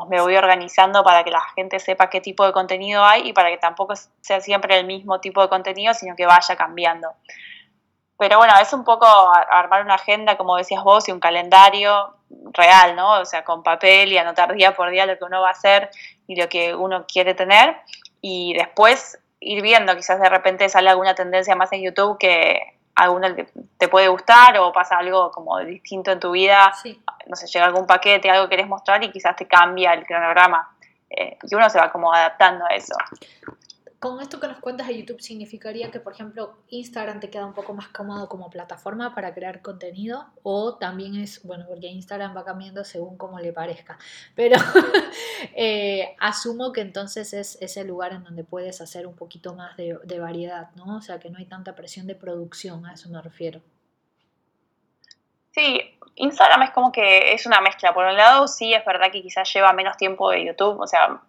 me 0.09 0.21
voy 0.21 0.37
organizando 0.37 1.03
para 1.03 1.25
que 1.25 1.31
la 1.31 1.43
gente 1.57 1.79
sepa 1.81 2.09
qué 2.09 2.21
tipo 2.21 2.47
de 2.47 2.53
contenido 2.53 3.05
hay 3.05 3.29
y 3.29 3.33
para 3.33 3.51
que 3.51 3.59
tampoco 3.59 3.95
sea 4.21 4.41
siempre 4.41 4.79
el 4.79 4.87
mismo 4.87 5.21
tipo 5.21 5.43
de 5.43 5.49
contenido, 5.49 5.93
sino 5.95 6.15
que 6.15 6.27
vaya 6.27 6.57
cambiando. 6.57 7.09
Pero 8.19 8.39
bueno, 8.39 8.53
es 8.61 8.73
un 8.73 8.85
poco 8.85 9.07
armar 9.07 9.83
una 9.83 9.95
agenda, 9.95 10.37
como 10.37 10.57
decías 10.57 10.85
vos, 10.85 11.09
y 11.09 11.13
un 11.13 11.19
calendario 11.19 12.15
real, 12.53 12.95
¿no? 12.95 13.21
O 13.21 13.25
sea, 13.25 13.43
con 13.43 13.65
papel 13.65 14.13
y 14.13 14.19
anotar 14.19 14.55
día 14.55 14.75
por 14.75 14.91
día 14.91 15.07
lo 15.07 15.19
que 15.19 15.25
uno 15.25 15.41
va 15.41 15.49
a 15.49 15.53
hacer 15.53 15.91
y 16.29 16.37
lo 16.37 16.49
que 16.49 16.75
uno 16.75 17.05
quiere 17.13 17.35
tener. 17.35 17.77
Y 18.21 18.55
después 18.55 19.19
ir 19.41 19.61
viendo, 19.63 19.97
quizás 19.97 20.21
de 20.21 20.29
repente 20.29 20.69
sale 20.69 20.89
alguna 20.91 21.17
tendencia 21.17 21.57
más 21.57 21.73
en 21.73 21.83
YouTube 21.83 22.17
que, 22.19 22.79
alguna 22.95 23.35
te 23.79 23.89
puede 23.89 24.09
gustar 24.09 24.59
o 24.59 24.73
pasa 24.73 24.99
algo 24.99 25.31
como 25.31 25.59
distinto 25.61 26.13
en 26.13 26.21
tu 26.21 26.33
vida, 26.33 26.73
no 27.27 27.37
sé, 27.37 27.47
llega 27.47 27.67
algún 27.67 27.87
paquete, 27.87 28.31
algo 28.31 28.45
que 28.45 28.57
querés 28.57 28.69
mostrar 28.69 29.03
y 29.03 29.11
quizás 29.11 29.37
te 29.37 29.47
cambia 29.47 29.93
el 29.95 30.07
cronograma. 30.07 30.69
Eh, 31.11 31.37
y 31.43 31.55
uno 31.55 31.69
se 31.69 31.79
va 31.79 31.93
como 31.93 32.13
adaptando 32.13 32.65
a 32.65 32.75
eso. 32.75 32.95
Con 34.03 34.21
esto 34.21 34.41
que 34.41 34.49
nos 34.49 34.59
cuentas 34.59 34.89
de 34.89 34.99
YouTube 34.99 35.21
significaría 35.21 35.93
que, 35.93 36.01
por 36.01 36.13
ejemplo, 36.13 36.57
Instagram 36.71 37.21
te 37.21 37.31
queda 37.31 37.47
un 37.47 37.53
poco 37.53 37.73
más 37.73 37.87
cómodo 37.87 38.29
como 38.29 38.51
plataforma 38.51 39.15
para 39.15 39.33
crear 39.33 39.63
contenido 39.63 40.27
o 40.43 40.75
también 40.77 41.15
es, 41.15 41.41
bueno, 41.45 41.67
porque 41.69 41.87
Instagram 41.87 42.37
va 42.37 42.45
cambiando 42.45 42.83
según 42.83 43.17
como 43.17 43.39
le 43.39 43.53
parezca, 43.53 43.97
pero 44.35 44.57
eh, 45.55 46.15
asumo 46.19 46.73
que 46.73 46.81
entonces 46.81 47.33
es 47.33 47.59
ese 47.61 47.85
lugar 47.85 48.13
en 48.13 48.25
donde 48.25 48.45
puedes 48.45 48.81
hacer 48.81 49.07
un 49.07 49.15
poquito 49.15 49.55
más 49.55 49.77
de, 49.77 49.99
de 50.05 50.19
variedad, 50.19 50.71
¿no? 50.77 50.97
O 50.97 51.01
sea, 51.01 51.19
que 51.19 51.31
no 51.31 51.39
hay 51.39 51.47
tanta 51.47 51.75
presión 51.75 52.07
de 52.07 52.15
producción, 52.15 52.87
a 52.87 52.95
eso 52.95 53.09
me 53.09 53.21
refiero. 53.21 53.61
Sí, 55.53 55.99
Instagram 56.17 56.63
es 56.63 56.71
como 56.71 56.93
que 56.93 57.33
es 57.33 57.47
una 57.47 57.61
mezcla. 57.61 57.93
Por 57.93 58.07
un 58.07 58.17
lado, 58.17 58.49
sí 58.49 58.73
es 58.73 58.85
verdad 58.85 59.11
que 59.11 59.23
quizás 59.23 59.51
lleva 59.53 59.73
menos 59.73 59.97
tiempo 59.97 60.31
de 60.31 60.47
YouTube. 60.47 60.81
O 60.81 60.87
sea, 60.87 61.21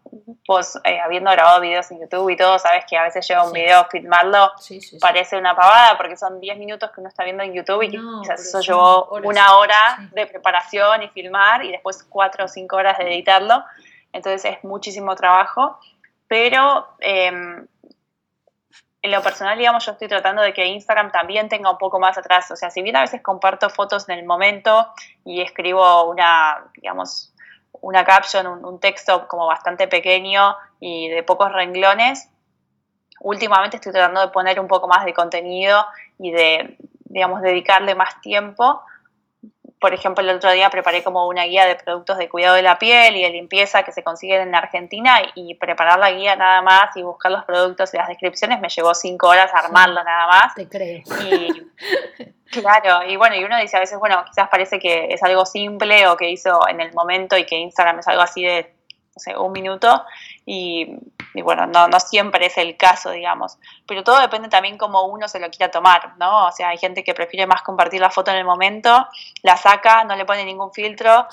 vos 0.48 0.80
eh, 0.84 1.00
habiendo 1.00 1.32
grabado 1.32 1.62
videos 1.62 1.90
en 1.92 2.00
YouTube 2.00 2.30
y 2.30 2.38
todo, 2.38 2.60
sabes 2.60 2.86
que 2.90 2.98
a 2.98 3.04
veces 3.04 3.28
lleva 3.28 3.46
un 3.46 3.54
video, 3.54 3.86
filmarlo, 3.90 4.52
parece 5.00 5.38
una 5.38 5.56
pavada 5.56 5.98
porque 5.98 6.18
son 6.18 6.40
10 6.40 6.58
minutos 6.58 6.92
que 6.92 7.00
uno 7.00 7.10
está 7.10 7.24
viendo 7.24 7.44
en 7.44 7.54
YouTube 7.54 7.82
y 7.84 7.90
quizás 7.90 8.42
eso 8.42 8.62
llevó 8.62 9.10
una 9.24 9.58
hora 9.58 10.10
de 10.12 10.26
preparación 10.28 11.04
y 11.04 11.10
filmar 11.10 11.64
y 11.64 11.72
después 11.72 12.04
4 12.04 12.46
o 12.46 12.48
5 12.48 12.76
horas 12.76 12.98
de 12.98 13.14
editarlo. 13.14 13.64
Entonces 14.14 14.46
es 14.46 14.64
muchísimo 14.64 15.16
trabajo. 15.16 15.78
Pero 16.28 16.88
eh, 17.00 17.66
en 19.04 19.12
lo 19.12 19.22
personal, 19.22 19.58
digamos, 19.58 19.86
yo 19.86 19.92
estoy 19.92 20.08
tratando 20.08 20.42
de 20.42 20.54
que 20.54 20.66
Instagram 20.66 21.12
también 21.12 21.50
tenga 21.50 21.70
un 21.70 21.78
poco 21.78 22.00
más 22.00 22.18
atrás. 22.18 22.50
O 22.52 22.56
sea, 22.56 22.70
si 22.70 22.82
bien 22.82 22.96
a 22.96 23.02
veces 23.02 23.22
comparto 23.22 23.70
fotos 23.70 24.08
en 24.08 24.18
el 24.18 24.26
momento 24.26 24.88
y 25.26 25.42
escribo 25.42 26.10
una, 26.10 26.72
digamos, 26.74 27.34
una 27.82 28.06
caption, 28.06 28.48
un, 28.48 28.80
texto 28.80 29.28
como 29.28 29.46
bastante 29.46 29.90
pequeño 29.90 30.56
y 30.80 31.10
de 31.10 31.22
pocos 31.22 31.52
renglones, 31.52 32.30
últimamente 33.20 33.76
estoy 33.76 33.92
tratando 33.92 34.22
de 34.22 34.30
poner 34.30 34.58
un 34.58 34.70
poco 34.70 34.88
más 34.88 35.04
de 35.04 35.14
contenido 35.14 35.86
y 36.18 36.32
de, 36.32 36.78
digamos, 37.04 37.42
dedicarle 37.42 37.96
más 37.96 38.22
tiempo 38.22 38.84
por 39.84 39.94
ejemplo, 39.94 40.24
el 40.24 40.38
otro 40.38 40.50
día 40.50 40.70
preparé 40.70 41.04
como 41.04 41.28
una 41.28 41.44
guía 41.44 41.66
de 41.66 41.76
productos 41.76 42.18
de 42.18 42.30
cuidado 42.30 42.56
de 42.56 42.62
la 42.62 42.80
piel 42.80 43.18
y 43.18 43.24
de 43.24 43.32
limpieza 43.32 43.84
que 43.84 43.92
se 43.92 44.02
consiguen 44.02 44.48
en 44.48 44.56
Argentina 44.56 45.20
y 45.36 45.56
preparar 45.56 46.00
la 46.00 46.10
guía 46.10 46.38
nada 46.38 46.62
más 46.62 46.96
y 46.96 47.02
buscar 47.02 47.34
los 47.34 47.44
productos 47.44 47.94
y 47.94 47.98
las 47.98 48.08
descripciones 48.08 48.62
me 48.62 48.70
llevó 48.70 48.96
cinco 48.96 49.28
horas 49.28 49.52
armarlo 49.54 50.02
nada 50.02 50.28
más. 50.28 50.56
Te 50.56 50.70
creo. 50.70 51.04
Y, 51.30 51.70
claro, 52.62 53.06
y 53.06 53.18
bueno, 53.18 53.36
y 53.36 53.44
uno 53.44 53.60
dice 53.60 53.76
a 53.76 53.82
veces, 53.82 54.00
bueno, 54.00 54.24
quizás 54.26 54.48
parece 54.48 54.80
que 54.80 55.08
es 55.10 55.22
algo 55.22 55.46
simple 55.46 56.08
o 56.08 56.16
que 56.16 56.30
hizo 56.30 56.66
en 56.70 56.80
el 56.80 56.94
momento 56.94 57.38
y 57.38 57.46
que 57.46 57.58
Instagram 57.58 58.00
es 58.00 58.08
algo 58.08 58.22
así 58.22 58.42
de 58.42 58.74
no 59.14 59.20
sé, 59.20 59.38
un 59.38 59.52
minuto 59.52 60.06
y, 60.46 60.96
bueno, 61.42 61.66
no, 61.66 61.88
no, 61.88 62.00
siempre 62.00 62.46
es 62.46 62.58
el 62.58 62.78
caso, 62.78 63.12
digamos, 63.12 63.58
pero 63.88 64.04
todo 64.04 64.20
depende 64.20 64.50
también 64.50 64.78
cómo 64.78 65.04
uno 65.08 65.28
se 65.28 65.40
lo 65.40 65.50
quiera 65.50 65.72
tomar, 65.72 66.16
¿no? 66.18 66.48
O 66.48 66.52
sea, 66.52 66.70
hay 66.70 66.78
gente 66.78 67.04
que 67.04 67.14
prefiere 67.14 67.48
más 67.48 67.64
compartir 67.64 68.00
la 68.00 68.12
foto 68.12 68.32
en 68.32 68.38
el 68.38 68.46
momento, 68.46 69.08
la 69.42 69.58
saca, 69.58 70.04
no 70.04 70.16
le 70.16 70.26
pone 70.26 70.46
ningún 70.46 70.72
filtro 70.72 71.28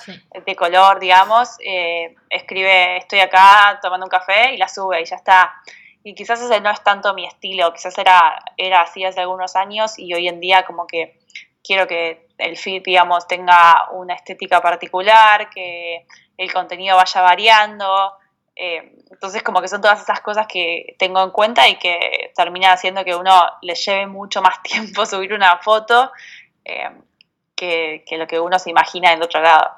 de 0.46 0.56
color, 0.56 0.98
digamos, 0.98 1.56
eh, 1.64 2.14
escribe 2.30 2.96
estoy 2.96 3.20
acá 3.20 3.78
tomando 3.82 4.06
un 4.06 4.10
café 4.10 4.54
y 4.54 4.56
la 4.56 4.68
sube 4.68 5.02
y 5.02 5.04
ya 5.04 5.16
está. 5.16 5.54
Y 6.02 6.14
quizás 6.14 6.40
ese 6.40 6.60
no 6.60 6.70
es 6.70 6.82
tanto 6.82 7.12
mi 7.12 7.26
estilo, 7.26 7.72
quizás 7.74 7.98
era, 7.98 8.42
era 8.56 8.80
así 8.80 9.04
hace 9.04 9.20
algunos 9.20 9.54
años 9.54 9.98
y 9.98 10.14
hoy 10.14 10.28
en 10.28 10.40
día 10.40 10.64
como 10.64 10.86
que 10.86 11.18
quiero 11.62 11.86
que 11.86 12.28
el 12.38 12.56
feed, 12.56 12.82
digamos, 12.84 13.26
tenga 13.26 13.90
una 13.92 14.14
estética 14.14 14.60
particular, 14.60 15.50
que 15.50 16.06
el 16.36 16.52
contenido 16.52 16.96
vaya 16.96 17.20
variando. 17.20 18.14
Eh, 18.56 18.96
entonces, 19.10 19.42
como 19.42 19.60
que 19.60 19.68
son 19.68 19.80
todas 19.80 20.02
esas 20.02 20.20
cosas 20.20 20.46
que 20.46 20.96
tengo 20.98 21.22
en 21.22 21.30
cuenta 21.30 21.68
y 21.68 21.78
que 21.78 22.32
termina 22.34 22.72
haciendo 22.72 23.04
que 23.04 23.14
uno 23.14 23.32
le 23.62 23.74
lleve 23.74 24.06
mucho 24.06 24.42
más 24.42 24.62
tiempo 24.62 25.06
subir 25.06 25.32
una 25.32 25.58
foto 25.58 26.12
eh, 26.64 26.90
que, 27.54 28.04
lo 28.18 28.26
que 28.26 28.40
uno 28.40 28.58
se 28.58 28.70
imagina 28.70 29.12
en 29.12 29.22
otro 29.22 29.40
lado. 29.40 29.74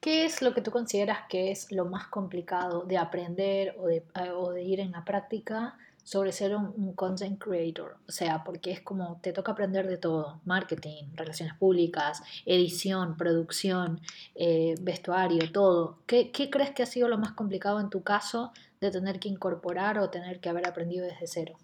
¿Qué 0.00 0.24
es 0.24 0.42
lo 0.42 0.54
que 0.54 0.60
tú 0.60 0.70
consideras 0.70 1.20
que 1.28 1.50
es 1.50 1.72
lo 1.72 1.84
más 1.84 2.06
complicado 2.06 2.82
de 2.82 2.98
aprender 2.98 3.74
o 3.78 3.86
de, 3.86 4.02
o 4.34 4.52
de 4.52 4.62
ir 4.62 4.80
en 4.80 4.92
la 4.92 5.04
práctica 5.04 5.76
sobre 6.08 6.32
ser 6.32 6.56
un, 6.56 6.94
content 6.94 7.38
creator? 7.38 7.98
O 8.08 8.12
sea, 8.12 8.42
porque 8.42 8.70
es 8.70 8.80
como 8.80 9.20
te 9.20 9.34
toca 9.34 9.52
aprender 9.52 9.86
de 9.86 9.98
todo, 9.98 10.40
marketing, 10.46 11.04
relaciones 11.12 11.54
públicas, 11.56 12.22
edición, 12.46 13.18
producción, 13.18 14.00
eh, 14.34 14.74
vestuario, 14.80 15.52
todo. 15.52 15.98
¿Qué, 16.06 16.32
¿Qué 16.32 16.48
crees 16.48 16.70
que 16.70 16.82
ha 16.82 16.86
sido 16.86 17.08
lo 17.08 17.18
más 17.18 17.32
complicado 17.32 17.78
en 17.78 17.90
tu 17.90 18.02
caso 18.02 18.52
de 18.80 18.90
tener 18.90 19.20
que 19.20 19.28
incorporar 19.28 19.98
o 19.98 20.08
tener 20.08 20.40
que 20.40 20.48
haber 20.48 20.66
aprendido 20.66 21.04
desde 21.04 21.26
cero? 21.26 21.58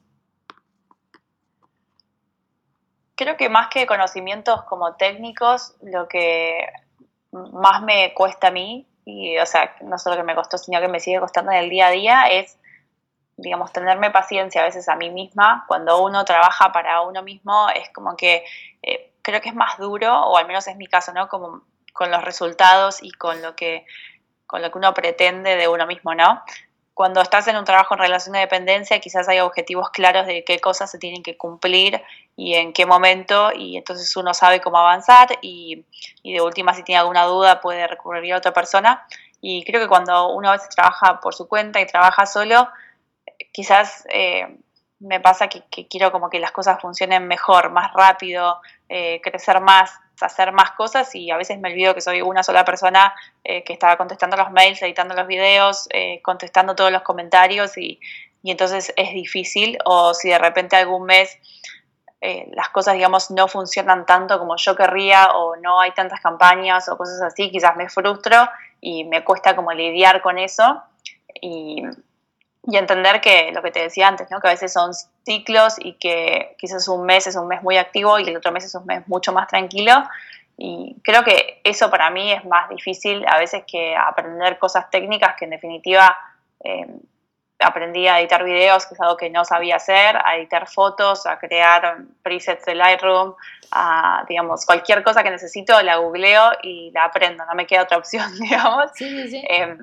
Creo 3.15 3.39
que 3.39 3.49
más 3.49 3.69
que 3.73 3.87
conocimientos 3.87 4.63
como 4.65 4.95
técnicos, 4.97 5.75
lo 5.81 6.07
que 6.07 6.67
más 7.33 7.83
me 7.83 8.13
cuesta 8.13 8.49
a 8.49 8.51
mí, 8.51 8.87
y 9.07 9.39
o 9.39 9.47
sea, 9.47 9.75
no 9.81 9.97
solo 9.97 10.17
que 10.17 10.23
me 10.23 10.35
costó, 10.35 10.59
sino 10.59 10.83
que 10.83 10.89
me 10.89 11.01
sigue 11.01 11.19
costando 11.19 11.51
en 11.53 11.65
el 11.65 11.71
día 11.71 11.87
a 11.87 11.91
día, 11.91 12.25
es 12.31 12.59
digamos, 13.37 13.73
tenerme 13.73 14.11
paciencia 14.11 14.63
a 14.63 14.65
veces 14.65 14.89
a 14.89 14.97
mí 14.97 15.11
misma. 15.11 15.65
Cuando 15.67 16.03
uno 16.03 16.25
trabaja 16.25 16.73
para 16.73 17.01
uno 17.03 17.23
mismo, 17.23 17.69
es 17.71 17.91
como 17.91 18.17
que 18.17 18.45
eh, 18.83 19.13
creo 19.23 19.41
que 19.41 19.49
es 19.49 19.55
más 19.55 19.79
duro, 19.79 20.23
o 20.27 20.37
al 20.37 20.47
menos 20.47 20.67
es 20.69 20.77
mi 20.77 20.87
caso, 20.87 21.13
¿no? 21.13 21.29
Como 21.29 21.63
con 21.93 22.11
los 22.11 22.23
resultados 22.23 23.03
y 23.03 23.11
con 23.13 23.41
lo 23.43 23.57
que, 23.57 23.87
con 24.47 24.63
lo 24.63 24.71
que 24.71 24.79
uno 24.79 24.93
pretende 24.95 25.57
de 25.57 25.69
uno 25.69 25.87
mismo, 25.87 26.15
¿no? 26.15 26.43
Cuando 26.93 27.21
estás 27.21 27.49
en 27.49 27.57
un 27.57 27.65
trabajo 27.65 27.95
en 27.95 28.01
relación 28.01 28.35
de 28.35 28.41
dependencia, 28.41 29.01
quizás 29.01 29.29
hay 29.29 29.41
objetivos 29.41 29.91
claros 29.91 30.27
de 30.27 30.45
qué 30.45 30.61
cosas 30.61 30.91
se 30.91 30.99
tienen 30.99 31.25
que 31.25 31.37
cumplir 31.37 32.01
y 32.37 32.55
en 32.55 32.73
qué 32.73 32.87
momento, 32.87 33.51
y 33.53 33.77
entonces 33.77 34.17
uno 34.17 34.33
sabe 34.33 34.61
cómo 34.61 34.79
avanzar 34.79 35.29
y, 35.43 35.85
y 36.23 36.35
de 36.35 36.41
última, 36.41 36.73
si 36.73 36.85
tiene 36.85 37.01
alguna 37.01 37.25
duda, 37.25 37.61
puede 37.61 37.85
recurrir 37.89 38.35
a 38.35 38.39
otra 38.39 38.53
persona. 38.53 39.05
Y 39.41 39.65
creo 39.65 39.81
que 39.81 39.89
cuando 39.89 40.29
uno 40.29 40.51
a 40.51 40.53
veces 40.53 40.69
trabaja 40.69 41.21
por 41.21 41.35
su 41.35 41.49
cuenta 41.49 41.81
y 41.81 41.87
trabaja 41.87 42.27
solo, 42.27 42.69
quizás 43.55 44.05
eh, 44.11 44.59
me 44.99 45.21
pasa 45.21 45.49
que, 45.49 45.63
quiero 45.89 46.11
como 46.13 46.29
que 46.29 46.41
las 46.41 46.53
cosas 46.53 46.81
funcionen 46.81 47.27
mejor, 47.27 47.71
más 47.71 47.93
rápido, 47.93 48.61
eh, 48.89 49.21
crecer 49.23 49.61
más, 49.61 49.93
hacer 50.21 50.53
más 50.53 50.73
cosas 50.73 51.15
y 51.15 51.31
a 51.31 51.37
veces 51.37 51.59
me 51.59 51.71
olvido 51.71 51.95
que 51.95 52.01
soy 52.01 52.21
una 52.23 52.43
sola 52.43 52.65
persona 52.65 53.15
eh, 53.45 53.63
que 53.65 53.73
está 53.73 53.97
contestando 53.97 54.37
los 54.37 54.51
mails, 54.51 54.83
editando 54.83 55.15
los 55.15 55.27
videos, 55.27 55.89
contestando 56.23 56.75
todos 56.75 56.91
los 56.91 57.03
comentarios 57.03 57.77
y, 57.77 58.01
y, 58.43 58.51
entonces 58.51 58.93
es 58.97 59.13
difícil 59.13 59.79
o 59.85 60.15
si 60.15 60.31
de 60.31 60.39
repente 60.39 60.77
algún 60.77 61.05
mes 61.05 61.39
las 62.53 62.71
cosas, 62.71 62.95
digamos, 62.95 63.31
no 63.31 63.49
funcionan 63.49 64.07
tanto 64.07 64.39
como 64.39 64.57
yo 64.57 64.75
querría 64.75 65.33
o 65.35 65.57
no 65.57 65.79
hay 65.79 65.91
tantas 65.91 66.23
campañas 66.23 66.89
o 66.89 66.97
cosas 66.97 67.21
así, 67.21 67.51
quizás 67.51 67.77
me 67.77 67.91
frustro 67.91 68.49
y 68.81 69.05
me 69.05 69.23
cuesta 69.23 69.55
como 69.55 69.73
lidiar 69.73 70.23
con 70.23 70.39
eso 70.39 70.83
y 71.35 71.83
y 72.67 72.77
entender 72.77 73.21
que 73.21 73.51
lo 73.53 73.63
que 73.63 73.71
te 73.71 73.81
decía 73.81 74.09
antes, 74.09 74.31
¿no? 74.31 74.41
que 74.41 74.49
a 74.49 74.53
veces 74.53 74.73
son 74.73 74.93
ciclos 75.25 75.77
y 75.79 75.95
que 75.95 76.55
quizás 76.59 76.89
un 76.89 77.05
mes 77.05 77.27
es 77.27 77.37
un 77.37 77.47
mes 77.47 77.63
muy 77.63 77.77
activo 77.77 78.19
y 78.19 78.29
el 78.29 78.37
otro 78.37 78.53
mes 78.53 78.65
es 78.65 78.75
un 78.75 78.87
mes 78.87 79.07
mucho 79.07 79.33
más 79.33 79.49
tranquilo. 79.49 79.93
Y 80.57 80.97
creo 81.03 81.25
que 81.25 81.61
eso 81.65 81.91
para 81.91 82.11
mí 82.11 82.33
es 82.33 82.45
más 82.45 82.69
difícil 82.69 83.25
a 83.27 83.39
veces 83.39 83.65
que 83.67 83.97
aprender 83.97 84.59
cosas 84.59 84.89
técnicas 84.89 85.35
que 85.37 85.45
en 85.47 85.51
definitiva 85.51 86.17
eh, 86.63 86.87
aprendí 87.59 88.07
a 88.07 88.21
editar 88.21 88.45
videos, 88.45 88.87
que 88.87 88.95
es 88.95 89.01
algo 89.01 89.17
que 89.17 89.31
no 89.31 89.45
sabía 89.45 89.77
hacer, 89.77 90.17
a 90.25 90.37
editar 90.37 90.69
fotos, 90.69 91.27
a 91.27 91.39
crear 91.39 91.99
presets 92.23 92.65
de 92.65 92.75
Lightroom, 92.75 93.35
a, 93.73 94.25
digamos, 94.29 94.65
cualquier 94.65 95.03
cosa 95.03 95.23
que 95.23 95.31
necesito 95.31 95.81
la 95.83 95.97
googleo 95.97 96.53
y 96.63 96.91
la 96.93 97.05
aprendo, 97.05 97.45
no 97.45 97.55
me 97.55 97.67
queda 97.67 97.83
otra 97.83 97.99
opción, 97.99 98.27
digamos. 98.41 98.91
Sí, 98.95 99.09
sí, 99.09 99.31
sí. 99.31 99.45
Eh, 99.49 99.77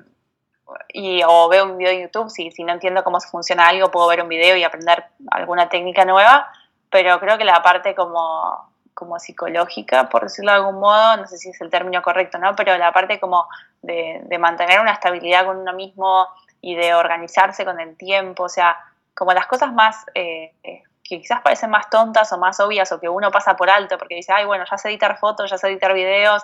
y, 0.92 1.22
o 1.26 1.48
veo 1.48 1.64
un 1.64 1.78
video 1.78 1.92
de 1.92 2.02
YouTube, 2.02 2.30
si, 2.30 2.50
si 2.50 2.64
no 2.64 2.72
entiendo 2.72 3.04
cómo 3.04 3.20
funciona 3.20 3.68
algo, 3.68 3.90
puedo 3.90 4.08
ver 4.08 4.22
un 4.22 4.28
video 4.28 4.56
y 4.56 4.64
aprender 4.64 5.04
alguna 5.30 5.68
técnica 5.68 6.04
nueva, 6.04 6.50
pero 6.90 7.18
creo 7.20 7.38
que 7.38 7.44
la 7.44 7.62
parte 7.62 7.94
como, 7.94 8.70
como 8.94 9.18
psicológica, 9.18 10.08
por 10.08 10.22
decirlo 10.24 10.52
de 10.52 10.58
algún 10.58 10.80
modo, 10.80 11.16
no 11.16 11.26
sé 11.26 11.38
si 11.38 11.50
es 11.50 11.60
el 11.60 11.70
término 11.70 12.02
correcto, 12.02 12.38
¿no? 12.38 12.54
Pero 12.54 12.76
la 12.78 12.92
parte 12.92 13.18
como 13.18 13.46
de, 13.80 14.20
de 14.24 14.38
mantener 14.38 14.80
una 14.80 14.92
estabilidad 14.92 15.46
con 15.46 15.58
uno 15.58 15.72
mismo 15.72 16.26
y 16.60 16.76
de 16.76 16.94
organizarse 16.94 17.64
con 17.64 17.80
el 17.80 17.96
tiempo, 17.96 18.44
o 18.44 18.48
sea, 18.48 18.78
como 19.14 19.32
las 19.32 19.46
cosas 19.46 19.72
más 19.72 20.04
eh, 20.14 20.52
que 20.62 21.18
quizás 21.20 21.40
parecen 21.42 21.70
más 21.70 21.90
tontas 21.90 22.32
o 22.32 22.38
más 22.38 22.60
obvias 22.60 22.90
o 22.92 23.00
que 23.00 23.08
uno 23.08 23.30
pasa 23.30 23.56
por 23.56 23.68
alto 23.68 23.98
porque 23.98 24.14
dice, 24.14 24.32
ay, 24.32 24.46
bueno, 24.46 24.64
ya 24.70 24.78
sé 24.78 24.88
editar 24.88 25.18
fotos, 25.18 25.50
ya 25.50 25.58
sé 25.58 25.68
editar 25.68 25.92
videos, 25.92 26.42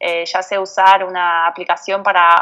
eh, 0.00 0.24
ya 0.24 0.42
sé 0.42 0.58
usar 0.58 1.04
una 1.04 1.46
aplicación 1.46 2.02
para 2.02 2.36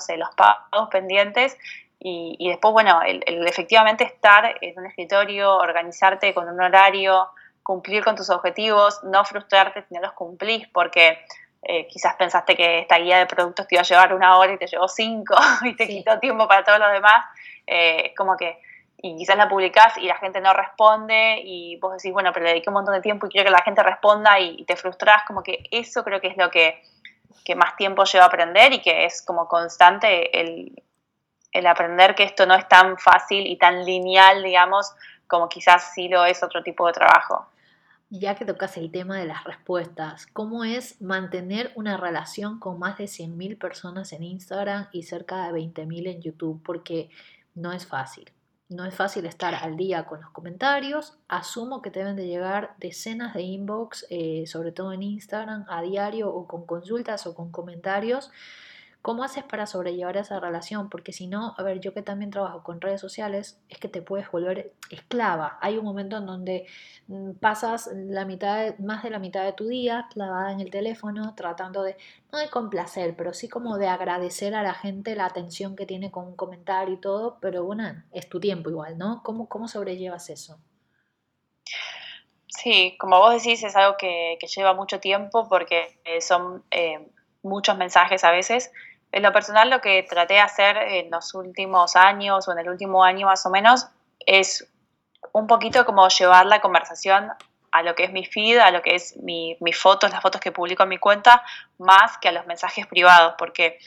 sé, 0.00 0.16
los 0.16 0.30
pagos 0.34 0.88
pendientes 0.90 1.56
y, 1.98 2.48
después, 2.48 2.72
bueno, 2.72 3.00
el, 3.02 3.22
efectivamente 3.48 4.04
estar 4.04 4.54
en 4.60 4.78
un 4.78 4.86
escritorio, 4.86 5.56
organizarte 5.56 6.32
con 6.34 6.48
un 6.48 6.60
horario, 6.60 7.28
cumplir 7.62 8.04
con 8.04 8.14
tus 8.14 8.30
objetivos, 8.30 9.02
no 9.02 9.24
frustrarte 9.24 9.82
si 9.82 9.94
no 9.94 10.00
los 10.00 10.12
cumplís 10.12 10.68
porque 10.68 11.18
eh, 11.62 11.88
quizás 11.88 12.14
pensaste 12.14 12.54
que 12.54 12.80
esta 12.80 12.98
guía 12.98 13.18
de 13.18 13.26
productos 13.26 13.66
te 13.66 13.74
iba 13.74 13.80
a 13.80 13.84
llevar 13.84 14.14
una 14.14 14.38
hora 14.38 14.52
y 14.52 14.58
te 14.58 14.66
llevó 14.66 14.86
cinco 14.86 15.34
y 15.64 15.74
te 15.74 15.88
quitó 15.88 16.18
tiempo 16.20 16.46
para 16.46 16.62
todos 16.62 16.78
los 16.78 16.92
demás. 16.92 17.24
Eh, 17.66 18.14
como 18.16 18.36
que 18.36 18.60
y 18.98 19.16
quizás 19.16 19.36
la 19.36 19.48
publicás 19.48 19.96
y 19.98 20.06
la 20.06 20.16
gente 20.16 20.40
no 20.40 20.52
responde 20.52 21.40
y 21.44 21.76
vos 21.76 21.96
decís, 21.96 22.12
bueno, 22.12 22.32
pero 22.32 22.44
le 22.44 22.50
dediqué 22.50 22.70
un 22.70 22.74
montón 22.74 22.94
de 22.94 23.00
tiempo 23.00 23.26
y 23.26 23.30
quiero 23.30 23.46
que 23.46 23.52
la 23.52 23.62
gente 23.62 23.82
responda 23.82 24.40
y, 24.40 24.64
te 24.64 24.76
frustras, 24.76 25.22
como 25.26 25.42
que 25.42 25.64
eso 25.70 26.02
creo 26.02 26.20
que 26.20 26.28
es 26.28 26.36
lo 26.36 26.50
que, 26.50 26.82
más 27.54 27.76
tiempo 27.76 28.02
lleva 28.02 28.24
a 28.24 28.28
aprender 28.28 28.72
y 28.72 28.80
que 28.80 29.04
es 29.04 29.22
como 29.22 29.46
constante 29.46 30.40
el, 30.40 30.82
el 31.52 31.66
aprender 31.68 32.16
que 32.16 32.24
esto 32.24 32.44
no 32.44 32.56
es 32.56 32.66
tan 32.66 32.98
fácil 32.98 33.46
y 33.46 33.56
tan 33.56 33.84
lineal, 33.84 34.42
digamos, 34.42 34.92
como 35.28 35.48
quizás 35.48 35.92
sí 35.94 36.08
lo 36.08 36.24
es 36.24 36.42
otro 36.42 36.64
tipo 36.64 36.88
de 36.88 36.94
trabajo. 36.94 37.46
Ya 38.10 38.34
que 38.34 38.44
tocas 38.44 38.76
el 38.76 38.90
tema 38.90 39.18
de 39.18 39.26
las 39.26 39.44
respuestas, 39.44 40.26
¿cómo 40.26 40.64
es 40.64 41.00
mantener 41.00 41.70
una 41.76 41.96
relación 41.96 42.58
con 42.58 42.80
más 42.80 42.98
de 42.98 43.04
100.000 43.04 43.58
personas 43.58 44.12
en 44.12 44.24
Instagram 44.24 44.88
y 44.90 45.04
cerca 45.04 45.46
de 45.46 45.60
20.000 45.60 46.08
en 46.08 46.22
YouTube? 46.22 46.62
Porque 46.64 47.10
no 47.54 47.72
es 47.72 47.86
fácil. 47.86 48.32
No 48.68 48.84
es 48.84 48.94
fácil 48.96 49.26
estar 49.26 49.54
al 49.54 49.76
día 49.76 50.06
con 50.06 50.20
los 50.20 50.30
comentarios. 50.30 51.16
Asumo 51.28 51.82
que 51.82 51.92
te 51.92 52.00
deben 52.00 52.16
de 52.16 52.26
llegar 52.26 52.74
decenas 52.78 53.32
de 53.32 53.42
inbox, 53.42 54.06
eh, 54.10 54.44
sobre 54.48 54.72
todo 54.72 54.92
en 54.92 55.04
Instagram, 55.04 55.66
a 55.68 55.82
diario 55.82 56.34
o 56.34 56.48
con 56.48 56.66
consultas 56.66 57.28
o 57.28 57.34
con 57.36 57.52
comentarios. 57.52 58.32
¿Cómo 59.06 59.22
haces 59.22 59.44
para 59.44 59.66
sobrellevar 59.66 60.16
esa 60.16 60.40
relación? 60.40 60.90
Porque 60.90 61.12
si 61.12 61.28
no, 61.28 61.54
a 61.56 61.62
ver, 61.62 61.78
yo 61.78 61.94
que 61.94 62.02
también 62.02 62.32
trabajo 62.32 62.64
con 62.64 62.80
redes 62.80 63.00
sociales, 63.00 63.56
es 63.68 63.78
que 63.78 63.86
te 63.86 64.02
puedes 64.02 64.28
volver 64.32 64.72
esclava. 64.90 65.58
Hay 65.60 65.78
un 65.78 65.84
momento 65.84 66.16
en 66.16 66.26
donde 66.26 66.66
mm, 67.06 67.34
pasas 67.34 67.88
la 67.94 68.24
mitad, 68.24 68.76
más 68.80 69.04
de 69.04 69.10
la 69.10 69.20
mitad 69.20 69.44
de 69.44 69.52
tu 69.52 69.68
día 69.68 70.08
clavada 70.12 70.50
en 70.50 70.58
el 70.58 70.72
teléfono, 70.72 71.36
tratando 71.36 71.84
de, 71.84 71.96
no 72.32 72.40
de 72.40 72.50
complacer, 72.50 73.14
pero 73.16 73.32
sí 73.32 73.48
como 73.48 73.78
de 73.78 73.86
agradecer 73.86 74.56
a 74.56 74.64
la 74.64 74.74
gente 74.74 75.14
la 75.14 75.26
atención 75.26 75.76
que 75.76 75.86
tiene 75.86 76.10
con 76.10 76.26
un 76.26 76.34
comentario 76.34 76.94
y 76.94 77.00
todo, 77.00 77.38
pero 77.40 77.62
bueno, 77.62 77.84
es 78.10 78.28
tu 78.28 78.40
tiempo 78.40 78.70
igual, 78.70 78.98
¿no? 78.98 79.22
¿Cómo, 79.22 79.48
cómo 79.48 79.68
sobrellevas 79.68 80.30
eso? 80.30 80.58
Sí, 82.48 82.96
como 82.98 83.20
vos 83.20 83.40
decís, 83.40 83.62
es 83.62 83.76
algo 83.76 83.96
que, 83.96 84.36
lleva 84.52 84.74
mucho 84.74 84.98
tiempo 84.98 85.48
porque 85.48 85.96
eh, 86.04 86.20
son 86.20 86.64
eh, 86.72 87.08
muchos 87.42 87.78
mensajes 87.78 88.24
a 88.24 88.32
veces 88.32 88.72
en 89.16 89.22
lo 89.22 89.32
personal, 89.32 89.70
lo 89.70 89.80
que 89.80 90.02
traté 90.02 90.34
de 90.34 90.40
hacer 90.40 90.76
en 90.76 91.10
los 91.10 91.32
últimos 91.32 91.96
años 91.96 92.46
o 92.46 92.52
en 92.52 92.58
el 92.58 92.68
último 92.68 93.02
año 93.02 93.26
más 93.26 93.46
o 93.46 93.50
menos 93.50 93.86
es 94.20 94.70
un 95.32 95.46
poquito 95.46 95.86
como 95.86 96.06
llevar 96.08 96.44
la 96.44 96.60
conversación 96.60 97.30
a 97.72 97.82
lo 97.82 97.94
que 97.94 98.04
es 98.04 98.12
mi 98.12 98.26
feed, 98.26 98.58
a 98.58 98.70
lo 98.70 98.82
que 98.82 98.94
es 98.94 99.16
mi, 99.16 99.56
mis 99.60 99.78
fotos, 99.78 100.10
las 100.10 100.20
fotos 100.20 100.38
que 100.38 100.52
publico 100.52 100.82
en 100.82 100.90
mi 100.90 100.98
cuenta, 100.98 101.42
más 101.78 102.18
que 102.18 102.28
a 102.28 102.32
los 102.32 102.44
mensajes 102.44 102.86
privados, 102.88 103.36
porque 103.38 103.78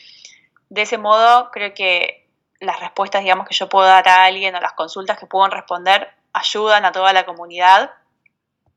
de 0.69 0.81
ese 0.81 0.97
modo 0.97 1.51
creo 1.51 1.75
que 1.75 2.27
las 2.59 2.79
respuestas, 2.79 3.21
digamos, 3.21 3.47
que 3.47 3.53
yo 3.53 3.69
puedo 3.69 3.85
dar 3.85 4.09
a 4.09 4.25
alguien 4.25 4.55
o 4.55 4.59
las 4.59 4.73
consultas 4.73 5.19
que 5.19 5.27
puedo 5.27 5.47
responder 5.47 6.09
ayudan 6.33 6.85
a 6.85 6.91
toda 6.91 7.13
la 7.13 7.27
comunidad. 7.27 7.91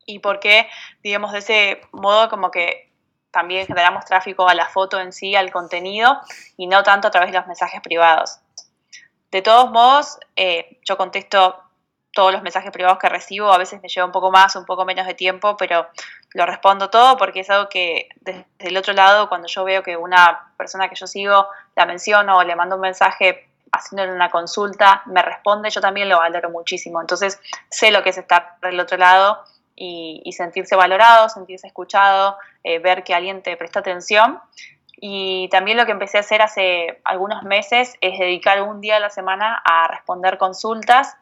Y 0.04 0.18
porque, 0.18 0.68
digamos, 1.02 1.32
de 1.32 1.38
ese 1.38 1.80
modo 1.92 2.28
como 2.28 2.50
que 2.50 2.91
también 3.32 3.66
generamos 3.66 4.04
tráfico 4.04 4.48
a 4.48 4.54
la 4.54 4.66
foto 4.68 5.00
en 5.00 5.12
sí, 5.12 5.34
al 5.34 5.50
contenido, 5.50 6.20
y 6.56 6.66
no 6.68 6.82
tanto 6.82 7.08
a 7.08 7.10
través 7.10 7.32
de 7.32 7.38
los 7.38 7.46
mensajes 7.46 7.80
privados. 7.80 8.38
De 9.30 9.42
todos 9.42 9.70
modos, 9.70 10.18
eh, 10.36 10.78
yo 10.84 10.96
contesto 10.96 11.58
todos 12.12 12.30
los 12.30 12.42
mensajes 12.42 12.70
privados 12.70 12.98
que 12.98 13.08
recibo, 13.08 13.50
a 13.50 13.58
veces 13.58 13.80
me 13.80 13.88
lleva 13.88 14.04
un 14.04 14.12
poco 14.12 14.30
más, 14.30 14.54
un 14.54 14.66
poco 14.66 14.84
menos 14.84 15.06
de 15.06 15.14
tiempo, 15.14 15.56
pero 15.56 15.88
lo 16.34 16.44
respondo 16.44 16.90
todo 16.90 17.16
porque 17.16 17.40
es 17.40 17.48
algo 17.48 17.70
que 17.70 18.08
desde 18.20 18.46
el 18.58 18.76
otro 18.76 18.92
lado, 18.92 19.30
cuando 19.30 19.48
yo 19.48 19.64
veo 19.64 19.82
que 19.82 19.96
una 19.96 20.52
persona 20.58 20.90
que 20.90 20.94
yo 20.94 21.06
sigo 21.06 21.48
la 21.74 21.86
menciono 21.86 22.36
o 22.36 22.44
le 22.44 22.54
mando 22.54 22.76
un 22.76 22.82
mensaje 22.82 23.48
haciéndole 23.72 24.12
una 24.12 24.30
consulta, 24.30 25.02
me 25.06 25.22
responde, 25.22 25.70
yo 25.70 25.80
también 25.80 26.10
lo 26.10 26.18
valoro 26.18 26.50
muchísimo. 26.50 27.00
Entonces 27.00 27.40
sé 27.70 27.90
lo 27.90 28.02
que 28.02 28.10
es 28.10 28.18
estar 28.18 28.56
del 28.60 28.78
otro 28.78 28.98
lado 28.98 29.42
y, 29.74 30.32
sentirse 30.32 30.76
valorado, 30.76 31.28
sentirse 31.28 31.66
escuchado, 31.66 32.36
eh, 32.62 32.78
ver 32.78 33.04
que 33.04 33.14
alguien 33.14 33.42
te 33.42 33.56
presta 33.56 33.80
atención. 33.80 34.40
Y 34.96 35.48
también 35.50 35.76
lo 35.76 35.84
que 35.84 35.92
empecé 35.92 36.18
a 36.18 36.20
hacer 36.20 36.42
hace 36.42 37.00
algunos 37.04 37.42
meses 37.42 37.96
es 38.00 38.18
dedicar 38.18 38.62
un 38.62 38.80
día 38.80 38.96
a 38.96 39.00
la 39.00 39.10
semana 39.10 39.60
a 39.64 39.88
responder 39.88 40.38
consultas. 40.38 41.16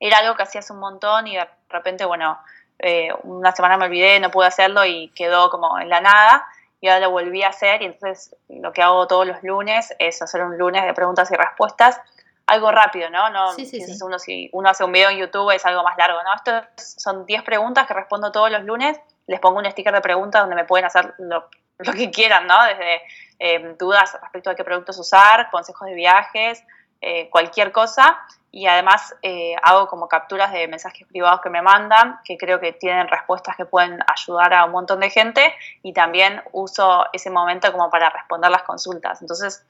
Era 0.00 0.18
algo 0.18 0.36
que 0.36 0.44
hacías 0.44 0.70
un 0.70 0.78
montón 0.78 1.26
y 1.26 1.36
de 1.36 1.46
repente, 1.68 2.04
bueno, 2.06 2.38
eh, 2.78 3.10
una 3.22 3.52
semana 3.52 3.76
me 3.76 3.86
olvidé, 3.86 4.20
no 4.20 4.30
pude 4.30 4.46
hacerlo 4.46 4.84
y 4.84 5.08
quedó 5.14 5.50
como 5.50 5.78
en 5.78 5.88
la 5.88 6.00
nada. 6.00 6.46
Y 6.80 6.88
ahora 6.88 7.06
lo 7.06 7.10
volví 7.10 7.42
a 7.42 7.48
hacer 7.48 7.82
y 7.82 7.86
entonces 7.86 8.36
lo 8.48 8.72
que 8.72 8.82
hago 8.82 9.06
todos 9.06 9.26
los 9.26 9.42
lunes 9.42 9.94
es 9.98 10.20
hacer 10.20 10.42
un 10.42 10.58
lunes 10.58 10.84
de 10.84 10.92
preguntas 10.92 11.30
y 11.30 11.34
respuestas, 11.34 12.00
algo 12.46 12.70
rápido, 12.70 13.08
¿no? 13.10 13.30
no 13.30 13.52
sí, 13.52 13.64
sí, 13.66 13.80
sí. 13.80 13.98
Uno, 14.02 14.18
si 14.18 14.50
uno 14.52 14.68
hace 14.68 14.84
un 14.84 14.92
video 14.92 15.10
en 15.10 15.18
YouTube 15.18 15.50
es 15.50 15.64
algo 15.64 15.82
más 15.82 15.96
largo, 15.96 16.18
¿no? 16.22 16.34
Esto 16.34 16.68
son 16.76 17.24
10 17.26 17.42
preguntas 17.42 17.86
que 17.86 17.94
respondo 17.94 18.32
todos 18.32 18.50
los 18.50 18.62
lunes, 18.64 19.00
les 19.26 19.40
pongo 19.40 19.58
un 19.58 19.70
sticker 19.70 19.94
de 19.94 20.00
preguntas 20.00 20.42
donde 20.42 20.56
me 20.56 20.64
pueden 20.64 20.84
hacer 20.84 21.14
lo, 21.18 21.48
que 21.78 22.10
quieran, 22.10 22.46
¿no? 22.46 22.62
Desde 22.64 23.00
eh, 23.38 23.74
dudas 23.78 24.16
respecto 24.20 24.50
a 24.50 24.54
qué 24.54 24.64
productos 24.64 24.98
usar, 24.98 25.50
consejos 25.50 25.88
de 25.88 25.94
viajes, 25.94 26.62
eh, 27.00 27.28
cualquier 27.30 27.72
cosa 27.72 28.18
y 28.50 28.66
además 28.66 29.14
eh, 29.20 29.56
hago 29.62 29.88
como 29.88 30.06
capturas 30.06 30.52
de 30.52 30.68
mensajes 30.68 31.08
privados 31.08 31.40
que 31.42 31.50
me 31.50 31.60
mandan, 31.60 32.20
que 32.24 32.38
creo 32.38 32.60
que 32.60 32.72
tienen 32.72 33.08
respuestas 33.08 33.56
que 33.56 33.64
pueden 33.64 33.98
ayudar 34.06 34.54
a 34.54 34.64
un 34.64 34.70
montón 34.70 35.00
de 35.00 35.10
gente 35.10 35.52
y 35.82 35.92
también 35.92 36.40
uso 36.52 37.04
ese 37.12 37.30
momento 37.30 37.72
como 37.72 37.90
para 37.90 38.10
responder 38.10 38.52
las 38.52 38.62
consultas. 38.62 39.20
Entonces, 39.22 39.66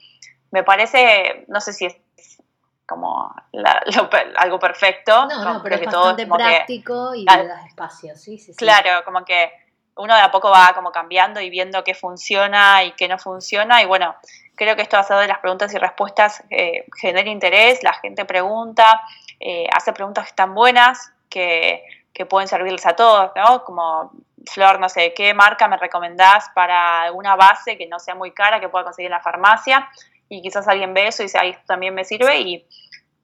me 0.51 0.62
parece, 0.64 1.47
no 1.49 1.62
sé 1.62 1.72
si 1.72 1.87
es 1.87 1.97
como 2.87 3.35
algo 4.37 4.59
perfecto. 4.59 5.26
No, 5.26 5.45
no, 5.45 5.62
pero 5.62 5.76
es 5.76 5.87
bastante 5.87 6.26
práctico 6.26 7.14
y 7.14 7.24
le 7.24 7.47
das 7.47 7.66
espacio, 7.66 8.16
sí, 8.16 8.39
sí, 8.39 8.53
sí. 8.53 8.57
Claro, 8.57 9.05
como 9.05 9.24
que 9.24 9.51
uno 9.97 10.14
de 10.14 10.20
a 10.20 10.30
poco 10.30 10.51
va 10.51 10.72
como 10.74 10.91
cambiando 10.91 11.41
y 11.41 11.51
viendo 11.51 11.85
qué 11.85 11.95
funciona 11.95 12.82
y 12.85 12.93
qué 12.93 13.07
no 13.09 13.18
funciona 13.18 13.82
y 13.82 13.87
bueno, 13.87 14.14
Creo 14.57 14.76
que 14.76 14.82
esto 14.82 14.97
basado 14.97 15.20
de 15.20 15.26
las 15.26 15.39
preguntas 15.39 15.74
y 15.74 15.78
respuestas 15.78 16.45
eh, 16.51 16.87
genera 16.97 17.28
interés, 17.28 17.82
la 17.82 17.95
gente 17.95 18.24
pregunta, 18.24 19.03
eh, 19.41 19.66
hace 19.74 19.93
preguntas 19.93 20.24
que 20.24 20.30
están 20.30 20.55
buenas, 20.55 21.12
que, 21.28 21.82
pueden 22.30 22.47
servirles 22.47 22.87
a 22.87 22.95
todos, 22.95 23.32
¿no? 23.35 23.64
Como, 23.64 24.12
Flor, 24.47 24.78
no 24.78 24.89
sé, 24.89 25.12
¿qué 25.14 25.35
marca 25.35 25.66
me 25.66 25.76
recomendás 25.76 26.49
para 26.55 27.03
alguna 27.03 27.35
base 27.35 27.76
que 27.76 27.87
no 27.89 27.99
sea 27.99 28.14
muy 28.14 28.30
cara, 28.30 28.61
que 28.61 28.68
pueda 28.68 28.85
conseguir 28.85 29.09
en 29.09 29.16
la 29.16 29.20
farmacia? 29.20 29.91
Y 30.29 30.43
quizás 30.43 30.66
alguien 30.68 30.95
ve 30.95 31.09
eso 31.09 31.22
y 31.22 31.27
dice, 31.27 31.39
ahí 31.39 31.51
esto 31.51 31.64
también 31.66 31.95
me 31.95 32.05
sirve. 32.05 32.41
Y, 32.41 32.66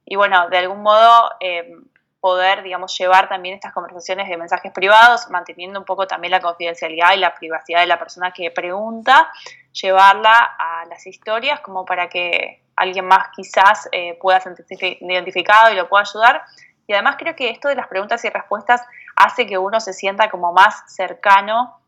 y 0.05 0.15
bueno, 0.15 0.49
de 0.49 0.57
algún 0.57 0.81
modo 0.81 1.31
eh, 1.39 1.73
poder, 2.21 2.61
digamos, 2.61 2.95
llevar 2.97 3.27
también 3.27 3.55
estas 3.55 3.73
conversaciones 3.73 4.29
de 4.29 4.37
mensajes 4.37 4.71
privados, 4.71 5.29
manteniendo 5.29 5.79
un 5.79 5.85
poco 5.85 6.07
también 6.07 6.31
la 6.31 6.39
confidencialidad 6.39 7.13
y 7.15 7.17
la 7.17 7.33
privacidad 7.33 7.81
de 7.81 7.87
la 7.87 7.97
persona 7.97 8.31
que 8.31 8.51
pregunta, 8.51 9.31
llevarla 9.73 10.55
a 10.57 10.85
las 10.85 11.05
historias 11.07 11.59
como 11.61 11.83
para 11.83 12.07
que 12.07 12.61
alguien 12.75 13.05
más 13.05 13.29
quizás 13.35 13.89
eh, 13.91 14.17
pueda 14.21 14.39
sentirse 14.39 14.97
identificado 15.01 15.71
y 15.71 15.75
lo 15.75 15.89
pueda 15.89 16.03
ayudar. 16.03 16.43
Y 16.87 16.93
además 16.93 17.15
creo 17.17 17.35
que 17.35 17.49
esto 17.49 17.67
de 17.69 17.75
las 17.75 17.87
preguntas 17.87 18.23
y 18.23 18.29
respuestas 18.29 18.83
hace 19.15 19.47
que 19.47 19.57
uno 19.57 19.79
se 19.79 19.93
sienta 19.93 20.29
como 20.29 20.53
más 20.53 20.83
cercano 20.87 21.80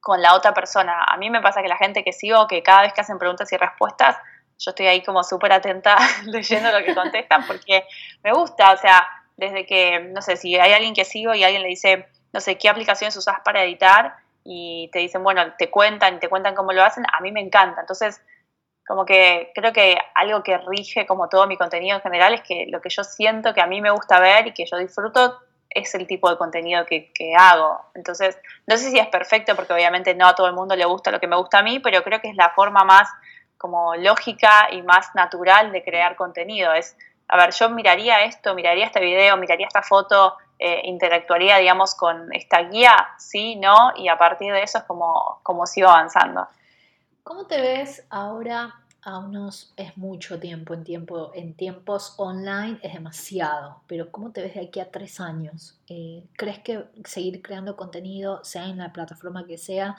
con 0.00 0.22
la 0.22 0.34
otra 0.34 0.54
persona. 0.54 1.04
A 1.04 1.16
mí 1.16 1.30
me 1.30 1.40
pasa 1.40 1.62
que 1.62 1.68
la 1.68 1.76
gente 1.76 2.04
que 2.04 2.12
sigo, 2.12 2.46
que 2.46 2.62
cada 2.62 2.82
vez 2.82 2.92
que 2.92 3.00
hacen 3.00 3.18
preguntas 3.18 3.52
y 3.52 3.56
respuestas, 3.56 4.16
yo 4.58 4.70
estoy 4.70 4.86
ahí 4.86 5.02
como 5.02 5.22
súper 5.22 5.52
atenta 5.52 5.96
leyendo 6.24 6.70
lo 6.72 6.84
que 6.84 6.94
contestan 6.94 7.46
porque 7.46 7.84
me 8.22 8.32
gusta, 8.32 8.72
o 8.72 8.76
sea, 8.76 9.06
desde 9.36 9.66
que, 9.66 10.00
no 10.00 10.20
sé, 10.20 10.36
si 10.36 10.56
hay 10.56 10.72
alguien 10.72 10.94
que 10.94 11.04
sigo 11.04 11.34
y 11.34 11.44
alguien 11.44 11.62
le 11.62 11.68
dice, 11.68 12.08
no 12.32 12.40
sé, 12.40 12.58
¿qué 12.58 12.68
aplicaciones 12.68 13.16
usas 13.16 13.36
para 13.44 13.62
editar? 13.62 14.16
Y 14.44 14.90
te 14.92 14.98
dicen, 14.98 15.22
bueno, 15.22 15.54
te 15.58 15.70
cuentan 15.70 16.20
te 16.20 16.28
cuentan 16.28 16.54
cómo 16.54 16.72
lo 16.72 16.82
hacen, 16.82 17.04
a 17.12 17.20
mí 17.20 17.30
me 17.30 17.40
encanta. 17.40 17.80
Entonces, 17.80 18.20
como 18.86 19.04
que 19.04 19.52
creo 19.54 19.72
que 19.72 19.98
algo 20.14 20.42
que 20.42 20.56
rige 20.58 21.06
como 21.06 21.28
todo 21.28 21.46
mi 21.46 21.56
contenido 21.56 21.96
en 21.96 22.02
general 22.02 22.34
es 22.34 22.40
que 22.40 22.66
lo 22.68 22.80
que 22.80 22.88
yo 22.88 23.04
siento 23.04 23.52
que 23.52 23.60
a 23.60 23.66
mí 23.66 23.80
me 23.80 23.90
gusta 23.90 24.18
ver 24.18 24.46
y 24.46 24.54
que 24.54 24.64
yo 24.64 24.78
disfruto 24.78 25.38
es 25.70 25.94
el 25.94 26.06
tipo 26.06 26.30
de 26.30 26.36
contenido 26.36 26.86
que, 26.86 27.12
que, 27.12 27.34
hago. 27.36 27.80
Entonces, 27.94 28.38
no 28.66 28.76
sé 28.76 28.90
si 28.90 28.98
es 28.98 29.08
perfecto 29.08 29.54
porque 29.54 29.72
obviamente 29.72 30.14
no 30.14 30.26
a 30.26 30.34
todo 30.34 30.46
el 30.46 30.54
mundo 30.54 30.74
le 30.76 30.84
gusta 30.84 31.10
lo 31.10 31.20
que 31.20 31.26
me 31.26 31.36
gusta 31.36 31.58
a 31.58 31.62
mí, 31.62 31.78
pero 31.80 32.02
creo 32.02 32.20
que 32.20 32.28
es 32.28 32.36
la 32.36 32.50
forma 32.50 32.84
más 32.84 33.08
como 33.56 33.94
lógica 33.96 34.68
y 34.70 34.82
más 34.82 35.14
natural 35.14 35.72
de 35.72 35.82
crear 35.82 36.16
contenido. 36.16 36.72
Es 36.72 36.96
a 37.28 37.36
ver, 37.36 37.52
yo 37.52 37.68
miraría 37.68 38.24
esto, 38.24 38.54
miraría 38.54 38.86
este 38.86 39.00
video, 39.00 39.36
miraría 39.36 39.66
esta 39.66 39.82
foto, 39.82 40.36
eh, 40.58 40.80
interactuaría, 40.84 41.58
digamos, 41.58 41.94
con 41.94 42.32
esta 42.34 42.62
guía, 42.62 42.96
sí, 43.18 43.56
no, 43.56 43.92
y 43.96 44.08
a 44.08 44.16
partir 44.16 44.52
de 44.52 44.62
eso 44.62 44.78
es 44.78 44.84
como, 44.84 45.40
como 45.42 45.66
sigo 45.66 45.88
avanzando. 45.88 46.48
¿Cómo 47.22 47.46
te 47.46 47.60
ves 47.60 48.06
ahora? 48.08 48.74
A 49.08 49.16
unos 49.16 49.72
es 49.78 49.96
mucho 49.96 50.38
tiempo 50.38 50.74
en, 50.74 50.84
tiempo, 50.84 51.32
en 51.34 51.54
tiempos 51.54 52.12
online 52.18 52.78
es 52.82 52.92
demasiado, 52.92 53.80
pero 53.86 54.12
¿cómo 54.12 54.32
te 54.32 54.42
ves 54.42 54.52
de 54.52 54.60
aquí 54.60 54.80
a 54.80 54.90
tres 54.90 55.18
años? 55.18 55.80
Eh, 55.88 56.24
¿Crees 56.36 56.58
que 56.58 56.84
seguir 57.06 57.40
creando 57.40 57.74
contenido, 57.74 58.44
sea 58.44 58.66
en 58.66 58.76
la 58.76 58.92
plataforma 58.92 59.46
que 59.46 59.56
sea, 59.56 59.96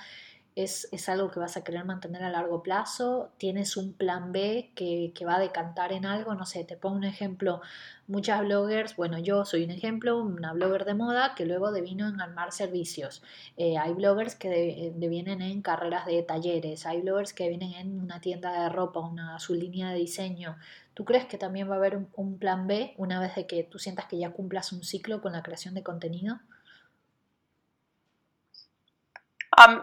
es, 0.55 1.09
algo 1.09 1.31
que 1.31 1.39
vas 1.39 1.55
a 1.57 1.63
querer 1.63 1.85
mantener 1.85 2.23
a 2.23 2.29
largo 2.29 2.61
plazo, 2.63 3.31
tienes 3.37 3.77
un 3.77 3.93
plan 3.93 4.31
B 4.31 4.71
que, 4.75 5.13
va 5.25 5.35
a 5.35 5.39
decantar 5.39 5.93
en 5.93 6.05
algo, 6.05 6.35
no 6.35 6.45
sé, 6.45 6.63
te 6.63 6.75
pongo 6.75 6.97
un 6.97 7.03
ejemplo, 7.03 7.61
muchas 8.07 8.41
bloggers, 8.41 8.95
bueno, 8.95 9.19
yo 9.19 9.45
soy 9.45 9.63
un 9.63 9.71
ejemplo, 9.71 10.17
una 10.17 10.53
blogger 10.53 10.85
de 10.85 10.95
moda 10.95 11.33
que 11.35 11.45
luego 11.45 11.71
devino 11.71 12.07
en 12.07 12.19
armar 12.19 12.51
servicios, 12.51 13.23
eh, 13.57 13.77
hay 13.77 13.93
bloggers 13.93 14.35
que 14.35 14.93
devienen 14.95 15.41
en 15.41 15.61
carreras 15.61 16.05
de 16.05 16.21
talleres, 16.23 16.85
hay 16.85 17.01
bloggers 17.01 17.33
que 17.33 17.47
vienen 17.47 17.73
en 17.73 17.99
una 17.99 18.19
tienda 18.19 18.63
de 18.63 18.69
ropa, 18.69 18.99
una, 18.99 19.39
su 19.39 19.53
línea 19.53 19.91
de 19.91 19.99
diseño, 19.99 20.57
¿Tú 20.95 21.05
crees 21.05 21.27
que 21.27 21.37
también 21.37 21.69
va 21.69 21.75
a 21.75 21.77
haber 21.77 21.95
un, 21.95 22.09
un 22.17 22.37
plan 22.37 22.67
B 22.67 22.93
una 22.97 23.21
vez 23.21 23.33
de 23.35 23.47
que 23.47 23.63
tú 23.63 23.79
sientas 23.79 24.07
que 24.07 24.17
ya 24.17 24.31
cumplas 24.31 24.73
un 24.73 24.83
ciclo 24.83 25.21
con 25.21 25.31
la 25.31 25.43
creación 25.43 25.73
de 25.73 25.81
contenido? 25.81 26.41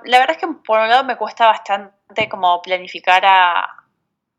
La 0.04 0.18
verdad 0.18 0.30
es 0.30 0.38
que 0.38 0.48
por 0.64 0.80
un 0.80 0.88
lado 0.88 1.04
me 1.04 1.16
cuesta 1.16 1.46
bastante 1.46 2.28
como 2.28 2.60
planificar 2.62 3.24
a, 3.26 3.84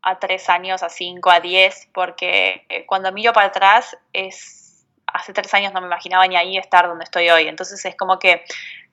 a 0.02 0.18
tres 0.18 0.48
años, 0.48 0.82
a 0.82 0.88
cinco, 0.88 1.30
a 1.30 1.40
diez, 1.40 1.88
porque 1.92 2.66
eh, 2.68 2.86
cuando 2.86 3.12
miro 3.12 3.32
para 3.32 3.48
atrás 3.48 3.96
es 4.12 4.86
hace 5.06 5.32
tres 5.32 5.52
años 5.54 5.72
no 5.72 5.80
me 5.80 5.86
imaginaba 5.86 6.26
ni 6.26 6.36
ahí 6.36 6.56
estar 6.58 6.86
donde 6.86 7.04
estoy 7.04 7.30
hoy. 7.30 7.48
Entonces 7.48 7.84
es 7.84 7.96
como 7.96 8.18
que 8.18 8.44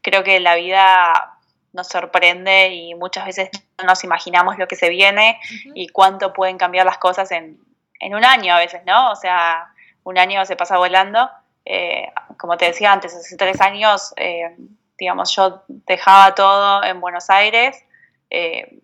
creo 0.02 0.24
que 0.24 0.39
la 0.39 0.56
vida 0.56 1.38
nos 1.74 1.88
sorprende 1.88 2.70
y 2.70 2.96
muchas 2.96 3.26
veces 3.26 3.50
no 3.78 3.86
nos 3.86 4.04
imaginamos 4.04 4.58
lo 4.58 4.68
que 4.68 4.76
se 4.76 4.89
viene 4.89 5.39
y 5.74 5.89
cuánto 5.89 6.32
pueden 6.32 6.58
cambiar 6.58 6.86
las 6.86 6.98
cosas 6.98 7.32
en, 7.32 7.60
en, 8.00 8.16
un 8.16 8.24
año 8.24 8.54
a 8.54 8.60
veces, 8.60 8.82
¿no? 8.86 9.12
O 9.12 9.16
sea, 9.16 9.74
un 10.04 10.18
año 10.18 10.46
se 10.46 10.56
pasa 10.56 10.78
volando. 10.78 11.30
Eh, 11.66 12.08
como 12.38 12.56
te 12.58 12.66
decía 12.66 12.93
antes, 12.93 13.14
hace 13.14 13.36
tres 13.36 13.60
años 13.60 14.14
eh, 14.16 14.56
digamos, 14.98 15.36
yo 15.36 15.64
dejaba 15.68 16.34
todo 16.36 16.84
en 16.84 17.02
Buenos 17.02 17.30
Aires, 17.30 17.84
eh, 18.30 18.80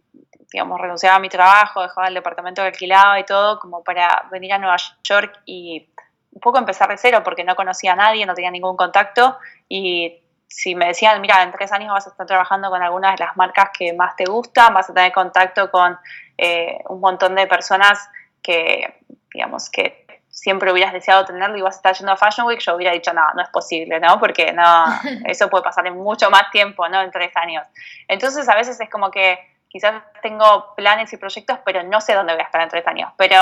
digamos, 0.52 0.80
renunciaba 0.82 1.16
a 1.16 1.20
mi 1.20 1.30
trabajo, 1.30 1.82
dejaba 1.82 2.08
el 2.08 2.14
departamento 2.14 2.62
que 2.62 2.68
alquilaba 2.68 3.20
y 3.20 3.26
todo, 3.26 3.60
como 3.60 3.84
para 3.84 4.28
venir 4.32 4.54
a 4.54 4.58
Nueva 4.58 4.76
York 5.04 5.42
y 5.46 5.90
un 6.34 6.42
poco 6.42 6.58
empezar 6.58 6.90
de 6.90 6.98
cero, 6.98 7.22
porque 7.24 7.44
no 7.44 7.56
conocía 7.56 7.94
a 7.94 7.96
nadie, 7.96 8.26
no 8.26 8.34
tenía 8.34 8.52
ningún 8.52 8.76
contacto, 8.76 9.38
y 9.68 10.22
si 10.48 10.76
me 10.76 10.88
decían, 10.88 11.22
mira, 11.22 11.42
en 11.44 11.52
tres 11.52 11.72
años 11.72 11.94
vas 11.94 12.08
a 12.08 12.10
estar 12.10 12.28
trabajando 12.28 12.70
con 12.70 12.82
algunas 12.82 13.18
de 13.18 13.26
las 13.26 13.38
marcas 13.38 13.70
que 13.78 13.94
más 13.94 14.16
te 14.18 14.26
gustan, 14.26 14.74
vas 14.74 14.90
a 14.90 14.94
tener 14.94 15.14
contacto 15.14 15.72
con 15.72 15.98
eh, 16.38 16.80
un 16.90 17.00
montón 17.00 17.36
de 17.36 17.48
personas 17.48 18.10
que, 18.42 19.00
digamos, 19.34 19.70
que 19.70 20.06
siempre 20.32 20.72
hubieras 20.72 20.94
deseado 20.94 21.26
tenerlo 21.26 21.58
y 21.58 21.62
vas 21.62 21.76
a 21.76 21.78
estar 21.78 21.96
yendo 21.96 22.14
a 22.14 22.18
Fashion 22.18 22.48
Week, 22.48 22.60
yo 22.60 22.76
hubiera 22.76 22.94
dicho, 22.94 23.14
no, 23.14 23.22
no 23.36 23.42
es 23.44 23.50
posible, 23.50 24.00
¿no? 24.00 24.20
Porque 24.20 24.54
no, 24.54 24.86
eso 25.26 25.50
puede 25.50 25.64
pasar 25.64 25.86
en 25.86 25.98
mucho 25.98 26.32
más 26.32 26.50
tiempo, 26.52 26.88
¿no? 26.88 27.02
En 27.02 27.12
tres 27.12 27.36
años. 27.36 27.68
Entonces, 28.08 28.48
a 28.50 28.56
veces 28.56 28.80
es 28.80 28.90
como 28.90 29.12
que 29.12 29.38
quizás 29.68 30.02
tengo 30.22 30.74
planes 30.76 31.12
y 31.14 31.18
proyectos, 31.18 31.60
pero 31.66 31.84
no 31.84 32.02
sé 32.02 32.14
dónde 32.14 32.34
voy 32.34 32.42
a 32.42 32.46
estar 32.46 32.62
en 32.62 32.70
tres 32.70 32.88
años. 32.88 33.12
Pero, 33.18 33.38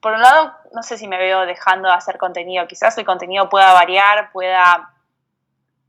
por 0.00 0.14
un 0.14 0.22
lado, 0.22 0.54
no 0.72 0.82
sé 0.82 0.96
si 0.96 1.06
me 1.06 1.18
veo 1.18 1.46
dejando 1.46 1.88
de 1.88 1.94
hacer 1.94 2.16
contenido. 2.16 2.66
Quizás 2.66 2.96
el 2.98 3.04
contenido 3.04 3.48
pueda 3.48 3.72
variar, 3.74 4.32
pueda, 4.32 4.92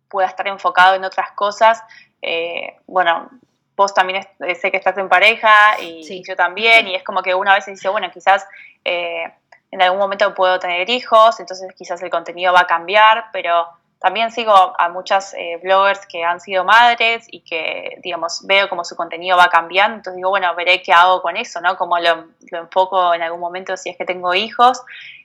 pueda 0.09 0.28
estar 0.28 0.47
enfocado 0.47 0.95
en 0.95 1.05
otras 1.05 1.32
cosas. 1.32 1.82
Eh, 2.22 2.78
bueno, 2.86 3.30
vos 3.78 3.93
también 3.93 4.28
sé 4.59 4.72
que 4.72 4.78
estás 4.78 4.97
en 4.97 5.09
pareja 5.09 5.80
y 5.80 6.24
yo 6.28 6.36
también, 6.36 6.88
y 6.88 6.95
es 6.95 7.03
como 7.03 7.24
que 7.24 7.34
una 7.34 7.55
vez 7.55 7.66
dice, 7.66 7.88
bueno, 7.88 8.12
quizás... 8.12 8.45
Eh, 8.84 9.32
en 9.72 9.82
algún 9.82 9.99
momento 9.99 10.34
puedo 10.34 10.59
tener 10.59 10.89
hijos, 10.89 11.39
entonces 11.39 11.74
quizás 11.76 12.01
el 12.03 12.09
contenido 12.09 12.53
va 12.53 12.61
a 12.61 12.67
cambiar, 12.67 13.26
pero 13.32 13.67
también 14.01 14.32
sigo 14.32 14.51
a 14.53 14.89
muchas 14.89 15.36
eh, 15.36 15.59
bloggers 15.61 16.07
que 16.07 16.24
han 16.24 16.41
sido 16.41 16.65
madres 16.65 17.28
y 17.30 17.41
que, 17.41 17.99
digamos, 18.01 18.41
veo 18.47 18.67
como 18.67 18.84
su 18.84 18.95
contenido 18.95 19.38
va 19.38 19.47
cambiando, 19.49 19.97
entonces 19.97 20.17
digo, 20.17 20.32
bueno, 20.32 20.53
veré 20.55 20.82
qué 20.82 20.91
hago 20.91 21.22
con 21.22 21.38
eso, 21.38 21.61
¿no? 21.61 21.78
Cómo 21.78 21.99
lo, 21.99 22.26
enfoco 22.51 23.13
en 23.13 23.22
algún 23.22 23.39
momento 23.39 23.78
si 23.78 23.89
es 23.89 23.97
que 23.97 24.03
tengo 24.03 24.34
hijos 24.34 24.82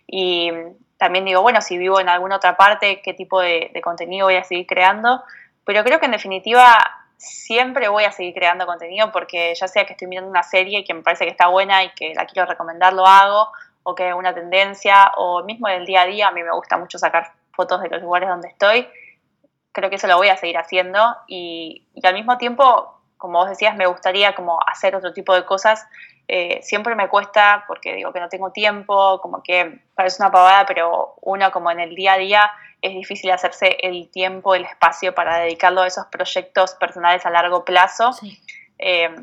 y 0.06 0.52
también 0.98 1.24
digo, 1.24 1.40
bueno, 1.40 1.62
si 1.62 1.78
vivo 1.78 2.00
en 2.00 2.10
alguna 2.10 2.36
otra 2.36 2.58
parte, 2.58 3.00
qué 3.02 3.14
tipo 3.14 3.40
de, 3.40 3.70
contenido 3.82 4.26
voy 4.26 4.36
a 4.36 4.44
seguir 4.44 4.66
creando, 4.66 5.22
pero 5.64 5.82
creo 5.82 5.98
que 5.98 6.06
en 6.06 6.12
definitiva 6.12 6.76
siempre 7.16 7.88
voy 7.88 8.04
a 8.04 8.12
seguir 8.12 8.34
creando 8.34 8.66
contenido 8.66 9.10
porque 9.10 9.54
ya 9.54 9.68
sea 9.68 9.86
que 9.86 9.94
estoy 9.94 10.06
mirando 10.06 10.30
una 10.30 10.42
serie 10.42 10.84
que 10.84 10.92
me 10.92 11.00
parece 11.00 11.24
que 11.24 11.30
está 11.30 11.48
buena 11.48 11.82
y 11.82 11.90
que 11.94 12.12
la 12.14 12.26
quiero 12.26 12.46
recomendar, 12.46 12.92
lo 12.92 13.06
hago, 13.06 13.50
o 13.88 13.94
que 13.94 14.12
una 14.12 14.34
tendencia, 14.34 15.12
o 15.16 15.44
mismo 15.44 15.68
en 15.68 15.76
el 15.76 15.86
día 15.86 16.02
a 16.02 16.06
día, 16.06 16.26
a 16.26 16.32
mí 16.32 16.42
me 16.42 16.50
gusta 16.50 16.76
mucho 16.76 16.98
sacar 16.98 17.30
fotos 17.52 17.80
de 17.80 17.88
los 17.88 18.02
lugares 18.02 18.28
donde 18.28 18.48
estoy, 18.48 18.88
creo 19.70 19.90
que 19.90 19.94
eso 19.94 20.08
lo 20.08 20.16
voy 20.16 20.28
a 20.28 20.36
seguir 20.36 20.58
haciendo 20.58 21.16
y, 21.28 21.86
al 22.02 22.14
mismo 22.14 22.36
tiempo, 22.36 23.00
como 23.16 23.38
vos 23.38 23.48
decías, 23.48 23.76
me 23.76 23.86
gustaría 23.86 24.34
como 24.34 24.58
hacer 24.66 24.96
otro 24.96 25.12
tipo 25.12 25.32
de 25.36 25.44
cosas. 25.44 25.86
Eh, 26.26 26.58
siempre 26.62 26.96
me 26.96 27.08
cuesta 27.08 27.64
porque 27.68 27.94
digo 27.94 28.12
que 28.12 28.18
no 28.18 28.28
tengo 28.28 28.50
tiempo, 28.50 29.20
como 29.20 29.40
que 29.44 29.82
parece 29.94 30.20
una 30.20 30.32
pavada, 30.32 30.66
pero 30.66 31.14
uno 31.20 31.52
como 31.52 31.70
en 31.70 31.78
el 31.78 31.94
día 31.94 32.14
a 32.14 32.18
día 32.18 32.50
es 32.82 32.92
difícil 32.92 33.30
hacerse 33.30 33.76
el 33.82 34.10
tiempo, 34.10 34.56
el 34.56 34.64
espacio 34.64 35.14
para 35.14 35.38
dedicarlo 35.38 35.82
a 35.82 35.86
esos 35.86 36.06
proyectos 36.06 36.74
personales 36.74 37.24
a 37.24 37.30
largo 37.30 37.64
plazo. 37.64 38.10
Eh, 38.78 39.14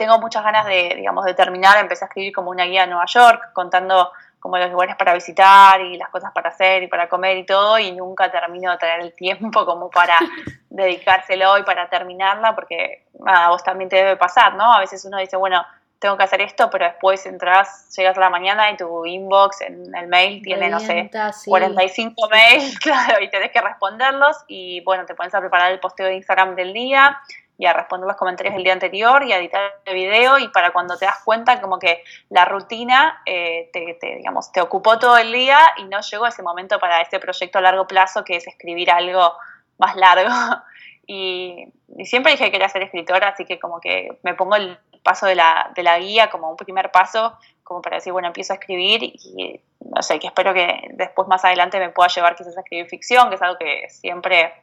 tengo 0.00 0.18
muchas 0.18 0.42
ganas 0.42 0.64
de, 0.64 0.94
digamos, 0.96 1.26
de 1.26 1.34
terminar, 1.34 1.76
empecé 1.76 2.06
a 2.06 2.08
escribir 2.08 2.32
como 2.32 2.48
una 2.50 2.64
guía 2.64 2.84
a 2.84 2.86
Nueva 2.86 3.04
York, 3.04 3.50
contando 3.52 4.10
como 4.38 4.56
los 4.56 4.70
lugares 4.70 4.96
para 4.96 5.12
visitar 5.12 5.78
y 5.82 5.98
las 5.98 6.08
cosas 6.08 6.32
para 6.32 6.48
hacer 6.48 6.82
y 6.82 6.86
para 6.86 7.06
comer 7.06 7.36
y 7.36 7.44
todo, 7.44 7.78
y 7.78 7.92
nunca 7.92 8.30
termino 8.30 8.70
de 8.70 8.78
tener 8.78 9.00
el 9.00 9.12
tiempo 9.12 9.66
como 9.66 9.90
para 9.90 10.16
dedicárselo 10.70 11.58
y 11.58 11.64
para 11.64 11.90
terminarla, 11.90 12.54
porque 12.54 13.04
a 13.26 13.50
vos 13.50 13.62
también 13.62 13.90
te 13.90 13.96
debe 13.96 14.16
pasar, 14.16 14.54
¿no? 14.54 14.72
A 14.72 14.80
veces 14.80 15.04
uno 15.04 15.18
dice, 15.18 15.36
bueno, 15.36 15.66
tengo 15.98 16.16
que 16.16 16.24
hacer 16.24 16.40
esto, 16.40 16.70
pero 16.70 16.86
después 16.86 17.26
entras, 17.26 17.94
llegas 17.94 18.16
a 18.16 18.20
la 18.20 18.30
mañana 18.30 18.70
y 18.70 18.78
tu 18.78 19.04
inbox 19.04 19.60
en 19.60 19.94
el 19.94 20.08
mail 20.08 20.40
tiene, 20.42 20.70
no 20.70 20.80
sé, 20.80 21.10
45 21.44 22.28
mails, 22.30 22.78
claro, 22.80 23.22
y 23.22 23.28
tenés 23.28 23.50
que 23.50 23.60
responderlos, 23.60 24.38
y 24.48 24.80
bueno, 24.80 25.04
te 25.04 25.14
pones 25.14 25.34
a 25.34 25.40
preparar 25.40 25.72
el 25.72 25.78
posteo 25.78 26.06
de 26.06 26.14
Instagram 26.14 26.54
del 26.54 26.72
día, 26.72 27.20
y 27.60 27.66
a 27.66 27.74
responder 27.74 28.08
los 28.08 28.16
comentarios 28.16 28.54
del 28.54 28.64
día 28.64 28.72
anterior 28.72 29.22
y 29.22 29.34
a 29.34 29.38
editar 29.38 29.60
el 29.84 29.94
video 29.94 30.38
y 30.38 30.48
para 30.48 30.72
cuando 30.72 30.96
te 30.96 31.04
das 31.04 31.18
cuenta 31.22 31.60
como 31.60 31.78
que 31.78 32.02
la 32.30 32.46
rutina 32.46 33.20
eh, 33.26 33.68
te, 33.70 33.98
digamos, 34.16 34.50
te 34.50 34.62
ocupó 34.62 34.98
todo 34.98 35.18
el 35.18 35.30
día 35.30 35.58
y 35.76 35.84
no 35.84 36.00
llegó 36.00 36.26
ese 36.26 36.42
momento 36.42 36.78
para 36.78 37.02
este 37.02 37.20
proyecto 37.20 37.58
a 37.58 37.60
largo 37.60 37.86
plazo 37.86 38.24
que 38.24 38.36
es 38.36 38.46
escribir 38.46 38.90
algo 38.90 39.34
más 39.78 39.94
largo. 39.94 40.30
Y, 41.12 41.64
siempre 42.04 42.30
dije 42.30 42.44
que 42.44 42.52
quería 42.52 42.68
ser 42.68 42.84
escritora, 42.84 43.30
así 43.30 43.44
que 43.44 43.58
como 43.58 43.80
que 43.80 44.20
me 44.22 44.34
pongo 44.34 44.54
el 44.54 44.78
paso 45.02 45.26
de 45.26 45.34
la, 45.34 45.72
de 45.74 45.82
la 45.82 45.98
guía 45.98 46.30
como 46.30 46.48
un 46.48 46.56
primer 46.56 46.92
paso, 46.92 47.36
como 47.64 47.82
para 47.82 47.96
decir, 47.96 48.12
bueno, 48.12 48.28
empiezo 48.28 48.52
a 48.52 48.56
escribir 48.56 49.02
y 49.02 49.60
no 49.80 50.00
sé, 50.02 50.20
que 50.20 50.28
espero 50.28 50.54
que 50.54 50.82
después 50.92 51.26
más 51.26 51.44
adelante 51.44 51.80
me 51.80 51.90
pueda 51.90 52.08
llevar 52.08 52.36
quizás 52.36 52.56
a 52.56 52.60
escribir 52.60 52.86
ficción, 52.86 53.28
que 53.28 53.34
es 53.34 53.42
algo 53.42 53.58
que 53.58 53.88
siempre 53.88 54.54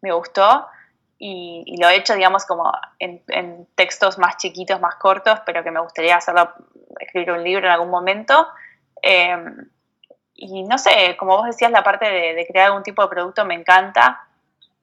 me 0.00 0.10
gustó 0.10 0.66
y, 1.22 1.76
lo 1.78 1.90
he 1.90 1.96
hecho, 1.96 2.14
digamos, 2.14 2.46
como 2.46 2.72
en, 2.98 3.68
textos 3.74 4.16
más 4.18 4.38
chiquitos, 4.38 4.80
más 4.80 4.94
cortos, 4.94 5.38
pero 5.44 5.62
que 5.62 5.70
me 5.70 5.80
gustaría 5.80 6.16
hacerlo, 6.16 6.50
escribir 6.98 7.32
un 7.32 7.44
libro 7.44 7.66
en 7.66 7.72
algún 7.72 7.90
momento. 7.90 8.48
Em, 9.02 9.68
y 10.34 10.62
no 10.62 10.78
sé, 10.78 11.18
como 11.18 11.36
vos 11.36 11.46
decías, 11.46 11.70
la 11.70 11.84
parte 11.84 12.06
de, 12.06 12.46
crear 12.46 12.68
algún 12.68 12.82
tipo 12.82 13.02
de 13.02 13.08
producto 13.08 13.44
me 13.44 13.54
encanta. 13.54 14.26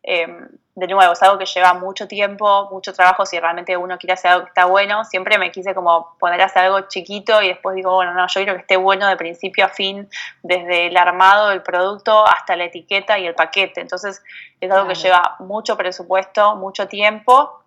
Em, 0.10 0.48
de 0.74 0.88
nuevo, 0.88 1.12
es 1.12 1.22
algo 1.22 1.38
que 1.38 1.46
lleva 1.46 1.74
mucho 1.74 2.08
tiempo, 2.08 2.70
mucho 2.72 2.94
trabajo, 2.94 3.26
si 3.26 3.38
realmente 3.38 3.76
uno 3.76 3.98
quiere 3.98 4.14
hacer 4.14 4.32
algo 4.32 4.46
que 4.46 4.52
está 4.52 4.64
bueno, 4.64 5.04
siempre 5.04 5.38
me 5.38 5.52
quise 5.52 5.76
como 5.76 6.16
poner 6.18 6.40
a 6.42 6.46
hacer 6.46 6.64
algo 6.64 6.88
chiquito 6.88 7.42
y 7.42 7.50
después 7.50 7.76
digo, 7.76 7.94
bueno, 7.94 8.14
no, 8.14 8.26
yo 8.26 8.34
quiero 8.36 8.54
que 8.54 8.62
esté 8.62 8.78
bueno 8.78 9.06
de 9.06 9.18
principio 9.18 9.66
a 9.66 9.68
fin, 9.68 10.08
desde 10.44 10.88
el 10.88 10.96
armado 10.96 11.50
del 11.50 11.62
producto 11.62 12.26
hasta 12.26 12.56
la 12.56 12.64
etiqueta 12.64 13.20
y 13.20 13.28
el 13.28 13.36
paquete, 13.36 13.82
entonces 13.82 14.24
es 14.62 14.72
algo 14.72 14.88
que 14.88 14.96
lleva 14.96 15.36
mucho 15.40 15.76
presupuesto, 15.76 16.56
mucho 16.56 16.88
tiempo, 16.88 17.62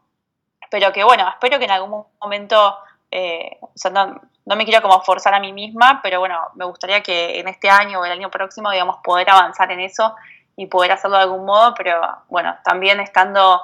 pero 0.70 0.92
que 0.94 1.04
bueno, 1.04 1.28
espero 1.28 1.58
que 1.58 1.66
en 1.66 1.72
algún 1.72 2.06
momento, 2.22 2.78
eh, 3.10 3.58
o 3.60 3.72
sea, 3.74 3.90
no, 3.90 4.18
no 4.46 4.56
me 4.56 4.64
quiero 4.64 4.80
como 4.80 4.98
forzar 5.02 5.34
a 5.34 5.40
mí 5.40 5.52
misma, 5.52 6.00
pero 6.02 6.20
bueno, 6.20 6.38
me 6.54 6.64
gustaría 6.64 7.02
que 7.02 7.38
en 7.38 7.48
este 7.48 7.68
año 7.68 8.00
o 8.00 8.04
el 8.06 8.12
año 8.12 8.30
próximo, 8.30 8.70
digamos, 8.70 8.96
poder 9.04 9.28
avanzar 9.28 9.70
en 9.72 9.80
eso 9.80 10.14
y 10.56 10.66
poder 10.66 10.92
hacerlo 10.92 11.16
de 11.16 11.24
algún 11.24 11.44
modo, 11.44 11.74
pero 11.74 12.00
bueno, 12.28 12.56
también 12.64 13.00
estando 13.00 13.62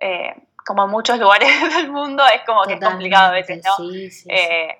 eh, 0.00 0.34
como 0.64 0.84
en 0.84 0.90
muchos 0.90 1.18
lugares 1.20 1.74
del 1.74 1.90
mundo 1.90 2.22
es 2.26 2.42
como 2.46 2.62
que 2.62 2.74
es 2.74 2.80
complicado 2.80 3.28
a 3.28 3.32
veces, 3.32 3.64
¿no? 3.64 3.84
Eh, 4.28 4.78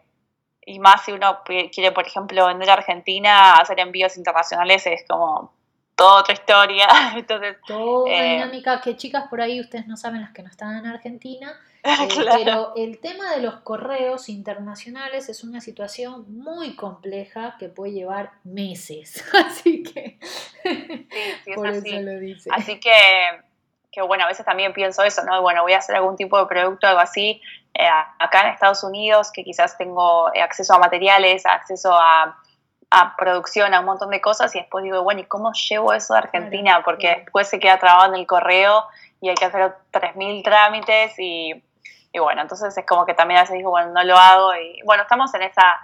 y 0.64 0.78
más 0.78 1.04
si 1.04 1.12
uno 1.12 1.40
quiere, 1.44 1.90
por 1.90 2.06
ejemplo, 2.06 2.46
vender 2.46 2.70
a 2.70 2.74
Argentina, 2.74 3.54
hacer 3.54 3.80
envíos 3.80 4.16
internacionales 4.16 4.86
es 4.86 5.04
como 5.08 5.52
toda 5.96 6.20
otra 6.20 6.34
historia. 6.34 6.86
Entonces, 7.16 7.56
toda 7.66 8.10
eh, 8.10 8.34
dinámica 8.34 8.80
que 8.80 8.96
chicas 8.96 9.24
por 9.28 9.40
ahí 9.40 9.60
ustedes 9.60 9.86
no 9.86 9.96
saben 9.96 10.20
las 10.20 10.32
que 10.32 10.42
no 10.42 10.48
están 10.48 10.76
en 10.76 10.86
Argentina, 10.86 11.58
Eh, 11.84 12.08
pero 12.44 12.74
el 12.76 13.00
tema 13.00 13.32
de 13.34 13.42
los 13.42 13.56
correos 13.60 14.28
internacionales 14.28 15.28
es 15.28 15.42
una 15.42 15.60
situación 15.60 16.24
muy 16.28 16.76
compleja 16.76 17.56
que 17.58 17.68
puede 17.68 17.92
llevar 17.92 18.30
meses. 18.44 19.24
Así 19.46 19.82
que 19.82 20.18
por 21.56 21.66
eso 21.66 22.00
lo 22.00 22.20
dice. 22.20 22.50
Así 22.52 22.78
que, 22.78 22.92
que, 23.90 24.00
bueno, 24.02 24.24
a 24.24 24.28
veces 24.28 24.46
también 24.46 24.72
pienso 24.72 25.02
eso, 25.02 25.24
¿no? 25.24 25.42
Bueno, 25.42 25.62
voy 25.62 25.72
a 25.72 25.78
hacer 25.78 25.96
algún 25.96 26.16
tipo 26.16 26.38
de 26.38 26.46
producto, 26.46 26.86
algo 26.86 27.00
así, 27.00 27.42
eh, 27.74 27.88
acá 28.18 28.42
en 28.42 28.54
Estados 28.54 28.84
Unidos, 28.84 29.32
que 29.32 29.42
quizás 29.42 29.76
tengo 29.76 30.28
acceso 30.28 30.74
a 30.74 30.78
materiales, 30.78 31.44
acceso 31.46 31.92
a 31.92 32.38
a 32.92 33.16
producción, 33.16 33.72
a 33.74 33.80
un 33.80 33.86
montón 33.86 34.10
de 34.10 34.20
cosas 34.20 34.54
y 34.54 34.58
después 34.58 34.84
digo, 34.84 35.02
bueno, 35.02 35.20
¿y 35.20 35.24
cómo 35.24 35.52
llevo 35.52 35.92
eso 35.92 36.14
a 36.14 36.18
Argentina? 36.18 36.82
Porque 36.84 37.22
después 37.24 37.48
se 37.48 37.58
queda 37.58 37.78
trabado 37.78 38.12
en 38.12 38.20
el 38.20 38.26
correo 38.26 38.84
y 39.20 39.30
hay 39.30 39.34
que 39.34 39.46
hacer 39.46 39.74
3.000 39.92 40.44
trámites 40.44 41.18
y, 41.18 41.64
y 42.12 42.18
bueno, 42.18 42.42
entonces 42.42 42.76
es 42.76 42.86
como 42.86 43.06
que 43.06 43.14
también 43.14 43.38
a 43.38 43.42
veces 43.42 43.56
digo, 43.56 43.70
bueno, 43.70 43.92
no 43.92 44.04
lo 44.04 44.16
hago. 44.16 44.54
Y 44.54 44.82
bueno, 44.84 45.04
estamos 45.04 45.32
en 45.34 45.42
esa 45.42 45.80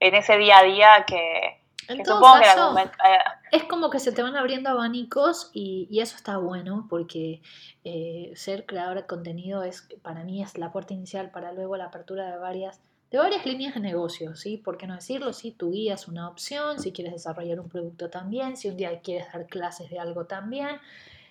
en 0.00 0.14
ese 0.14 0.36
día 0.38 0.58
a 0.58 0.62
día 0.62 1.04
que, 1.06 1.60
supongo 2.04 2.38
que 2.40 2.82
eh, 2.82 3.18
es 3.50 3.64
como 3.64 3.90
que 3.90 3.98
se 3.98 4.12
te 4.12 4.22
van 4.22 4.36
abriendo 4.36 4.70
abanicos 4.70 5.50
y, 5.52 5.88
y 5.90 6.00
eso 6.00 6.16
está 6.16 6.36
bueno 6.36 6.86
porque 6.88 7.42
eh, 7.84 8.32
ser 8.36 8.66
creador 8.66 8.98
de 8.98 9.06
contenido 9.06 9.62
es 9.62 9.88
para 10.02 10.22
mí 10.22 10.42
es 10.42 10.56
la 10.58 10.70
puerta 10.70 10.94
inicial 10.94 11.30
para 11.30 11.52
luego 11.52 11.76
la 11.76 11.86
apertura 11.86 12.30
de 12.30 12.38
varias 12.38 12.80
de 13.10 13.18
varias 13.18 13.46
líneas 13.46 13.74
de 13.74 13.80
negocio, 13.80 14.36
¿sí? 14.36 14.58
¿Por 14.58 14.76
qué 14.76 14.86
no 14.86 14.94
decirlo? 14.94 15.32
Si 15.32 15.52
tu 15.52 15.70
guía 15.70 15.94
es 15.94 16.08
una 16.08 16.28
opción, 16.28 16.78
si 16.78 16.92
quieres 16.92 17.14
desarrollar 17.14 17.58
un 17.60 17.68
producto 17.68 18.10
también, 18.10 18.56
si 18.56 18.68
un 18.68 18.76
día 18.76 19.00
quieres 19.00 19.32
dar 19.32 19.46
clases 19.46 19.88
de 19.90 19.98
algo 19.98 20.26
también. 20.26 20.78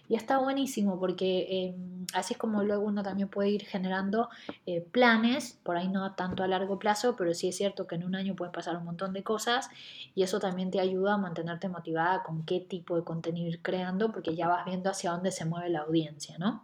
Y 0.09 0.15
está 0.15 0.38
buenísimo 0.38 0.99
porque 0.99 1.47
em, 1.49 2.05
así 2.13 2.34
es 2.34 2.39
como 2.39 2.63
luego 2.63 2.86
uno 2.86 3.03
también 3.03 3.28
puede 3.28 3.49
ir 3.49 3.65
generando 3.65 4.30
eh, 4.65 4.80
planes, 4.80 5.59
por 5.63 5.75
ahí 5.75 5.89
no 5.89 6.13
tanto 6.15 6.43
a 6.43 6.47
largo 6.47 6.80
plazo, 6.80 7.15
pero 7.17 7.34
sí 7.34 7.49
es 7.49 7.57
cierto 7.57 7.88
que 7.88 7.95
en 7.95 8.05
un 8.05 8.15
año 8.15 8.34
pueden 8.34 8.53
pasar 8.53 8.78
un 8.78 8.86
montón 8.86 9.11
de 9.11 9.23
cosas 9.23 9.69
y 10.15 10.23
eso 10.23 10.39
también 10.39 10.71
te 10.71 10.80
ayuda 10.80 11.15
a 11.15 11.17
mantenerte 11.17 11.67
motivada 11.67 12.23
con 12.23 12.45
qué 12.45 12.61
tipo 12.61 12.95
de 12.95 13.03
contenido 13.03 13.49
ir 13.49 13.61
creando 13.61 14.11
porque 14.13 14.34
ya 14.34 14.47
vas 14.47 14.65
viendo 14.65 14.89
hacia 14.89 15.11
dónde 15.11 15.32
se 15.32 15.43
mueve 15.43 15.69
la 15.69 15.80
audiencia, 15.80 16.38
¿no? 16.38 16.63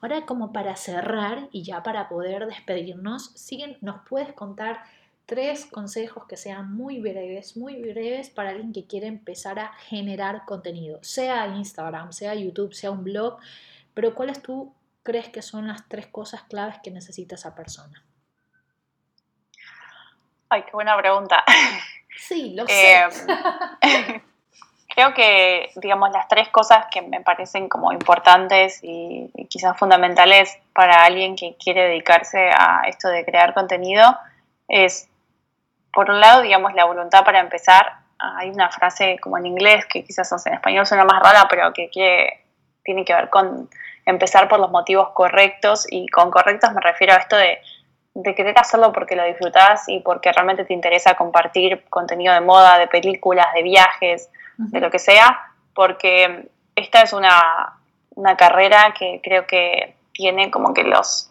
Ahora 0.00 0.26
como 0.26 0.52
para 0.52 0.76
cerrar 0.76 1.48
y 1.50 1.64
ya 1.64 1.82
para 1.82 2.08
poder 2.08 2.46
despedirnos, 2.46 3.32
siguen, 3.34 3.78
¿nos 3.80 4.00
puedes 4.08 4.32
contar 4.32 4.82
tres 5.26 5.66
consejos 5.66 6.24
que 6.26 6.36
sean 6.36 6.72
muy 6.72 7.00
breves, 7.00 7.56
muy 7.56 7.82
breves 7.82 8.30
para 8.30 8.50
alguien 8.50 8.72
que 8.72 8.86
quiere 8.86 9.08
empezar 9.08 9.58
a 9.58 9.72
generar 9.74 10.44
contenido, 10.46 10.98
sea 11.02 11.46
Instagram, 11.48 12.12
sea 12.12 12.34
YouTube, 12.34 12.72
sea 12.72 12.90
un 12.90 13.04
blog, 13.04 13.38
pero 13.92 14.14
¿cuáles 14.14 14.40
tú 14.40 14.74
crees 15.02 15.28
que 15.28 15.42
son 15.42 15.66
las 15.66 15.88
tres 15.88 16.06
cosas 16.06 16.44
claves 16.44 16.76
que 16.82 16.90
necesita 16.90 17.34
esa 17.34 17.54
persona? 17.54 18.04
Ay, 20.48 20.62
qué 20.62 20.70
buena 20.72 20.96
pregunta. 20.96 21.44
Sí, 22.16 22.54
lo 22.54 22.66
sé. 22.68 23.04
Creo 24.98 25.14
que, 25.14 25.70
digamos, 25.76 26.10
las 26.10 26.26
tres 26.26 26.48
cosas 26.48 26.86
que 26.90 27.02
me 27.02 27.20
parecen 27.20 27.68
como 27.68 27.92
importantes 27.92 28.80
y, 28.82 29.30
quizás 29.48 29.78
fundamentales 29.78 30.58
para 30.74 31.04
alguien 31.04 31.36
que 31.36 31.54
quiere 31.56 31.84
dedicarse 31.84 32.50
a 32.50 32.82
esto 32.88 33.06
de 33.06 33.24
crear 33.24 33.54
contenido 33.54 34.18
es 34.66 35.08
por 35.92 36.10
un 36.10 36.18
lado, 36.18 36.42
digamos, 36.42 36.74
la 36.74 36.84
voluntad 36.84 37.24
para 37.24 37.38
empezar. 37.38 37.92
Hay 38.18 38.50
una 38.50 38.72
frase 38.72 39.20
como 39.20 39.38
en 39.38 39.46
inglés 39.46 39.86
que 39.86 40.02
quizás 40.02 40.32
en 40.44 40.54
español 40.54 40.84
suena 40.84 41.04
más 41.04 41.22
rara, 41.22 41.46
pero 41.48 41.72
que, 41.72 41.88
tiene 42.82 43.04
que 43.04 43.14
ver 43.14 43.30
con 43.30 43.70
empezar 44.04 44.48
por 44.48 44.58
los 44.58 44.72
motivos 44.72 45.10
correctos. 45.10 45.86
Y 45.88 46.08
con 46.08 46.32
correctos 46.32 46.72
me 46.72 46.80
refiero 46.80 47.12
a 47.12 47.18
esto 47.18 47.36
de, 47.36 47.60
querer 48.34 48.58
hacerlo 48.58 48.92
porque 48.92 49.14
lo 49.14 49.22
disfrutas 49.22 49.88
y 49.88 50.00
porque 50.00 50.32
realmente 50.32 50.64
te 50.64 50.74
interesa 50.74 51.14
compartir 51.14 51.84
contenido 51.88 52.34
de 52.34 52.40
moda, 52.40 52.80
de 52.80 52.88
películas, 52.88 53.46
de 53.54 53.62
viajes, 53.62 54.28
de 54.58 54.80
lo 54.80 54.90
que 54.90 54.98
sea, 54.98 55.52
porque 55.72 56.50
esta 56.74 57.02
es 57.02 57.12
una, 57.12 57.78
una 58.10 58.36
carrera 58.36 58.92
que 58.98 59.20
creo 59.22 59.46
que 59.46 59.96
tiene 60.12 60.50
como 60.50 60.74
que 60.74 60.82
los, 60.82 61.30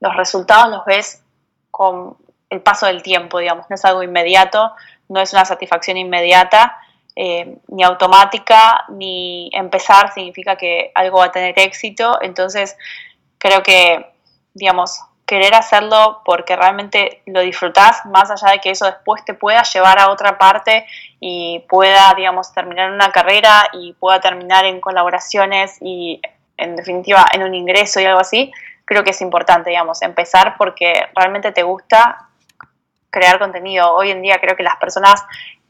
los 0.00 0.16
resultados 0.16 0.68
los 0.68 0.84
ves 0.84 1.22
con 1.70 2.16
el 2.50 2.60
paso 2.60 2.86
del 2.86 3.02
tiempo, 3.02 3.38
digamos, 3.38 3.66
no 3.70 3.74
es 3.74 3.84
algo 3.84 4.02
inmediato, 4.02 4.72
no 5.08 5.20
es 5.20 5.32
una 5.32 5.44
satisfacción 5.44 5.96
inmediata, 5.96 6.76
eh, 7.14 7.58
ni 7.68 7.82
automática, 7.82 8.84
ni 8.88 9.48
empezar 9.52 10.12
significa 10.12 10.56
que 10.56 10.90
algo 10.94 11.18
va 11.18 11.26
a 11.26 11.32
tener 11.32 11.58
éxito, 11.58 12.18
entonces 12.20 12.76
creo 13.38 13.62
que, 13.62 14.12
digamos, 14.52 15.00
querer 15.26 15.54
hacerlo 15.54 16.22
porque 16.24 16.54
realmente 16.54 17.22
lo 17.26 17.40
disfrutás, 17.40 18.06
más 18.06 18.30
allá 18.30 18.52
de 18.52 18.60
que 18.60 18.70
eso 18.70 18.86
después 18.86 19.24
te 19.24 19.34
pueda 19.34 19.62
llevar 19.64 19.98
a 19.98 20.10
otra 20.10 20.38
parte 20.38 20.86
y 21.18 21.64
pueda, 21.68 22.14
digamos, 22.16 22.52
terminar 22.52 22.92
una 22.92 23.10
carrera 23.10 23.68
y 23.72 23.92
pueda 23.94 24.20
terminar 24.20 24.64
en 24.64 24.80
colaboraciones 24.80 25.78
y 25.80 26.20
en 26.56 26.76
definitiva 26.76 27.26
en 27.32 27.42
un 27.42 27.54
ingreso 27.54 28.00
y 28.00 28.04
algo 28.04 28.20
así, 28.20 28.52
creo 28.84 29.02
que 29.02 29.10
es 29.10 29.20
importante, 29.20 29.70
digamos, 29.70 30.00
empezar 30.02 30.54
porque 30.56 31.08
realmente 31.14 31.50
te 31.50 31.64
gusta 31.64 32.28
crear 33.10 33.38
contenido. 33.38 33.94
Hoy 33.94 34.10
en 34.12 34.22
día 34.22 34.38
creo 34.40 34.56
que 34.56 34.62
las 34.62 34.76
personas 34.76 35.24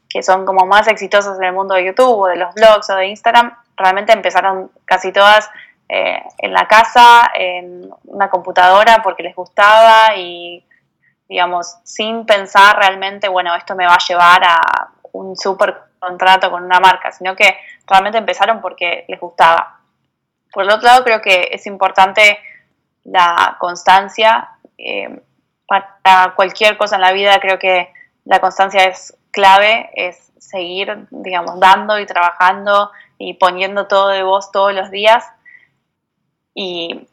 que 0.07 0.21
son 0.21 0.45
como 0.45 0.65
más 0.65 0.87
exitosas 0.87 1.37
en 1.37 1.45
el 1.45 1.53
mundo 1.53 1.73
de 1.73 1.85
YouTube 1.85 2.19
o 2.19 2.27
de 2.27 2.37
los 2.37 2.53
blogs 2.53 2.89
o 2.91 2.95
de 2.95 3.07
Instagram, 3.07 3.57
realmente 3.75 4.13
empezaron 4.13 4.71
casi 4.85 5.11
todas 5.11 5.49
eh, 5.89 6.21
en 6.39 6.53
la 6.53 6.67
casa, 6.67 7.31
en 7.33 7.89
una 8.05 8.29
computadora 8.29 9.01
porque 9.01 9.23
les 9.23 9.35
gustaba 9.35 10.15
y, 10.15 10.65
digamos, 11.29 11.77
sin 11.83 12.25
pensar 12.25 12.77
realmente, 12.77 13.27
bueno, 13.29 13.55
esto 13.55 13.75
me 13.75 13.85
va 13.85 13.93
a 13.93 14.07
llevar 14.07 14.43
a 14.43 14.89
un 15.13 15.35
super 15.35 15.83
contrato 15.99 16.51
con 16.51 16.63
una 16.63 16.79
marca, 16.79 17.11
sino 17.11 17.35
que 17.35 17.57
realmente 17.87 18.17
empezaron 18.17 18.61
porque 18.61 19.05
les 19.07 19.19
gustaba. 19.19 19.79
Por 20.51 20.63
el 20.63 20.71
otro 20.71 20.87
lado, 20.87 21.03
creo 21.03 21.21
que 21.21 21.49
es 21.51 21.65
importante 21.67 22.39
la 23.03 23.55
constancia. 23.59 24.49
Eh, 24.77 25.21
para 25.67 26.33
cualquier 26.35 26.77
cosa 26.77 26.95
en 26.95 27.01
la 27.01 27.11
vida, 27.11 27.39
creo 27.39 27.59
que 27.59 27.91
la 28.25 28.39
constancia 28.39 28.85
es 28.85 29.17
clave, 29.31 29.89
es 29.93 30.31
seguir, 30.37 31.07
digamos, 31.09 31.59
dando 31.59 31.99
y 31.99 32.05
trabajando 32.05 32.91
y 33.17 33.33
poniendo 33.33 33.87
todo 33.87 34.09
de 34.09 34.23
vos 34.23 34.51
todos 34.51 34.73
los 34.73 34.91
días. 34.91 35.25
Y, 36.59 37.07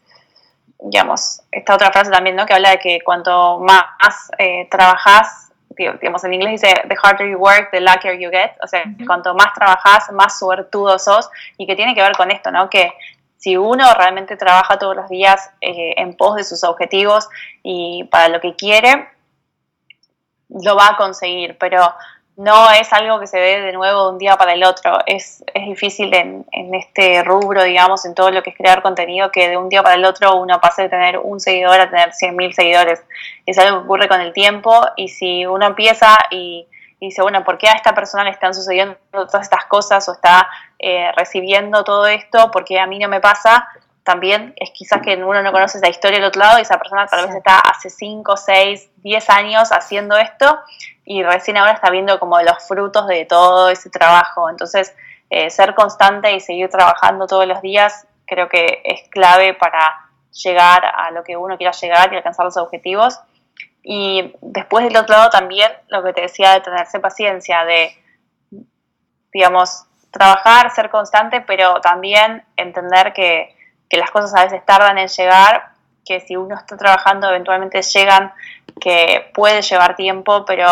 digamos, 0.80 1.42
esta 1.52 1.74
otra 1.74 1.92
frase 1.92 2.10
también, 2.10 2.34
¿no? 2.34 2.46
Que 2.46 2.54
habla 2.54 2.70
de 2.70 2.78
que 2.78 3.00
cuanto 3.04 3.60
más 3.60 4.30
eh, 4.38 4.66
trabajas, 4.70 5.52
digamos, 5.68 6.24
en 6.24 6.32
inglés 6.32 6.62
dice, 6.62 6.74
the 6.88 6.96
harder 6.96 7.28
you 7.28 7.36
work, 7.36 7.70
the 7.70 7.80
luckier 7.80 8.18
you 8.18 8.30
get. 8.30 8.52
O 8.62 8.66
sea, 8.66 8.84
cuanto 9.06 9.34
más 9.34 9.52
trabajas, 9.52 10.10
más 10.12 10.38
suertudo 10.38 10.98
sos. 10.98 11.28
Y 11.58 11.66
que 11.66 11.76
tiene 11.76 11.94
que 11.94 12.00
ver 12.00 12.16
con 12.16 12.30
esto, 12.30 12.50
¿no? 12.50 12.70
Que 12.70 12.90
si 13.36 13.58
uno 13.58 13.84
realmente 13.92 14.38
trabaja 14.38 14.78
todos 14.78 14.96
los 14.96 15.10
días 15.10 15.50
eh, 15.60 15.92
en 15.98 16.16
pos 16.16 16.36
de 16.36 16.44
sus 16.44 16.64
objetivos 16.64 17.28
y 17.62 18.04
para 18.04 18.28
lo 18.28 18.40
que 18.40 18.56
quiere, 18.56 19.08
lo 20.48 20.74
va 20.74 20.88
a 20.88 20.96
conseguir, 20.96 21.58
pero 21.58 21.94
no 22.36 22.70
es 22.70 22.92
algo 22.92 23.20
que 23.20 23.26
se 23.26 23.38
ve 23.38 23.60
de 23.60 23.72
nuevo 23.72 24.06
de 24.06 24.12
un 24.12 24.18
día 24.18 24.36
para 24.36 24.52
el 24.54 24.64
otro. 24.64 24.98
Es, 25.06 25.44
es 25.54 25.66
difícil 25.66 26.12
en, 26.14 26.44
en, 26.52 26.74
este 26.74 27.22
rubro, 27.22 27.62
digamos, 27.62 28.04
en 28.04 28.14
todo 28.14 28.30
lo 28.30 28.42
que 28.42 28.50
es 28.50 28.56
crear 28.56 28.82
contenido, 28.82 29.30
que 29.30 29.48
de 29.48 29.56
un 29.56 29.68
día 29.68 29.82
para 29.82 29.94
el 29.94 30.04
otro 30.04 30.36
uno 30.36 30.60
pase 30.60 30.82
de 30.82 30.88
tener 30.88 31.18
un 31.18 31.40
seguidor 31.40 31.80
a 31.80 31.90
tener 31.90 32.10
100.000 32.10 32.52
seguidores. 32.52 33.02
Es 33.46 33.58
algo 33.58 33.78
que 33.78 33.84
ocurre 33.84 34.08
con 34.08 34.20
el 34.20 34.32
tiempo 34.32 34.84
y 34.96 35.08
si 35.08 35.46
uno 35.46 35.66
empieza 35.66 36.18
y 36.30 36.66
y 37.04 37.08
dice, 37.08 37.22
bueno, 37.22 37.44
¿por 37.44 37.58
qué 37.58 37.68
a 37.68 37.72
esta 37.72 37.94
persona 37.94 38.24
le 38.24 38.30
están 38.30 38.54
sucediendo 38.54 38.96
todas 39.12 39.42
estas 39.42 39.66
cosas 39.66 40.08
o 40.08 40.12
está 40.12 40.48
eh, 40.78 41.10
recibiendo 41.16 41.84
todo 41.84 42.06
esto? 42.06 42.50
porque 42.50 42.78
a 42.78 42.86
mí 42.86 42.98
no 42.98 43.08
me 43.08 43.20
pasa? 43.20 43.68
También 44.02 44.54
es 44.56 44.70
quizás 44.70 45.02
que 45.02 45.14
uno 45.16 45.42
no 45.42 45.52
conoce 45.52 45.78
esa 45.78 45.88
historia 45.88 46.18
del 46.18 46.28
otro 46.28 46.40
lado 46.40 46.58
y 46.58 46.62
esa 46.62 46.78
persona 46.78 47.06
tal 47.06 47.26
vez 47.26 47.36
está 47.36 47.58
hace 47.58 47.90
5, 47.90 48.36
6, 48.36 48.90
10 49.02 49.30
años 49.30 49.72
haciendo 49.72 50.16
esto 50.16 50.58
y 51.04 51.22
recién 51.22 51.56
ahora 51.56 51.72
está 51.72 51.90
viendo 51.90 52.18
como 52.18 52.40
los 52.40 52.66
frutos 52.66 53.06
de 53.06 53.24
todo 53.26 53.68
ese 53.68 53.90
trabajo. 53.90 54.48
Entonces, 54.48 54.94
eh, 55.30 55.50
ser 55.50 55.74
constante 55.74 56.32
y 56.32 56.40
seguir 56.40 56.68
trabajando 56.68 57.26
todos 57.26 57.46
los 57.46 57.60
días 57.60 58.06
creo 58.26 58.48
que 58.48 58.82
es 58.84 59.08
clave 59.10 59.54
para 59.54 60.08
llegar 60.32 60.84
a 60.84 61.10
lo 61.10 61.22
que 61.22 61.36
uno 61.36 61.56
quiera 61.56 61.72
llegar 61.72 62.12
y 62.12 62.16
alcanzar 62.16 62.44
los 62.46 62.56
objetivos. 62.56 63.20
Y 63.82 64.34
después 64.40 64.84
del 64.84 64.96
otro 64.96 65.16
lado 65.16 65.30
también 65.30 65.70
lo 65.88 66.02
que 66.02 66.12
te 66.12 66.22
decía 66.22 66.52
de 66.52 66.60
tenerse 66.60 67.00
paciencia, 67.00 67.64
de, 67.64 67.90
digamos, 69.32 69.84
trabajar, 70.10 70.70
ser 70.70 70.90
constante, 70.90 71.42
pero 71.42 71.80
también 71.80 72.44
entender 72.56 73.12
que, 73.12 73.54
que 73.88 73.98
las 73.98 74.10
cosas 74.10 74.34
a 74.34 74.44
veces 74.44 74.64
tardan 74.64 74.96
en 74.98 75.08
llegar, 75.08 75.73
que 76.04 76.20
si 76.20 76.36
uno 76.36 76.54
está 76.56 76.76
trabajando 76.76 77.28
eventualmente 77.28 77.82
llegan, 77.82 78.32
que 78.80 79.30
puede 79.34 79.62
llevar 79.62 79.96
tiempo, 79.96 80.44
pero 80.44 80.68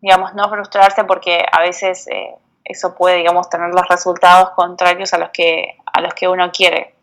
digamos, 0.00 0.34
no 0.34 0.48
frustrarse 0.48 1.04
porque 1.04 1.44
a 1.50 1.60
veces 1.60 2.06
eh, 2.08 2.34
eso 2.64 2.94
puede, 2.94 3.16
digamos, 3.16 3.48
tener 3.48 3.70
los 3.70 3.86
resultados 3.88 4.50
contrarios 4.50 5.12
a 5.12 5.18
los 5.18 5.30
que, 5.30 5.76
a 5.86 6.00
los 6.00 6.14
que 6.14 6.28
uno 6.28 6.50
quiere. 6.52 6.94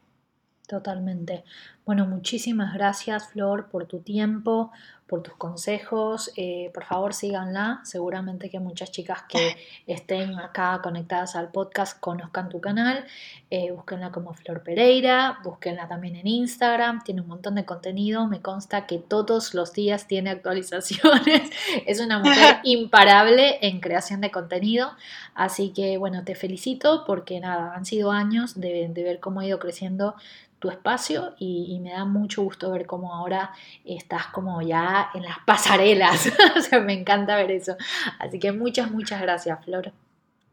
Totalmente. 0.68 1.44
Bueno, 1.86 2.06
muchísimas 2.08 2.74
gracias 2.74 3.30
Flor 3.30 3.70
por 3.70 3.86
tu 3.86 4.00
tiempo, 4.00 4.72
por 5.08 5.22
tus 5.22 5.36
consejos. 5.36 6.32
Eh, 6.36 6.72
por 6.74 6.84
favor, 6.84 7.14
síganla. 7.14 7.82
Seguramente 7.84 8.50
que 8.50 8.60
muchas 8.60 8.92
chicas 8.92 9.24
que 9.30 9.56
estén 9.88 10.38
acá 10.40 10.80
conectadas 10.82 11.36
al 11.36 11.52
podcast 11.52 12.00
conozcan 12.00 12.50
tu 12.50 12.60
canal. 12.60 13.06
Eh, 13.52 13.72
búsquenla 13.72 14.12
como 14.12 14.34
Flor 14.34 14.64
Pereira, 14.64 15.40
búsquenla 15.44 15.88
también 15.88 16.16
en 16.16 16.28
Instagram. 16.28 17.04
Tiene 17.04 17.22
un 17.22 17.28
montón 17.28 17.56
de 17.56 17.66
contenido. 17.66 18.28
Me 18.28 18.42
consta 18.42 18.88
que 18.88 18.98
todos 18.98 19.54
los 19.54 19.74
días 19.74 20.08
tiene 20.08 20.32
actualizaciones. 20.32 21.52
es 21.86 22.00
una 22.00 22.20
mujer 22.20 22.58
imparable 22.64 23.60
en 23.62 23.80
creación 23.80 24.22
de 24.22 24.32
contenido. 24.32 24.92
Así 25.36 25.72
que, 25.72 25.98
bueno, 25.98 26.24
te 26.24 26.34
felicito 26.34 27.04
porque 27.06 27.40
nada, 27.40 27.76
han 27.76 27.86
sido 27.86 28.12
años 28.12 28.60
de, 28.60 28.88
de 28.90 29.04
ver 29.04 29.20
cómo 29.20 29.42
ha 29.42 29.46
ido 29.46 29.60
creciendo 29.60 30.16
tu 30.60 30.70
espacio 30.70 31.36
y, 31.38 31.80
me 31.82 31.92
da 31.92 32.06
mucho 32.06 32.42
gusto 32.42 32.72
ver 32.72 32.86
cómo 32.86 33.14
ahora 33.14 33.52
estás 33.84 34.28
como 34.28 34.62
ya 34.62 35.10
en 35.14 35.24
las 35.24 35.38
pasarelas. 35.46 36.32
o 36.58 36.62
sea, 36.62 36.80
me 36.80 36.94
encanta 36.94 37.36
ver 37.36 37.52
eso. 37.52 37.76
Así 38.20 38.40
que 38.40 38.52
muchas, 38.52 38.92
muchas 38.92 39.22
gracias, 39.22 39.64
Flor. 39.64 39.92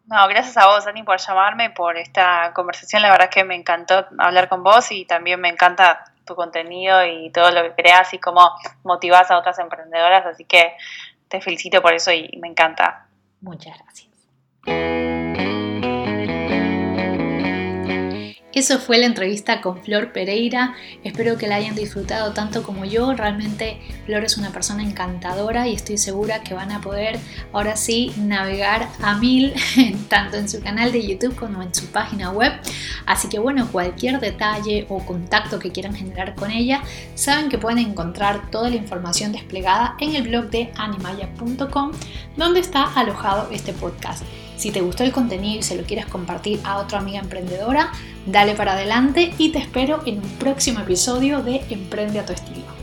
No, 0.07 0.29
gracias 0.29 0.57
a 0.57 0.67
vos, 0.67 0.85
Dani, 0.85 1.05
por 1.05 1.19
llamarme, 1.19 1.71
por 1.71 1.97
esta 1.97 2.53
conversación. 2.55 3.03
La 3.03 3.11
verdad 3.11 3.29
es 3.31 3.35
que 3.35 3.45
me 3.45 3.55
encantó 3.55 4.07
hablar 4.19 4.49
con 4.49 4.63
vos 4.63 4.91
y 4.91 5.05
también 5.05 5.41
me 5.41 5.49
encanta 5.49 6.05
tu 6.27 6.35
contenido 6.35 7.05
y 7.05 7.31
todo 7.31 7.51
lo 7.51 7.63
que 7.63 7.83
creas 7.83 8.13
y 8.13 8.19
cómo 8.19 8.51
motivas 8.85 9.31
a 9.31 9.39
otras 9.39 9.59
emprendedoras. 9.59 10.27
Así 10.27 10.45
que 10.45 10.75
te 11.29 11.41
felicito 11.41 11.81
por 11.81 11.95
eso 11.95 12.13
y 12.13 12.37
me 12.41 12.49
encanta. 12.49 13.07
Muchas 13.41 13.79
gracias. 13.79 15.12
Eso 18.63 18.79
fue 18.79 18.99
la 18.99 19.07
entrevista 19.07 19.61
con 19.61 19.83
Flor 19.83 20.13
Pereira. 20.13 20.77
Espero 21.03 21.37
que 21.37 21.49
la 21.49 21.57
hayan 21.57 21.75
disfrutado 21.75 22.33
tanto 22.33 22.63
como 22.63 22.85
yo. 22.85 23.13
Realmente 23.13 23.81
Flor 24.07 24.23
es 24.23 24.39
una 24.39 24.53
persona 24.53 24.85
encantadora 24.85 25.67
y 25.67 25.75
estoy 25.75 25.99
segura 25.99 26.45
que 26.45 26.55
van 26.55 26.71
a 26.71 26.81
poder 26.81 27.19
ahora 27.53 27.75
sí 27.75 28.13
navegar 28.17 28.89
a 29.03 29.17
mil, 29.17 29.53
tanto 30.09 30.37
en 30.37 30.49
su 30.49 30.63
canal 30.63 30.93
de 30.93 31.05
YouTube 31.05 31.35
como 31.35 31.61
en 31.61 31.75
su 31.75 31.87
página 31.87 32.31
web. 32.31 32.53
Así 33.05 33.29
que 33.29 33.41
bueno, 33.41 33.67
cualquier 33.73 34.21
detalle 34.21 34.87
o 34.89 35.05
contacto 35.05 35.59
que 35.59 35.73
quieran 35.73 35.97
generar 35.97 36.37
con 36.37 36.53
ella, 36.53 36.85
saben 37.17 37.49
que 37.49 37.59
pueden 37.59 37.79
encontrar 37.79 38.49
toda 38.53 38.71
la 38.71 38.77
información 38.77 39.33
desplegada 39.33 39.97
en 39.99 40.15
el 40.15 40.23
blog 40.29 40.51
de 40.51 40.71
animaya.com, 40.77 41.91
donde 42.37 42.61
está 42.61 42.85
alojado 42.95 43.49
este 43.51 43.73
podcast. 43.73 44.23
Si 44.63 44.71
te 44.71 44.81
gustó 44.81 45.03
el 45.03 45.11
contenido 45.11 45.59
y 45.59 45.63
se 45.65 45.75
lo 45.75 45.83
quieres 45.83 46.07
compartir 46.07 46.61
a 46.63 46.79
otra 46.79 47.01
amiga 47.01 47.19
emprendedora, 47.19 47.91
dale 48.27 48.55
para 48.55 48.75
adelante 48.75 49.35
y 49.37 49.49
te 49.49 49.59
espero 49.59 50.03
en 50.07 50.19
un 50.19 50.29
próximo 50.39 50.79
episodio 50.79 51.43
de 51.43 51.63
Emprende 51.69 52.21
a 52.21 52.27
tu 52.27 52.33
estilo. 52.33 52.82